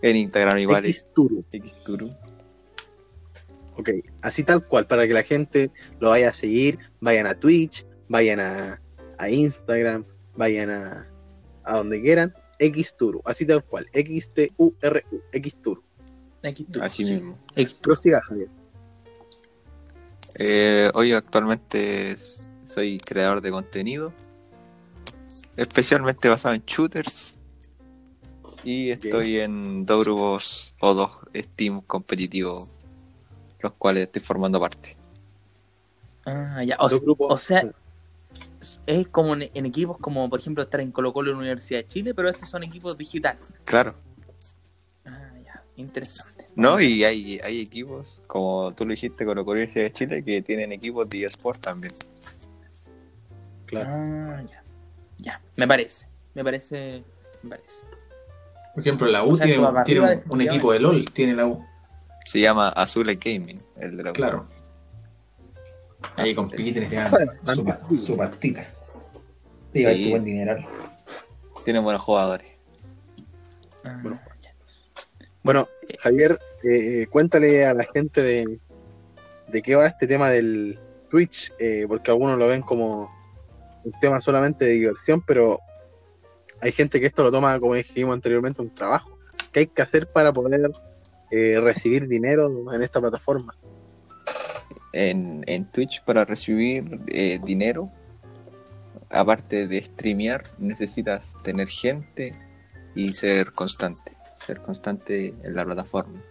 en 0.00 0.16
Instagram 0.16 0.58
igual 0.58 0.86
Xturu. 0.86 1.44
Xturu. 1.52 2.10
Ok, 3.76 3.90
así 4.22 4.42
tal 4.44 4.64
cual, 4.64 4.86
para 4.86 5.06
que 5.06 5.12
la 5.12 5.22
gente 5.24 5.70
lo 6.00 6.10
vaya 6.10 6.30
a 6.30 6.32
seguir, 6.32 6.76
vayan 7.00 7.26
a 7.26 7.34
Twitch, 7.34 7.84
vayan 8.08 8.40
a, 8.40 8.80
a 9.18 9.28
Instagram, 9.28 10.06
vayan 10.36 10.70
a, 10.70 11.06
a 11.64 11.76
donde 11.76 12.00
quieran. 12.00 12.32
Xturu, 12.72 13.20
así 13.24 13.46
tal 13.46 13.64
cual, 13.64 13.86
X-T-U-R-U, 13.92 15.22
Xturu. 15.32 15.82
Tú. 16.70 16.82
Así 16.82 17.04
Sí. 17.04 17.14
mismo. 17.14 17.38
Prosiga, 17.80 18.20
Javier. 18.20 18.48
Eh, 20.38 20.90
hoy 20.94 21.12
actualmente 21.12 22.16
soy 22.64 22.98
creador 22.98 23.40
de 23.40 23.50
contenido, 23.50 24.12
especialmente 25.56 26.28
basado 26.28 26.54
en 26.54 26.62
shooters. 26.66 27.36
Y 28.62 28.90
estoy 28.90 29.40
en 29.40 29.84
dos 29.86 30.04
grupos 30.04 30.74
o 30.80 30.94
dos 30.94 31.18
Steam 31.34 31.82
competitivos, 31.82 32.70
los 33.60 33.72
cuales 33.74 34.04
estoy 34.04 34.22
formando 34.22 34.58
parte. 34.58 34.96
Ah, 36.26 36.62
ya. 36.64 36.76
O, 36.78 36.88
o 37.18 37.36
sea, 37.38 37.70
es 38.86 39.08
como 39.08 39.34
en, 39.34 39.50
en 39.54 39.66
equipos 39.66 39.98
como, 39.98 40.28
por 40.30 40.40
ejemplo, 40.40 40.62
estar 40.62 40.80
en 40.80 40.90
Colo 40.92 41.12
Colo 41.12 41.30
en 41.30 41.36
la 41.36 41.40
Universidad 41.42 41.80
de 41.80 41.86
Chile, 41.86 42.14
pero 42.14 42.28
estos 42.28 42.48
son 42.48 42.62
equipos 42.62 42.96
digitales. 42.98 43.52
Claro, 43.64 43.94
Ah, 45.06 45.32
ya. 45.44 45.62
Interesante. 45.76 46.46
¿no? 46.56 46.80
Y 46.80 47.04
hay, 47.04 47.40
hay 47.42 47.60
equipos, 47.60 48.22
como 48.26 48.72
tú 48.76 48.84
lo 48.84 48.90
dijiste 48.92 49.24
con 49.24 49.36
la 49.36 49.42
Universidad 49.42 49.84
de 49.84 49.92
Chile, 49.92 50.24
que 50.24 50.40
tienen 50.42 50.72
equipos 50.72 51.08
de 51.08 51.24
eSport 51.24 51.60
también. 51.60 51.92
claro. 53.66 53.90
Ah, 53.92 54.42
ya. 54.48 54.62
Ya. 55.18 55.40
Me 55.56 55.66
parece. 55.66 56.06
Me 56.34 56.44
parece. 56.44 57.02
Me 57.42 57.50
parece. 57.50 57.68
Por 58.74 58.80
ejemplo, 58.82 59.06
la 59.06 59.22
U 59.24 59.32
O 59.32 59.36
sea, 59.36 59.46
tiene, 59.46 59.62
tiene 59.84 60.00
un, 60.00 60.22
un 60.30 60.40
equipo 60.40 60.72
de 60.72 60.80
LOL, 60.80 61.04
tiene 61.12 61.34
la 61.34 61.46
U. 61.46 61.64
Se 62.24 62.40
llama 62.40 62.68
Azul 62.70 63.06
Gaming, 63.14 63.58
el 63.76 63.96
de 63.96 64.02
la 64.02 64.12
Claro. 64.12 64.48
Ahí 66.16 66.26
Así 66.30 66.34
compiten 66.34 66.82
y 66.84 66.86
se 66.86 66.96
ganan 66.96 67.10
su, 67.54 67.64
pa- 67.64 67.80
su 67.94 68.16
pastita. 68.16 68.62
Sí, 69.72 69.80
Sí. 69.80 69.84
hay 69.86 70.04
tu 70.04 70.10
buen 70.10 70.24
dineral. 70.24 70.64
Tienen 71.64 71.82
buenos 71.82 72.02
jugadores. 72.02 72.46
Ah, 73.84 73.98
Bueno. 74.02 74.20
Bueno, 75.42 75.68
Javier, 75.98 76.38
eh, 76.62 77.06
cuéntale 77.10 77.66
a 77.66 77.74
la 77.74 77.84
gente 77.84 78.22
de, 78.22 78.58
de 79.48 79.62
qué 79.62 79.76
va 79.76 79.86
este 79.86 80.06
tema 80.06 80.30
del 80.30 80.78
Twitch, 81.10 81.52
eh, 81.58 81.84
porque 81.86 82.10
algunos 82.10 82.38
lo 82.38 82.48
ven 82.48 82.62
como 82.62 83.10
un 83.84 83.92
tema 84.00 84.20
solamente 84.22 84.64
de 84.64 84.72
diversión, 84.72 85.20
pero 85.26 85.60
hay 86.60 86.72
gente 86.72 86.98
que 86.98 87.06
esto 87.06 87.22
lo 87.22 87.30
toma, 87.30 87.60
como 87.60 87.74
dijimos 87.74 88.14
anteriormente, 88.14 88.62
un 88.62 88.74
trabajo. 88.74 89.18
¿Qué 89.52 89.60
hay 89.60 89.66
que 89.66 89.82
hacer 89.82 90.10
para 90.10 90.32
poder 90.32 90.70
eh, 91.30 91.60
recibir 91.60 92.08
dinero 92.08 92.72
en 92.72 92.82
esta 92.82 93.00
plataforma? 93.00 93.54
En, 94.94 95.42
en 95.46 95.64
Twitch 95.66 96.02
para 96.04 96.24
recibir 96.24 97.00
eh, 97.08 97.40
dinero, 97.44 97.90
aparte 99.10 99.66
de 99.66 99.82
streamear, 99.82 100.42
necesitas 100.58 101.32
tener 101.42 101.68
gente 101.68 102.34
y 102.94 103.12
ser 103.12 103.52
constante, 103.52 104.16
ser 104.46 104.60
constante 104.60 105.34
en 105.42 105.54
la 105.54 105.64
plataforma. 105.64 106.22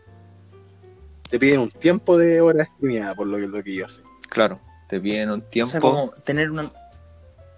Te 1.29 1.39
piden 1.39 1.59
un 1.59 1.71
tiempo 1.71 2.17
de 2.17 2.39
hora 2.41 2.65
streameada, 2.75 3.15
por 3.15 3.27
lo 3.27 3.37
que, 3.37 3.47
lo 3.47 3.63
que 3.63 3.75
yo 3.75 3.89
sé. 3.89 4.01
Claro, 4.29 4.55
te 4.87 4.99
piden 4.99 5.29
un 5.31 5.41
O 5.41 5.43
tiempo, 5.43 5.71
sea, 5.71 5.79
como 5.79 6.11
tener 6.23 6.49
una, 6.49 6.69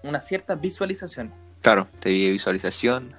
una 0.04 0.20
cierta 0.22 0.56
visualización. 0.56 1.32
claro, 1.62 1.88
te 2.00 2.10
pide 2.10 2.32
visualización, 2.32 3.14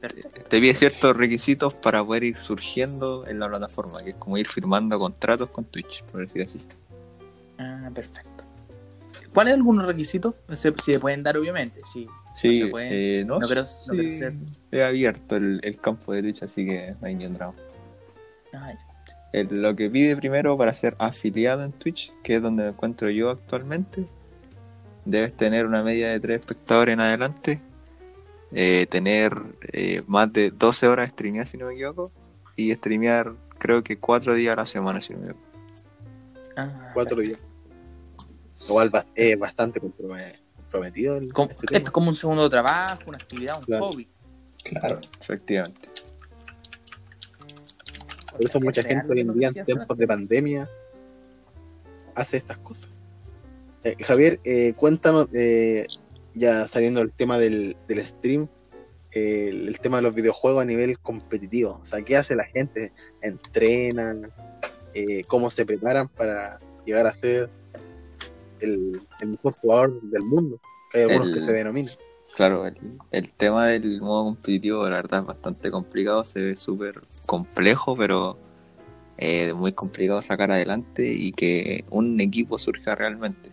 Perfecto. 0.00 0.42
te 0.48 0.60
pide 0.60 0.74
ciertos 0.74 1.16
requisitos 1.16 1.74
para 1.74 2.04
poder 2.04 2.22
ir 2.24 2.40
surgiendo 2.40 3.26
en 3.26 3.40
la 3.40 3.48
plataforma, 3.48 4.04
que 4.04 4.10
es 4.10 4.16
como 4.16 4.38
ir 4.38 4.46
firmando 4.48 4.98
contratos 4.98 5.48
con 5.48 5.64
Twitch, 5.64 6.04
por 6.04 6.20
decir 6.20 6.42
así. 6.42 6.60
Ah, 7.58 7.90
perfecto. 7.94 8.44
¿Cuáles 9.34 9.54
algunos 9.54 9.86
requisitos? 9.86 10.34
Se, 10.54 10.72
si 10.82 10.92
se 10.94 11.00
pueden 11.00 11.22
dar, 11.22 11.36
obviamente. 11.36 11.80
Sí. 11.92 12.06
Sí, 12.34 12.60
No 12.70 12.76
se 12.78 13.18
eh, 13.20 13.24
no, 13.24 13.38
No, 13.40 13.48
pero, 13.48 13.62
no 13.62 13.66
sí, 13.66 14.18
ser- 14.18 14.34
he 14.70 14.82
abierto 14.84 15.36
el, 15.36 15.60
el 15.62 15.78
campo 15.80 16.12
de 16.12 16.22
Twitch, 16.22 16.42
así 16.44 16.66
que 16.66 16.94
no 17.00 17.06
hay 17.06 17.14
ningún 17.14 17.34
drama. 17.34 17.54
Ah. 18.52 18.72
El- 19.32 19.60
lo 19.60 19.74
que 19.76 19.90
pide 19.90 20.16
primero 20.16 20.56
para 20.56 20.72
ser 20.72 20.94
afiliado 20.98 21.62
en 21.64 21.72
Twitch, 21.72 22.12
que 22.22 22.36
es 22.36 22.42
donde 22.42 22.62
me 22.64 22.68
encuentro 22.70 23.10
yo 23.10 23.30
actualmente, 23.30 24.06
debes 25.04 25.36
tener 25.36 25.66
una 25.66 25.82
media 25.82 26.08
de 26.10 26.20
3 26.20 26.40
espectadores 26.40 26.92
en 26.94 27.00
adelante, 27.00 27.60
eh, 28.52 28.86
tener 28.88 29.36
eh, 29.72 30.02
más 30.06 30.32
de 30.32 30.50
12 30.50 30.86
horas 30.88 31.08
de 31.08 31.10
streamear, 31.12 31.46
si 31.46 31.58
no 31.58 31.66
me 31.66 31.74
equivoco, 31.74 32.10
y 32.56 32.74
streamear 32.74 33.34
creo 33.58 33.82
que 33.82 33.98
4 33.98 34.34
días 34.34 34.52
a 34.54 34.60
la 34.60 34.66
semana, 34.66 35.00
si 35.00 35.12
no 35.12 35.20
me 35.20 35.24
equivoco. 35.26 35.48
Ah, 36.56 36.92
días. 37.20 37.38
Igual 38.66 38.90
es 39.14 39.38
bastante 39.38 39.80
comprome- 39.80 40.38
comprometido. 40.56 41.16
el- 41.16 41.24
este 41.28 41.42
esto 41.42 41.66
tema. 41.66 41.78
es 41.84 41.90
como 41.90 42.08
un 42.08 42.14
segundo 42.14 42.48
trabajo, 42.50 43.02
una 43.06 43.18
actividad, 43.18 43.58
un 43.58 43.64
Claro. 43.64 43.86
hobby. 43.88 44.08
Claro. 44.64 45.00
Efectivamente. 45.20 45.88
Por 48.32 48.44
eso 48.44 48.60
mucha 48.60 48.82
gente 48.82 49.06
hoy 49.12 49.20
en 49.20 49.34
día, 49.34 49.48
en 49.54 49.64
tiempos 49.64 49.96
de 49.96 50.06
pandemia, 50.06 50.68
hace 52.14 52.36
estas 52.36 52.58
cosas. 52.58 52.88
Eh, 53.84 53.96
Javier, 54.04 54.40
eh, 54.44 54.74
cuéntanos, 54.76 55.28
eh, 55.32 55.86
ya 56.34 56.68
saliendo 56.68 57.00
del 57.00 57.12
tema 57.12 57.38
del, 57.38 57.76
del 57.88 58.04
stream, 58.04 58.48
eh, 59.12 59.48
el, 59.50 59.68
el 59.68 59.80
tema 59.80 59.96
de 59.96 60.02
los 60.02 60.14
videojuegos 60.14 60.62
a 60.62 60.64
nivel 60.64 60.98
competitivo. 60.98 61.78
O 61.80 61.84
sea, 61.84 62.02
¿qué 62.02 62.16
hace 62.16 62.36
la 62.36 62.44
gente? 62.44 62.92
¿Entrenan? 63.22 64.30
Eh, 64.94 65.22
¿Cómo 65.28 65.50
se 65.50 65.64
preparan 65.64 66.08
para 66.08 66.58
llegar 66.84 67.06
a 67.06 67.12
ser 67.12 67.48
el, 68.60 69.00
el 69.20 69.28
mejor 69.28 69.54
jugador 69.60 70.00
del 70.02 70.22
mundo? 70.24 70.60
Que 70.90 70.98
hay 70.98 71.04
algunos 71.04 71.28
El- 71.28 71.34
que 71.34 71.40
se 71.40 71.52
denominan. 71.52 71.94
Claro, 72.36 72.66
el, 72.66 72.76
el 73.10 73.32
tema 73.32 73.66
del 73.66 74.00
modo 74.00 74.24
competitivo, 74.24 74.84
la 74.84 74.96
verdad, 74.96 75.20
es 75.20 75.26
bastante 75.26 75.70
complicado, 75.70 76.22
se 76.24 76.40
ve 76.40 76.56
súper 76.56 77.00
complejo, 77.26 77.96
pero 77.96 78.38
eh, 79.16 79.52
muy 79.54 79.72
complicado 79.72 80.22
sacar 80.22 80.52
adelante 80.52 81.10
y 81.10 81.32
que 81.32 81.84
un 81.90 82.20
equipo 82.20 82.58
surja 82.58 82.94
realmente. 82.94 83.50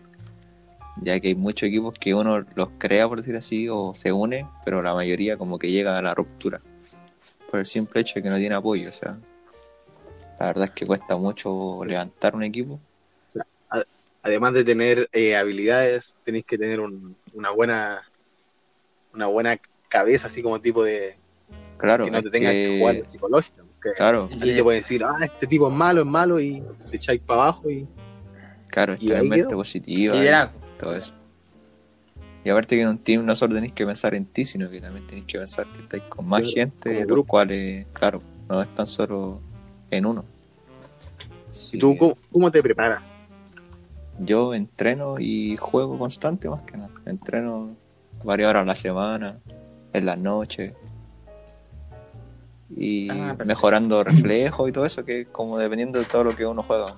Ya 1.02 1.18
que 1.20 1.28
hay 1.28 1.34
muchos 1.34 1.68
equipos 1.68 1.94
que 1.98 2.14
uno 2.14 2.44
los 2.54 2.68
crea, 2.78 3.08
por 3.08 3.18
decir 3.18 3.36
así, 3.36 3.68
o 3.68 3.92
se 3.94 4.12
une, 4.12 4.46
pero 4.64 4.80
la 4.82 4.94
mayoría 4.94 5.36
como 5.36 5.58
que 5.58 5.70
llega 5.70 5.98
a 5.98 6.02
la 6.02 6.14
ruptura. 6.14 6.60
Por 7.50 7.60
el 7.60 7.66
simple 7.66 8.02
hecho 8.02 8.14
de 8.16 8.22
que 8.22 8.30
no 8.30 8.36
tiene 8.36 8.54
apoyo, 8.54 8.88
o 8.88 8.92
sea. 8.92 9.18
La 10.38 10.46
verdad 10.46 10.64
es 10.66 10.70
que 10.70 10.86
cuesta 10.86 11.16
mucho 11.16 11.84
levantar 11.84 12.36
un 12.36 12.42
equipo. 12.44 12.78
Además 14.26 14.54
de 14.54 14.64
tener 14.64 15.08
eh, 15.12 15.36
habilidades, 15.36 16.16
tenéis 16.24 16.44
que 16.44 16.58
tener 16.58 16.80
un- 16.80 17.16
una 17.34 17.50
buena 17.50 18.02
una 19.14 19.28
buena 19.28 19.56
cabeza, 19.88 20.26
así 20.26 20.42
como 20.42 20.60
tipo 20.60 20.82
de 20.82 21.16
Claro, 21.78 22.04
que 22.06 22.10
no 22.10 22.18
es 22.18 22.24
te 22.24 22.30
tengas 22.30 22.52
que, 22.52 22.62
que- 22.70 22.78
jugar 22.78 22.96
psicológico. 23.06 23.62
Que 23.80 23.90
Claro, 23.96 24.24
a 24.24 24.28
ti 24.44 24.54
te 24.54 24.62
pueden 24.64 24.80
decir, 24.80 25.02
ah, 25.04 25.24
este 25.24 25.46
tipo 25.46 25.68
es 25.68 25.72
malo, 25.74 26.00
es 26.00 26.06
malo, 26.06 26.40
y 26.40 26.60
te 26.90 26.96
echáis 26.96 27.20
para 27.20 27.42
abajo 27.44 27.70
y 27.70 27.86
claro, 28.66 28.96
Y 28.98 29.12
ahí 29.12 29.20
en 29.22 29.28
mente 29.28 29.54
positiva. 29.54 30.16
y- 30.16 30.18
Liderazgo. 30.18 30.58
todo 30.76 30.96
eso. 30.96 31.12
Y 32.44 32.50
aparte 32.50 32.74
que 32.76 32.82
en 32.82 32.88
un 32.88 32.98
team 32.98 33.24
no 33.24 33.34
solo 33.36 33.54
tenéis 33.54 33.72
que 33.74 33.86
pensar 33.86 34.14
en 34.14 34.26
ti, 34.26 34.44
sino 34.44 34.68
que 34.68 34.80
también 34.80 35.06
tenéis 35.06 35.26
que 35.26 35.38
pensar 35.38 35.66
que 35.72 35.82
estáis 35.82 36.02
con 36.08 36.26
más 36.26 36.42
gente, 36.52 37.04
como 37.04 37.16
los 37.16 37.26
cuales, 37.26 37.86
claro, 37.92 38.20
no 38.48 38.60
están 38.60 38.86
solo 38.88 39.40
en 39.90 40.04
uno. 40.04 40.24
¿Y 41.72 41.78
tú 41.78 41.96
cómo, 41.96 42.16
cómo 42.30 42.50
te 42.50 42.62
preparas? 42.62 43.15
Yo 44.18 44.54
entreno 44.54 45.18
y 45.18 45.56
juego 45.56 45.98
constante 45.98 46.48
más 46.48 46.62
que 46.62 46.76
nada. 46.76 46.90
Entreno 47.04 47.76
varias 48.24 48.50
horas 48.50 48.62
a 48.62 48.66
la 48.66 48.76
semana, 48.76 49.38
en 49.92 50.06
las 50.06 50.18
noches. 50.18 50.72
Y 52.74 53.08
Ah, 53.10 53.36
mejorando 53.44 54.02
reflejos 54.02 54.68
y 54.68 54.72
todo 54.72 54.86
eso, 54.86 55.04
que 55.04 55.20
es 55.22 55.28
como 55.28 55.58
dependiendo 55.58 55.98
de 55.98 56.04
todo 56.04 56.24
lo 56.24 56.34
que 56.34 56.46
uno 56.46 56.62
juega. 56.62 56.94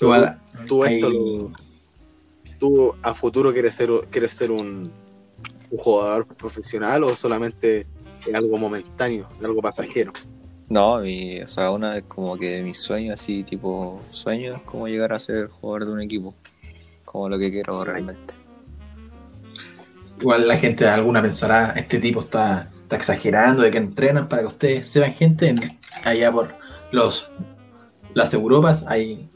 Igual, 0.00 0.40
Tú 0.66 0.84
hay- 0.84 0.94
esto 0.94 1.10
lo- 1.10 1.50
tú 2.58 2.94
a 3.02 3.12
futuro 3.14 3.52
quieres 3.52 3.74
ser 3.74 3.90
quieres 4.10 4.32
ser 4.32 4.50
un, 4.50 4.90
un 5.70 5.78
jugador 5.78 6.26
profesional 6.26 7.04
o 7.04 7.14
solamente 7.14 7.86
es 8.26 8.34
algo 8.34 8.56
momentáneo, 8.56 9.28
algo 9.42 9.60
pasajero. 9.60 10.12
No, 10.68 11.00
mi, 11.00 11.40
o 11.42 11.48
sea, 11.48 11.70
una 11.70 11.90
vez 11.90 12.04
como 12.08 12.36
que 12.36 12.62
mis 12.62 12.78
sueños, 12.80 13.20
así 13.20 13.42
tipo 13.44 14.00
sueños, 14.10 14.56
es 14.56 14.62
como 14.62 14.88
llegar 14.88 15.12
a 15.12 15.18
ser 15.18 15.48
jugador 15.48 15.86
de 15.86 15.92
un 15.92 16.00
equipo. 16.00 16.34
Como 17.04 17.28
lo 17.28 17.38
que 17.38 17.50
quiero 17.50 17.84
realmente. 17.84 18.34
Igual 20.20 20.48
la 20.48 20.56
gente 20.56 20.86
alguna 20.88 21.20
pensará, 21.20 21.70
este 21.76 21.98
tipo 21.98 22.20
está, 22.20 22.70
está 22.82 22.96
exagerando 22.96 23.62
de 23.62 23.70
que 23.70 23.78
entrenan 23.78 24.28
para 24.28 24.42
que 24.42 24.48
ustedes 24.48 24.88
sepan 24.88 25.12
gente 25.12 25.48
en- 25.48 25.58
allá 26.04 26.32
por 26.32 26.54
los 26.92 27.30
las 28.14 28.32
Europas 28.32 28.84
hay, 28.86 29.28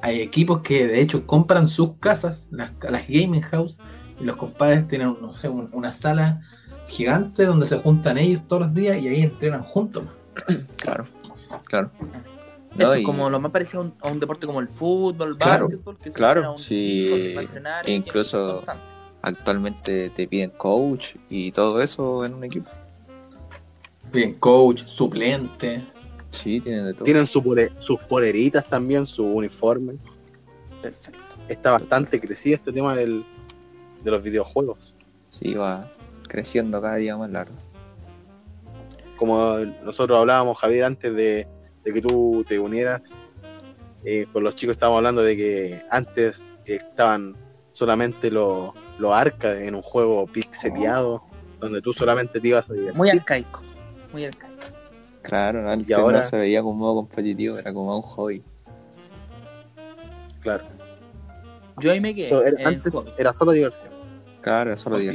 hay 0.00 0.20
equipos 0.20 0.62
que 0.62 0.86
de 0.86 1.00
hecho 1.00 1.26
compran 1.26 1.68
sus 1.68 1.96
casas, 1.98 2.48
las, 2.50 2.72
las 2.88 3.06
gaming 3.06 3.42
house, 3.42 3.76
y 4.18 4.24
los 4.24 4.36
compadres 4.36 4.88
tienen 4.88 5.16
no 5.20 5.34
sé, 5.36 5.50
un- 5.50 5.68
una 5.72 5.92
sala 5.92 6.40
gigante 6.88 7.44
donde 7.44 7.66
se 7.66 7.78
juntan 7.78 8.16
ellos 8.16 8.40
todos 8.48 8.62
los 8.62 8.74
días 8.74 8.96
y 8.98 9.08
ahí 9.08 9.20
entrenan 9.22 9.62
juntos. 9.62 10.04
Claro, 10.76 11.04
claro. 11.64 11.90
No, 12.74 12.94
y- 12.96 13.02
como 13.02 13.30
lo 13.30 13.40
más 13.40 13.50
parecido 13.52 13.80
a 13.82 13.84
un, 13.86 13.94
a 14.02 14.08
un 14.08 14.20
deporte 14.20 14.46
como 14.46 14.60
el 14.60 14.68
fútbol, 14.68 15.30
el 15.30 15.36
Claro, 15.38 15.64
básquetbol, 15.64 15.98
que 15.98 16.10
claro, 16.12 16.52
un 16.52 16.58
sí, 16.58 17.04
chico, 17.06 17.16
se 17.16 17.34
va 17.34 17.40
a 17.40 17.44
entrenar 17.44 17.88
y 17.88 17.92
incluso-. 17.92 18.62
Actualmente 19.22 20.10
te 20.10 20.28
piden 20.28 20.50
coach 20.50 21.16
y 21.28 21.50
todo 21.50 21.80
eso 21.82 22.24
en 22.24 22.34
un 22.34 22.44
equipo. 22.44 22.70
Bien, 24.12 24.34
coach, 24.34 24.84
suplente. 24.84 25.82
Sí, 26.30 26.60
tienen 26.60 26.84
de 26.86 26.94
todo. 26.94 27.04
Tienen 27.04 27.26
su 27.26 27.42
pole- 27.42 27.72
sus 27.80 27.98
poleritas 28.00 28.68
también, 28.68 29.04
su 29.06 29.24
uniforme. 29.26 29.94
Perfecto. 30.82 31.20
Está 31.48 31.72
bastante 31.72 32.20
crecido 32.20 32.56
este 32.56 32.72
tema 32.72 32.94
del, 32.94 33.24
de 34.04 34.10
los 34.10 34.22
videojuegos. 34.22 34.94
Sí, 35.30 35.54
va 35.54 35.90
creciendo 36.28 36.80
cada 36.80 36.96
día 36.96 37.16
más 37.16 37.30
largo. 37.30 37.54
Como 39.16 39.58
nosotros 39.82 40.18
hablábamos, 40.18 40.58
Javier, 40.58 40.84
antes 40.84 41.14
de, 41.14 41.46
de 41.84 41.92
que 41.92 42.00
tú 42.02 42.44
te 42.46 42.58
unieras, 42.58 43.18
eh, 44.04 44.26
con 44.32 44.44
los 44.44 44.54
chicos 44.54 44.72
estábamos 44.74 44.98
hablando 44.98 45.22
de 45.22 45.36
que 45.36 45.82
antes 45.90 46.56
estaban 46.64 47.36
solamente 47.72 48.30
los 48.30 48.72
los 48.98 49.12
arcades 49.12 49.68
en 49.68 49.74
un 49.74 49.82
juego 49.82 50.26
pixeleado, 50.26 51.22
donde 51.60 51.82
tú 51.82 51.92
solamente 51.92 52.40
te 52.40 52.48
ibas 52.48 52.68
a 52.70 52.72
divertir. 52.72 52.96
Muy 52.96 53.10
arcaico. 53.10 53.62
Muy 54.10 54.24
arcaico. 54.24 54.54
Claro, 55.22 55.68
antes 55.70 55.90
Y 55.90 55.92
ahora- 55.92 56.18
no 56.18 56.24
se 56.24 56.38
veía 56.38 56.62
como 56.62 56.78
modo 56.78 56.94
competitivo, 56.96 57.58
era 57.58 57.74
como 57.74 57.94
un 57.94 58.00
hobby. 58.02 58.42
Claro. 60.40 60.64
Yo 61.78 61.92
ahí 61.92 62.00
me 62.00 62.14
quedé. 62.14 62.28
Era- 62.28 62.68
antes 62.70 62.94
hobby. 62.94 63.10
era 63.18 63.34
solo 63.34 63.52
diversión. 63.52 63.90
Claro, 64.40 64.70
era 64.70 64.76
solo 64.78 64.96
Oh, 64.96 65.00
sí. 65.00 65.08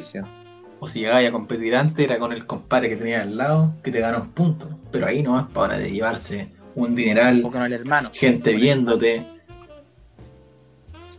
O 0.84 0.88
si 0.88 1.02
llegabas 1.02 1.26
a 1.26 1.32
competir 1.32 1.76
antes, 1.76 2.04
era 2.04 2.18
con 2.18 2.34
el 2.34 2.48
compadre 2.48 2.90
que 2.90 2.96
tenía 2.96 3.22
al 3.22 3.38
lado, 3.38 3.72
que 3.84 3.92
te 3.92 4.00
ganó 4.00 4.22
un 4.22 4.32
punto. 4.32 4.68
Pero 4.92 5.06
ahí 5.06 5.22
nomás 5.22 5.46
para 5.50 5.68
hora 5.68 5.78
de 5.78 5.92
llevarse 5.92 6.52
un 6.74 6.96
dineral, 6.96 7.44
O 7.46 7.52
con 7.52 7.62
el 7.62 7.74
hermano. 7.74 8.10
gente 8.12 8.56
viéndote. 8.56 9.28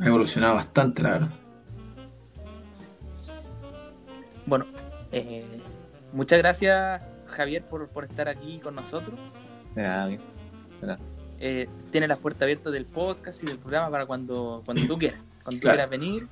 Ha 0.01 0.05
evolucionado 0.05 0.57
bastante, 0.57 1.03
la 1.05 1.11
verdad. 1.13 1.31
Bueno, 4.47 4.67
eh, 5.13 5.45
muchas 6.13 6.39
gracias, 6.39 7.01
Javier, 7.29 7.63
por, 7.65 7.87
por 7.89 8.05
estar 8.07 8.29
aquí 8.29 8.59
con 8.59 8.75
nosotros. 8.75 9.15
De 9.77 9.83
nada, 9.83 10.05
amigo. 10.07 10.25
Eh, 11.39 11.69
tienes 11.93 12.09
las 12.09 12.19
puertas 12.19 12.43
abiertas 12.43 12.73
del 12.73 12.87
podcast 12.87 13.45
y 13.45 13.47
del 13.47 13.59
programa 13.59 13.91
para 13.93 14.07
cuando, 14.07 14.63
cuando 14.65 14.85
tú 14.89 14.99
quieras. 14.99 15.21
Cuando 15.45 15.61
tú 15.61 15.69
quieras 15.69 15.89
venir, 15.89 16.27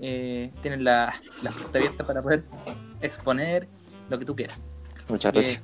eh, 0.00 0.50
tienes 0.62 0.80
la- 0.80 1.14
las 1.42 1.54
puertas 1.54 1.76
abiertas 1.76 2.06
para 2.06 2.22
poder 2.22 2.44
exponer 3.00 3.68
lo 4.08 4.18
que 4.18 4.24
tú 4.24 4.34
quieras. 4.36 4.58
Muchas 5.08 5.32
que, 5.32 5.38
gracias. 5.38 5.62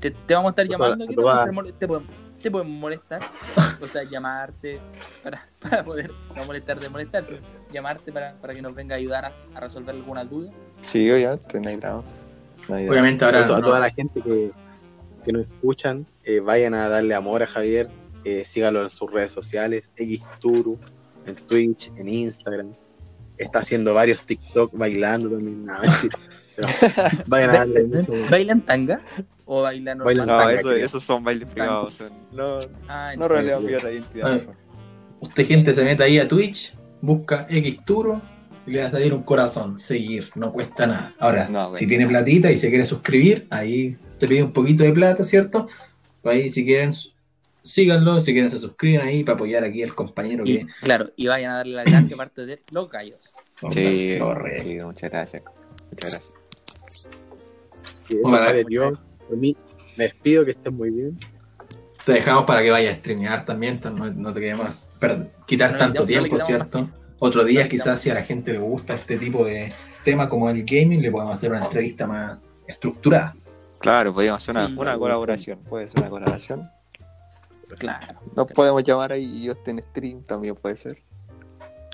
te, 0.00 0.10
te 0.10 0.34
vamos 0.34 0.48
a 0.48 0.50
estar 0.62 0.66
Pues 0.66 0.78
llamando. 0.78 1.04
aquí, 1.04 1.14
te 1.14 1.22
podemos, 1.22 1.54
mole- 1.54 1.72
te 1.78 1.88
podemos- 1.88 2.10
te 2.42 2.50
podemos 2.50 2.72
molestar. 2.76 3.22
O 3.80 3.86
sea, 3.86 4.02
llamarte 4.04 4.80
para, 5.22 5.48
para 5.60 5.84
poder, 5.84 6.10
no 6.34 6.44
molestar 6.44 6.80
de 6.80 6.88
molestar, 6.88 7.24
pero 7.26 7.38
llamarte 7.72 8.12
para, 8.12 8.34
para 8.34 8.54
que 8.54 8.62
nos 8.62 8.74
venga 8.74 8.94
a 8.94 8.98
ayudar 8.98 9.24
a, 9.26 9.32
a 9.54 9.60
resolver 9.60 9.94
alguna 9.94 10.24
duda. 10.24 10.50
Sí, 10.80 11.08
obviamente, 11.10 11.60
no 11.60 11.68
hay. 11.68 11.76
No 11.76 12.74
hay. 12.74 12.88
Obviamente 12.88 13.24
ahora 13.24 13.40
Eso, 13.40 13.54
a 13.54 13.60
toda 13.62 13.78
la 13.80 13.90
gente 13.90 14.20
que, 14.20 14.50
que 15.24 15.32
nos 15.32 15.42
escuchan, 15.46 16.04
eh, 16.24 16.40
vayan 16.40 16.74
a 16.74 16.88
darle 16.88 17.14
amor 17.14 17.42
a 17.42 17.46
Javier, 17.46 17.88
eh, 18.24 18.44
síganlo 18.44 18.82
en 18.82 18.90
sus 18.90 19.12
redes 19.12 19.32
sociales, 19.32 19.90
Xturu, 19.96 20.78
en 21.26 21.34
Twitch, 21.36 21.90
en 21.96 22.08
Instagram. 22.08 22.72
Está 23.42 23.60
haciendo 23.60 23.94
varios 23.94 24.24
TikTok 24.24 24.76
bailando 24.76 25.30
también, 25.30 25.64
nada, 25.66 25.80
mentira. 25.82 26.18
Pero 26.56 26.68
vayan 27.26 27.50
a 27.50 27.52
darle 27.58 27.84
mucho. 27.84 28.12
¿Bailan 28.30 28.60
tanga? 28.60 29.00
¿O 29.44 29.62
bailan 29.62 29.98
No, 29.98 30.04
tanga, 30.04 30.52
eso, 30.52 30.72
esos 30.72 31.04
son 31.04 31.24
bailes 31.24 31.48
privados. 31.48 31.94
son- 31.94 32.12
no, 32.32 32.58
Ah, 32.88 33.14
no 33.16 33.28
relevamos 33.28 33.70
la 33.82 33.90
identidad. 33.92 34.40
Usted, 35.20 35.46
gente, 35.46 35.74
se 35.74 35.84
mete 35.84 36.02
ahí 36.02 36.18
a 36.18 36.26
Twitch, 36.26 36.74
busca 37.00 37.46
Xturo 37.48 38.20
y 38.66 38.72
le 38.72 38.82
va 38.82 38.88
a 38.88 38.90
salir 38.90 39.14
un 39.14 39.22
corazón. 39.22 39.78
Seguir, 39.78 40.30
no 40.34 40.52
cuesta 40.52 40.86
nada. 40.86 41.14
Ahora, 41.18 41.48
No, 41.48 41.74
si 41.76 41.86
tiene 41.86 42.06
platita 42.06 42.50
y 42.50 42.58
se 42.58 42.68
quiere 42.70 42.84
suscribir, 42.84 43.46
ahí 43.50 43.96
te 44.18 44.26
pide 44.28 44.42
un 44.42 44.52
poquito 44.52 44.82
de 44.84 44.92
plata, 44.92 45.22
¿cierto? 45.24 45.68
Ahí, 46.24 46.48
si 46.50 46.64
quieren, 46.64 46.92
síganlo. 47.62 48.20
Si 48.20 48.32
quieren, 48.32 48.50
se 48.50 48.58
suscriben 48.58 49.00
ahí 49.00 49.24
para 49.24 49.34
apoyar 49.36 49.64
aquí 49.64 49.82
al 49.82 49.94
compañero 49.94 50.44
Y, 50.46 50.58
que. 50.58 50.66
claro, 50.82 51.10
y 51.16 51.26
vayan 51.26 51.52
a 51.52 51.56
darle 51.56 51.74
las 51.74 51.84
gracias 51.86 52.12
aparte 52.12 52.46
de 52.46 52.60
los 52.72 52.90
gallos. 52.90 53.18
Sí, 53.72 54.18
sí, 54.18 54.78
muchas 54.84 55.10
gracias. 55.10 55.42
Muchas 55.90 56.10
gracias. 56.10 56.34
Sí, 58.08 58.18
Ojalá. 58.22 58.52
Por 59.28 59.36
mí, 59.36 59.56
me 59.96 60.04
despido, 60.04 60.44
que 60.44 60.50
estén 60.52 60.74
muy 60.74 60.90
bien. 60.90 61.16
Te 62.04 62.12
dejamos 62.12 62.44
para 62.44 62.62
que 62.62 62.70
vayas 62.70 62.94
a 62.94 62.96
streamear 62.96 63.44
también, 63.44 63.78
no, 63.84 64.10
no 64.10 64.32
te 64.32 64.40
queremos 64.40 64.88
quitar 65.46 65.72
No, 65.72 65.78
tanto 65.78 66.00
no 66.00 66.06
tiempo, 66.06 66.36
¿cierto? 66.44 66.90
Otro 67.20 67.44
día 67.44 67.68
quizás 67.68 68.00
si 68.00 68.10
a 68.10 68.14
la 68.14 68.24
gente 68.24 68.52
le 68.52 68.58
gusta 68.58 68.96
este 68.96 69.16
tipo 69.18 69.44
de 69.44 69.72
tema 70.04 70.26
como 70.26 70.50
el 70.50 70.64
gaming, 70.64 71.00
le 71.00 71.12
podemos 71.12 71.38
hacer 71.38 71.52
una 71.52 71.64
entrevista 71.64 72.08
más 72.08 72.38
estructurada. 72.66 73.36
Claro, 73.78 74.12
podríamos 74.12 74.42
hacer 74.42 74.56
una, 74.56 74.66
Sí. 74.66 74.74
una 74.76 74.98
colaboración. 74.98 75.60
Puede 75.60 75.88
ser 75.88 76.00
una 76.00 76.10
colaboración. 76.10 76.68
Claro. 77.78 78.20
Nos 78.36 78.46
podemos 78.48 78.82
llamar 78.84 79.12
ahí 79.12 79.24
y 79.24 79.44
yo 79.44 79.52
esté 79.52 79.70
en 79.72 79.82
stream 79.82 80.22
también 80.22 80.54
puede 80.56 80.76
ser. 80.76 81.02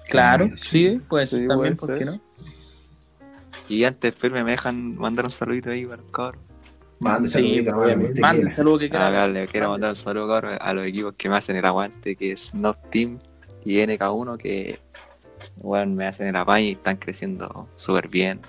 Claro, 0.09 0.49
sí, 0.57 1.01
puede 1.09 1.27
Sí, 1.27 1.37
ser 1.39 1.49
también, 1.49 1.77
puede 1.77 1.93
¿por 1.93 1.99
qué 1.99 2.05
ser. 2.05 2.15
no? 2.15 2.21
Y 3.69 3.85
antes, 3.85 4.13
espérame, 4.15 4.45
me 4.45 4.53
dejan 4.53 4.97
mandar 4.97 5.27
un 5.27 5.31
saludito 5.31 5.71
ahí 5.71 5.85
para 5.85 6.03
el 6.03 6.11
cabrón. 6.11 6.41
Mande 7.01 7.29
Sí, 7.29 7.35
saludito, 7.35 7.71
nomás, 7.71 7.85
obviamente. 7.87 8.53
saludo 8.55 8.79
que 8.79 8.87
Ah, 8.87 8.89
quieras. 8.89 9.09
acá 9.13 9.27
le 9.29 9.47
quiero 9.49 9.69
mandar 9.71 9.91
un 9.91 9.97
saludo 9.97 10.29
cabrón, 10.29 10.59
a 10.61 10.73
los 10.73 10.87
equipos 10.87 11.15
que 11.17 11.29
me 11.29 11.37
hacen 11.37 11.57
el 11.57 11.65
aguante, 11.65 12.17
que 12.17 12.33
es 12.33 12.53
North 12.55 12.81
Team 12.91 13.19
y 13.65 13.79
NK1, 13.81 14.37
que 14.39 14.79
bueno, 15.63 15.95
me 15.95 16.07
hacen 16.07 16.29
el 16.29 16.37
apaño 16.37 16.67
y 16.67 16.73
están 16.73 16.97
creciendo 16.97 17.69
súper 17.77 18.09
bien. 18.09 18.41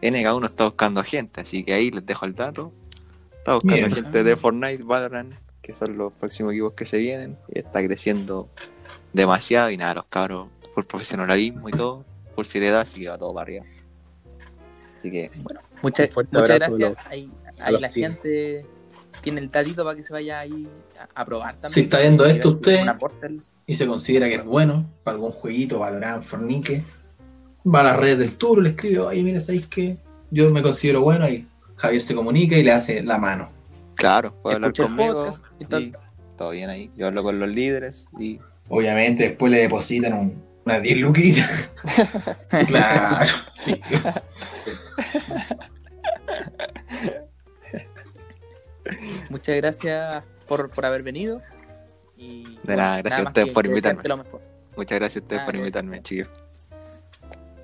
NK1 0.00 0.46
está 0.46 0.64
buscando 0.64 1.04
gente, 1.04 1.42
así 1.42 1.62
que 1.62 1.74
ahí 1.74 1.90
les 1.90 2.04
dejo 2.06 2.24
el 2.24 2.34
dato. 2.34 2.72
Está 3.38 3.54
buscando 3.54 3.76
Bien. 3.76 3.92
gente 3.92 4.24
de 4.24 4.36
Fortnite, 4.36 4.82
Valorant, 4.82 5.34
que 5.62 5.72
son 5.72 5.96
los 5.96 6.12
próximos 6.12 6.52
equipos 6.52 6.72
que 6.74 6.84
se 6.84 6.98
vienen. 6.98 7.36
Y 7.54 7.60
está 7.60 7.82
creciendo 7.84 8.48
demasiado 9.12 9.70
y 9.70 9.76
nada, 9.76 9.94
los 9.94 10.08
cabros 10.08 10.48
por 10.74 10.86
profesionalismo 10.86 11.68
y 11.68 11.72
todo, 11.72 12.04
por 12.34 12.46
seriedad, 12.46 12.80
así 12.80 13.00
que 13.00 13.08
va 13.08 13.18
todo 13.18 13.32
para 13.34 13.42
arriba. 13.42 13.64
Así 14.98 15.10
que 15.10 15.30
Muchas, 15.82 16.10
fuerte 16.10 16.36
muchas 16.38 16.50
a 16.50 16.54
gracias. 16.54 16.94
Ahí, 17.06 17.30
ahí 17.60 17.72
los 17.72 17.80
la 17.80 17.88
tíos. 17.90 18.08
gente 18.08 18.66
tiene 19.22 19.40
el 19.40 19.50
datito 19.50 19.84
para 19.84 19.96
que 19.96 20.02
se 20.02 20.12
vaya 20.12 20.40
ahí 20.40 20.68
a, 20.98 21.20
a 21.20 21.24
probar 21.24 21.54
también. 21.54 21.72
Si 21.72 21.80
está 21.80 22.00
viendo 22.00 22.24
esto 22.24 22.50
usted- 22.50 22.86
y 23.66 23.74
se 23.76 23.86
considera 23.86 24.28
que 24.28 24.36
es 24.36 24.44
bueno 24.44 24.86
para 25.04 25.14
algún 25.16 25.30
jueguito, 25.32 25.78
Valorant, 25.80 26.22
Fornique, 26.22 26.84
va 27.64 27.80
a 27.80 27.84
las 27.84 27.96
redes 27.96 28.18
del 28.18 28.36
tour, 28.36 28.60
le 28.62 28.70
escribe, 28.70 28.98
oye, 29.00 29.22
mira, 29.22 29.40
¿sabéis 29.40 29.66
que 29.68 29.96
Yo 30.30 30.48
me 30.50 30.62
considero 30.62 31.02
bueno 31.02 31.28
y 31.28 31.46
Javier 31.76 32.00
se 32.02 32.14
comunica 32.14 32.56
y 32.56 32.62
le 32.62 32.72
hace 32.72 33.02
la 33.02 33.18
mano. 33.18 33.50
Claro, 34.02 34.34
puede 34.42 34.56
hablar 34.56 34.72
conmigo 34.72 35.24
podcast 35.26 35.44
y 35.60 35.64
todo. 35.64 35.80
y 35.80 35.92
todo 36.36 36.50
bien 36.50 36.70
ahí. 36.70 36.90
Yo 36.96 37.06
hablo 37.06 37.22
con 37.22 37.38
los 37.38 37.48
líderes 37.48 38.06
y 38.18 38.40
Obviamente 38.68 39.28
después 39.28 39.52
le 39.52 39.58
depositan 39.58 40.12
un, 40.14 40.42
unas 40.64 40.82
10 40.82 41.00
luquitas. 41.00 41.72
claro, 42.68 43.30
sí. 43.52 43.80
Muchas 49.28 49.56
gracias 49.56 50.22
por, 50.48 50.70
por 50.70 50.86
haber 50.86 51.02
venido. 51.02 51.36
Y, 52.16 52.58
De 52.62 52.76
nada, 52.76 52.98
gracias 53.02 53.26
a 53.26 53.28
ustedes 53.28 53.52
por 53.52 53.66
invitarme. 53.66 54.02
muchas 54.76 54.98
gracias 54.98 55.22
a 55.22 55.24
ustedes 55.24 55.42
Ah, 55.42 55.46
por 55.46 55.56
invitarme, 55.56 56.02
chicos. 56.02 56.30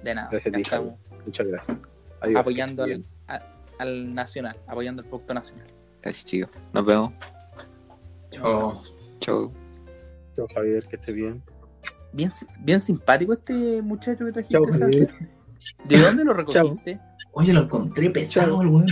De 0.02 0.14
nada, 0.14 0.28
Gracias 0.30 0.54
a 0.54 0.56
ti, 0.56 0.62
ya 0.62 0.76
estamos 0.76 0.94
Muchas 1.24 1.46
gracias. 1.46 1.78
Adiós, 2.20 2.40
apoyando 2.40 2.84
al, 2.84 3.04
al 3.78 4.10
nacional, 4.10 4.56
apoyando 4.66 5.02
el 5.02 5.08
producto 5.08 5.34
nacional. 5.34 5.77
Gracias, 6.02 6.24
chicos. 6.24 6.50
Nos 6.72 6.84
vemos. 6.86 7.12
Chao. 8.30 8.82
Chau. 9.20 9.48
bien. 9.48 9.58
Chao, 10.36 10.46
Javier, 10.54 10.84
que 10.86 10.96
esté 10.96 11.12
bien. 11.12 11.42
Bien, 12.12 12.30
bien 12.60 12.80
simpático 12.80 13.32
este 13.34 13.82
muchacho 13.82 14.24
que 14.24 14.32
trajiste. 14.32 14.58
Chao. 14.58 14.64
Javier. 14.78 15.12
¿De 15.84 15.98
dónde 15.98 16.24
lo 16.24 16.32
recogiste? 16.34 17.00
Oye, 17.32 17.52
lo 17.52 17.62
encontré 17.62 18.10
pesado, 18.10 18.62
el 18.62 18.68
weón. 18.68 18.86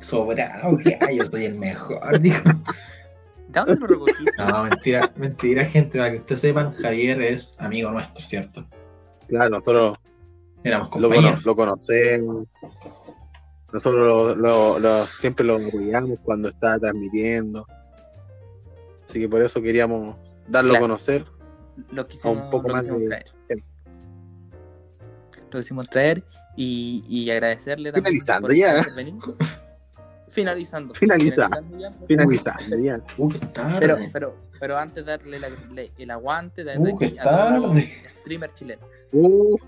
Sobrado, 0.00 0.76
que 0.76 0.98
ay, 1.00 1.18
yo 1.18 1.24
soy 1.26 1.44
el 1.46 1.58
mejor, 1.58 2.20
dijo. 2.20 2.48
¿De 2.48 3.60
dónde 3.60 3.76
lo 3.76 3.86
recogiste? 3.86 4.30
No, 4.38 4.64
mentira, 4.64 5.12
mentira, 5.16 5.64
gente, 5.64 5.98
para 5.98 6.10
que 6.12 6.16
ustedes 6.18 6.40
sepan, 6.40 6.72
Javier 6.72 7.20
es 7.22 7.54
amigo 7.58 7.90
nuestro, 7.90 8.22
¿cierto? 8.24 8.66
Claro, 9.28 9.50
nosotros 9.50 9.96
Éramos 10.62 10.88
lo, 10.88 10.92
cono- 10.92 11.08
compañeros. 11.14 11.44
lo 11.44 11.56
conocemos. 11.56 12.46
Nosotros 13.74 14.06
lo, 14.06 14.34
lo- 14.36 14.78
lo- 14.78 15.06
siempre 15.06 15.44
lo 15.44 15.56
apoyamos 15.56 16.18
cuando 16.22 16.48
está 16.48 16.78
transmitiendo. 16.78 17.66
Así 19.08 19.18
que 19.18 19.28
por 19.28 19.42
eso 19.42 19.60
queríamos 19.60 20.16
darlo 20.48 20.70
Claro. 20.70 20.84
a 20.84 20.88
conocer. 20.88 21.24
Lo 21.90 22.06
quisimos, 22.06 22.36
un 22.36 22.50
poco 22.50 22.68
lo 22.68 22.74
más 22.74 22.82
quisimos 22.84 23.00
de- 23.02 23.08
traer. 23.08 23.26
Lo 25.50 25.60
quisimos 25.60 25.88
traer 25.88 26.24
y, 26.56 27.04
y 27.08 27.30
agradecerle 27.30 27.90
también. 27.92 28.14
Finalizando 28.14 28.52
ya. 28.52 28.82
Finalizando. 30.30 30.94
finalizando 30.94 31.78
ya. 31.78 31.92
Finalizando 32.06 32.76
ya. 32.78 33.00
Uh. 33.18 33.32
Pero, 33.80 33.96
pero, 34.12 34.36
pero 34.60 34.76
antes 34.78 35.04
de 35.04 35.10
darle 35.12 35.38
la- 35.40 35.48
le- 35.72 35.92
el 35.98 36.10
aguante 36.10 36.62
de 36.64 36.78
Uh, 36.78 36.94
aquí 36.96 37.16
a 37.18 37.22
todos 37.22 37.50
los 37.60 37.62
tarde. 37.70 37.92
streamers 38.08 38.54
chilenos. 38.54 38.84
Uf. 39.12 39.62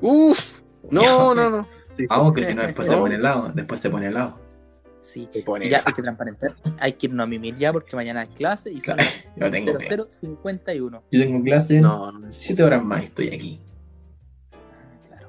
Uf. 0.00 0.60
No, 0.90 1.34
no, 1.34 1.50
no. 1.50 1.68
Sí, 1.92 2.02
sí. 2.02 2.06
Vamos, 2.08 2.32
que 2.34 2.44
si 2.44 2.54
no, 2.54 2.62
después 2.62 2.88
se 2.88 2.94
No. 2.94 3.00
pone 3.00 3.14
helado. 3.16 3.50
Después 3.54 3.80
se 3.80 3.90
pone 3.90 4.08
helado. 4.08 4.38
Sí. 5.02 5.28
Se 5.32 5.42
pone- 5.42 5.66
Y 5.66 5.70
ya 5.70 5.82
hay 5.84 5.92
que 5.94 6.02
transparentar. 6.02 6.54
Hay 6.78 6.92
que 6.92 7.06
irnos 7.06 7.24
a 7.24 7.26
mimir 7.26 7.56
ya 7.56 7.72
porque 7.72 7.96
mañana 7.96 8.20
hay 8.20 8.28
clase 8.28 8.70
y 8.70 8.80
son 8.82 8.96
Claro, 8.96 9.10
yo 9.36 9.50
tengo 9.50 9.78
que- 9.78 9.86
0051. 9.86 11.02
Yo 11.10 11.20
tengo 11.20 11.42
clase 11.44 11.80
No, 11.80 12.12
no. 12.12 12.30
7 12.30 12.62
horas 12.62 12.82
más 12.84 13.00
y 13.02 13.04
estoy 13.04 13.28
aquí. 13.28 13.60
Claro. 15.08 15.28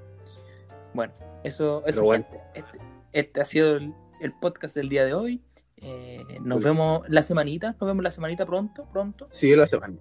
Bueno, 0.94 1.14
eso, 1.44 1.84
eso 1.86 2.04
bueno. 2.04 2.26
gente. 2.30 2.42
Este, 2.54 2.80
este 3.14 3.42
ha 3.42 3.46
sido 3.46 3.78
el, 3.78 3.94
el 4.20 4.34
podcast 4.34 4.76
del 4.76 4.90
día 4.90 5.06
de 5.06 5.14
hoy. 5.14 5.42
Eh, 5.78 6.24
nos 6.44 6.62
vemos 6.62 7.08
la 7.10 7.24
semanita, 7.24 7.76
nos 7.80 7.88
vemos 7.88 8.04
la 8.04 8.12
semanita 8.12 8.46
pronto, 8.46 8.86
pronto. 8.92 9.28
Sigue 9.32 9.56
la 9.56 9.68
semana. 9.68 9.96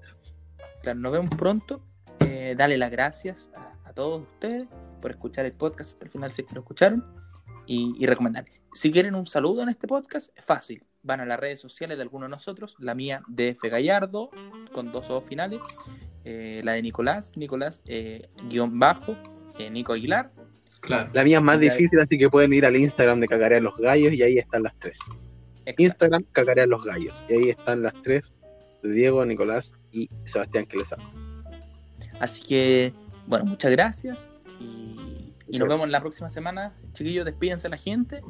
Claro, 0.82 0.98
nos 0.98 1.12
vemos 1.12 1.30
pronto. 1.36 1.80
Eh, 2.26 2.54
dale 2.58 2.76
las 2.76 2.90
gracias 2.90 3.50
a, 3.54 3.88
a 3.88 3.92
todos 3.94 4.22
ustedes 4.22 4.66
por 5.00 5.10
escuchar 5.10 5.46
el 5.46 5.52
podcast 5.52 5.92
hasta 5.92 6.04
el 6.04 6.10
final 6.10 6.30
si 6.30 6.42
es 6.42 6.48
que 6.48 6.54
lo 6.54 6.60
escucharon 6.60 7.04
y, 7.66 7.94
y 7.98 8.06
recomendar. 8.06 8.44
Si 8.72 8.90
quieren 8.92 9.14
un 9.14 9.26
saludo 9.26 9.62
en 9.62 9.68
este 9.68 9.88
podcast, 9.88 10.30
es 10.36 10.44
fácil. 10.44 10.84
Van 11.02 11.20
a 11.20 11.26
las 11.26 11.40
redes 11.40 11.60
sociales 11.60 11.96
de 11.96 12.02
alguno 12.02 12.26
de 12.26 12.30
nosotros, 12.30 12.76
la 12.78 12.94
mía 12.94 13.22
DF 13.26 13.64
Gallardo, 13.64 14.30
con 14.72 14.92
dos 14.92 15.10
O 15.10 15.20
finales, 15.20 15.60
eh, 16.24 16.60
la 16.62 16.72
de 16.72 16.82
Nicolás, 16.82 17.32
Nicolás 17.36 17.82
eh, 17.86 18.28
guion 18.48 18.78
bajo, 18.78 19.16
eh, 19.58 19.70
Nico 19.70 19.92
Aguilar. 19.92 20.32
Claro. 20.80 21.10
La 21.12 21.24
mía 21.24 21.38
es 21.38 21.42
más 21.42 21.58
difícil, 21.58 21.98
así 21.98 22.16
que 22.16 22.30
pueden 22.30 22.52
ir 22.52 22.64
al 22.64 22.76
Instagram 22.76 23.20
de 23.20 23.28
Cacarear 23.28 23.62
los 23.62 23.76
Gallos 23.76 24.12
y 24.12 24.22
ahí 24.22 24.38
están 24.38 24.62
las 24.62 24.78
tres. 24.78 24.98
Exacto. 25.66 25.82
Instagram, 25.82 26.24
Cacarear 26.32 26.68
los 26.68 26.84
Gallos. 26.84 27.26
Y 27.28 27.32
ahí 27.32 27.50
están 27.50 27.82
las 27.82 27.94
tres 28.02 28.34
Diego, 28.82 29.24
Nicolás 29.26 29.74
y 29.92 30.08
Sebastián 30.24 30.64
que 30.66 30.78
les. 30.78 30.94
Así 32.18 32.42
que, 32.42 32.94
bueno, 33.26 33.46
muchas 33.46 33.70
gracias 33.72 34.30
y, 34.60 35.34
y 35.48 35.58
nos 35.58 35.68
vemos 35.68 35.88
la 35.88 36.00
próxima 36.00 36.30
semana. 36.30 36.74
Chiquillos, 36.92 37.24
despídense 37.24 37.66
a 37.66 37.70
la 37.70 37.76
gente 37.76 38.22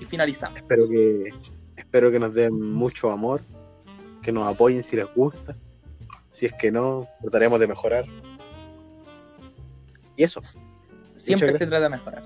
y 0.00 0.04
finalizamos. 0.04 0.58
Espero 0.58 0.88
que, 0.88 1.32
espero 1.76 2.10
que 2.10 2.18
nos 2.18 2.34
den 2.34 2.54
mucho 2.72 3.10
amor, 3.10 3.42
que 4.22 4.30
nos 4.30 4.46
apoyen 4.46 4.82
si 4.82 4.96
les 4.96 5.06
gusta. 5.14 5.56
Si 6.30 6.46
es 6.46 6.52
que 6.52 6.70
no, 6.70 7.08
trataremos 7.20 7.58
de 7.58 7.66
mejorar. 7.66 8.04
Y 10.16 10.22
eso. 10.22 10.40
Siempre 11.14 11.50
se 11.52 11.66
trata 11.66 11.84
de 11.84 11.90
mejorar. 11.90 12.22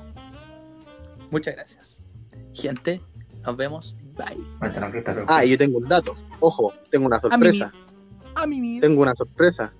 Muchas 1.30 1.54
gracias. 1.54 2.04
Gente, 2.52 3.00
nos 3.42 3.56
vemos. 3.56 3.96
Bye. 4.16 4.44
Ah, 5.28 5.44
y 5.44 5.50
yo 5.50 5.58
tengo 5.58 5.78
un 5.78 5.88
dato. 5.88 6.14
Ojo, 6.40 6.72
tengo 6.90 7.06
una 7.06 7.18
sorpresa. 7.18 7.72
A 8.34 8.46
mí 8.46 8.80
Tengo 8.80 9.02
una 9.02 9.14
sorpresa. 9.14 9.72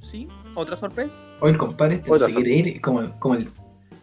¿Sí? 0.00 0.28
¿Otra 0.54 0.76
sorpresa? 0.76 1.16
Oye, 1.40 1.52
el 1.52 1.58
compadre 1.58 1.94
este 1.96 2.10
no 2.10 2.18
se 2.18 2.34
quiere 2.34 2.50
ir, 2.50 2.68
es 2.68 2.80
como, 2.80 3.00
el- 3.00 3.12
como, 3.18 3.34
el, 3.34 3.48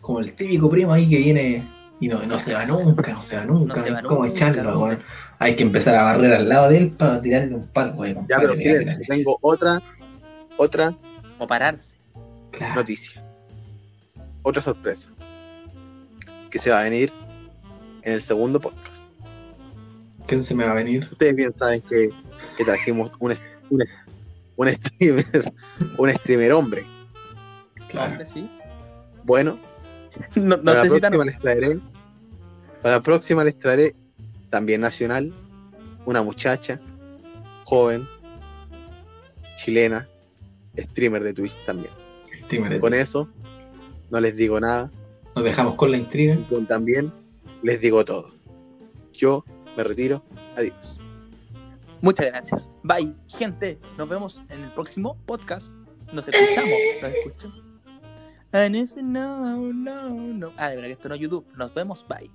como 0.02 0.20
el 0.20 0.34
típico 0.34 0.70
primo 0.70 0.94
ahí 0.94 1.08
que 1.10 1.18
viene 1.18 1.68
y 2.00 2.08
no, 2.08 2.22
no 2.26 2.38
se 2.40 2.54
va 2.54 2.66
nunca, 2.66 3.12
no 3.14 3.22
se 3.22 3.36
va 3.38 3.46
nunca, 3.46 3.76
No 3.78 3.84
se 3.84 3.92
va 3.92 4.02
nunca, 4.02 4.28
echarlo, 4.28 4.80
weón. 4.80 5.00
Hay 5.40 5.56
que 5.56 5.64
empezar 5.64 5.96
a 5.96 6.04
barrer 6.04 6.34
al 6.34 6.48
lado 6.50 6.70
de 6.70 6.78
él 6.78 6.92
para 6.92 7.22
tirarle 7.22 7.56
un 7.56 7.68
palo, 7.68 7.94
weón, 7.94 8.26
Ya, 8.30 8.40
pero 8.40 8.56
silencio. 8.56 9.04
Tengo 9.10 9.38
otra, 9.42 9.82
otra 10.58 10.96
O 11.40 11.48
pararse. 11.48 11.94
Claro. 12.52 12.76
noticia. 12.76 13.22
Otra 14.44 14.62
sorpresa. 14.62 15.10
Que 16.50 16.58
se 16.60 16.70
va 16.70 16.80
a 16.80 16.84
venir 16.84 17.12
en 18.04 18.14
el 18.14 18.22
segundo 18.22 18.62
podcast. 18.62 19.10
¿Quién 20.28 20.42
se 20.42 20.56
me 20.56 20.64
va 20.64 20.72
a 20.72 20.76
venir? 20.76 21.08
Ustedes 21.12 21.36
bien 21.36 21.54
saben 21.54 21.82
que, 21.82 22.10
que 22.58 22.64
trajimos 22.64 23.12
un, 23.20 23.34
un, 23.70 23.84
un 24.56 24.68
streamer, 24.70 25.54
un 25.98 26.10
streamer 26.12 26.54
hombre. 26.54 26.86
Claro. 27.90 28.12
Hombre, 28.12 28.26
sí. 28.26 28.50
Bueno, 29.24 29.58
No, 30.36 30.58
no 30.58 30.64
para 30.64 30.82
sé 30.84 30.90
la 30.90 30.96
si 30.96 31.02
tan... 31.02 31.12
próxima 31.12 31.26
les 31.26 31.40
traeré, 31.40 31.80
para 32.82 32.96
la 32.98 33.04
próxima 33.04 33.44
les 33.44 33.58
traeré 33.60 33.96
también 34.50 34.82
nacional, 34.82 35.34
una 36.06 36.24
muchacha, 36.24 36.80
joven, 37.66 38.08
chilena, 39.58 40.08
streamer 40.78 41.24
de 41.24 41.34
Twitch 41.34 41.56
también. 41.66 41.92
Streamer 42.46 42.74
de- 42.74 42.80
Con 42.80 42.94
eso 42.94 43.28
no 44.12 44.20
les 44.22 44.36
digo 44.36 44.60
nada, 44.60 44.92
Nos 45.36 45.44
dejamos 45.44 45.76
con 45.76 45.92
la 45.92 45.98
intriga. 45.98 46.36
y 46.36 46.44
con 46.44 46.66
también 46.68 47.12
les 47.64 47.82
digo 47.82 48.06
todo. 48.06 48.32
Yo 49.14 49.44
me 49.76 49.84
retiro, 49.84 50.24
adiós. 50.56 51.00
Muchas 52.02 52.28
gracias. 52.28 52.70
Bye, 52.84 53.14
gente. 53.28 53.80
Nos 53.98 54.08
vemos 54.08 54.40
en 54.50 54.64
el 54.64 54.72
próximo 54.74 55.18
podcast. 55.26 55.72
Nos 56.14 56.28
escuchamos. 56.28 56.78
Nos 57.02 57.12
escuchamos. 57.14 57.75
And 58.56 58.74
it's 58.74 58.95
no, 58.95 59.74
no, 59.74 60.08
no. 60.08 60.53
Ah, 60.56 60.70
de 60.70 60.78
verdad 60.78 60.88
que 60.88 60.93
esto 60.93 61.10
no 61.10 61.16
es 61.16 61.22
YouTube. 61.22 61.45
Nos 61.58 61.74
vemos. 61.74 62.06
Bye. 62.08 62.32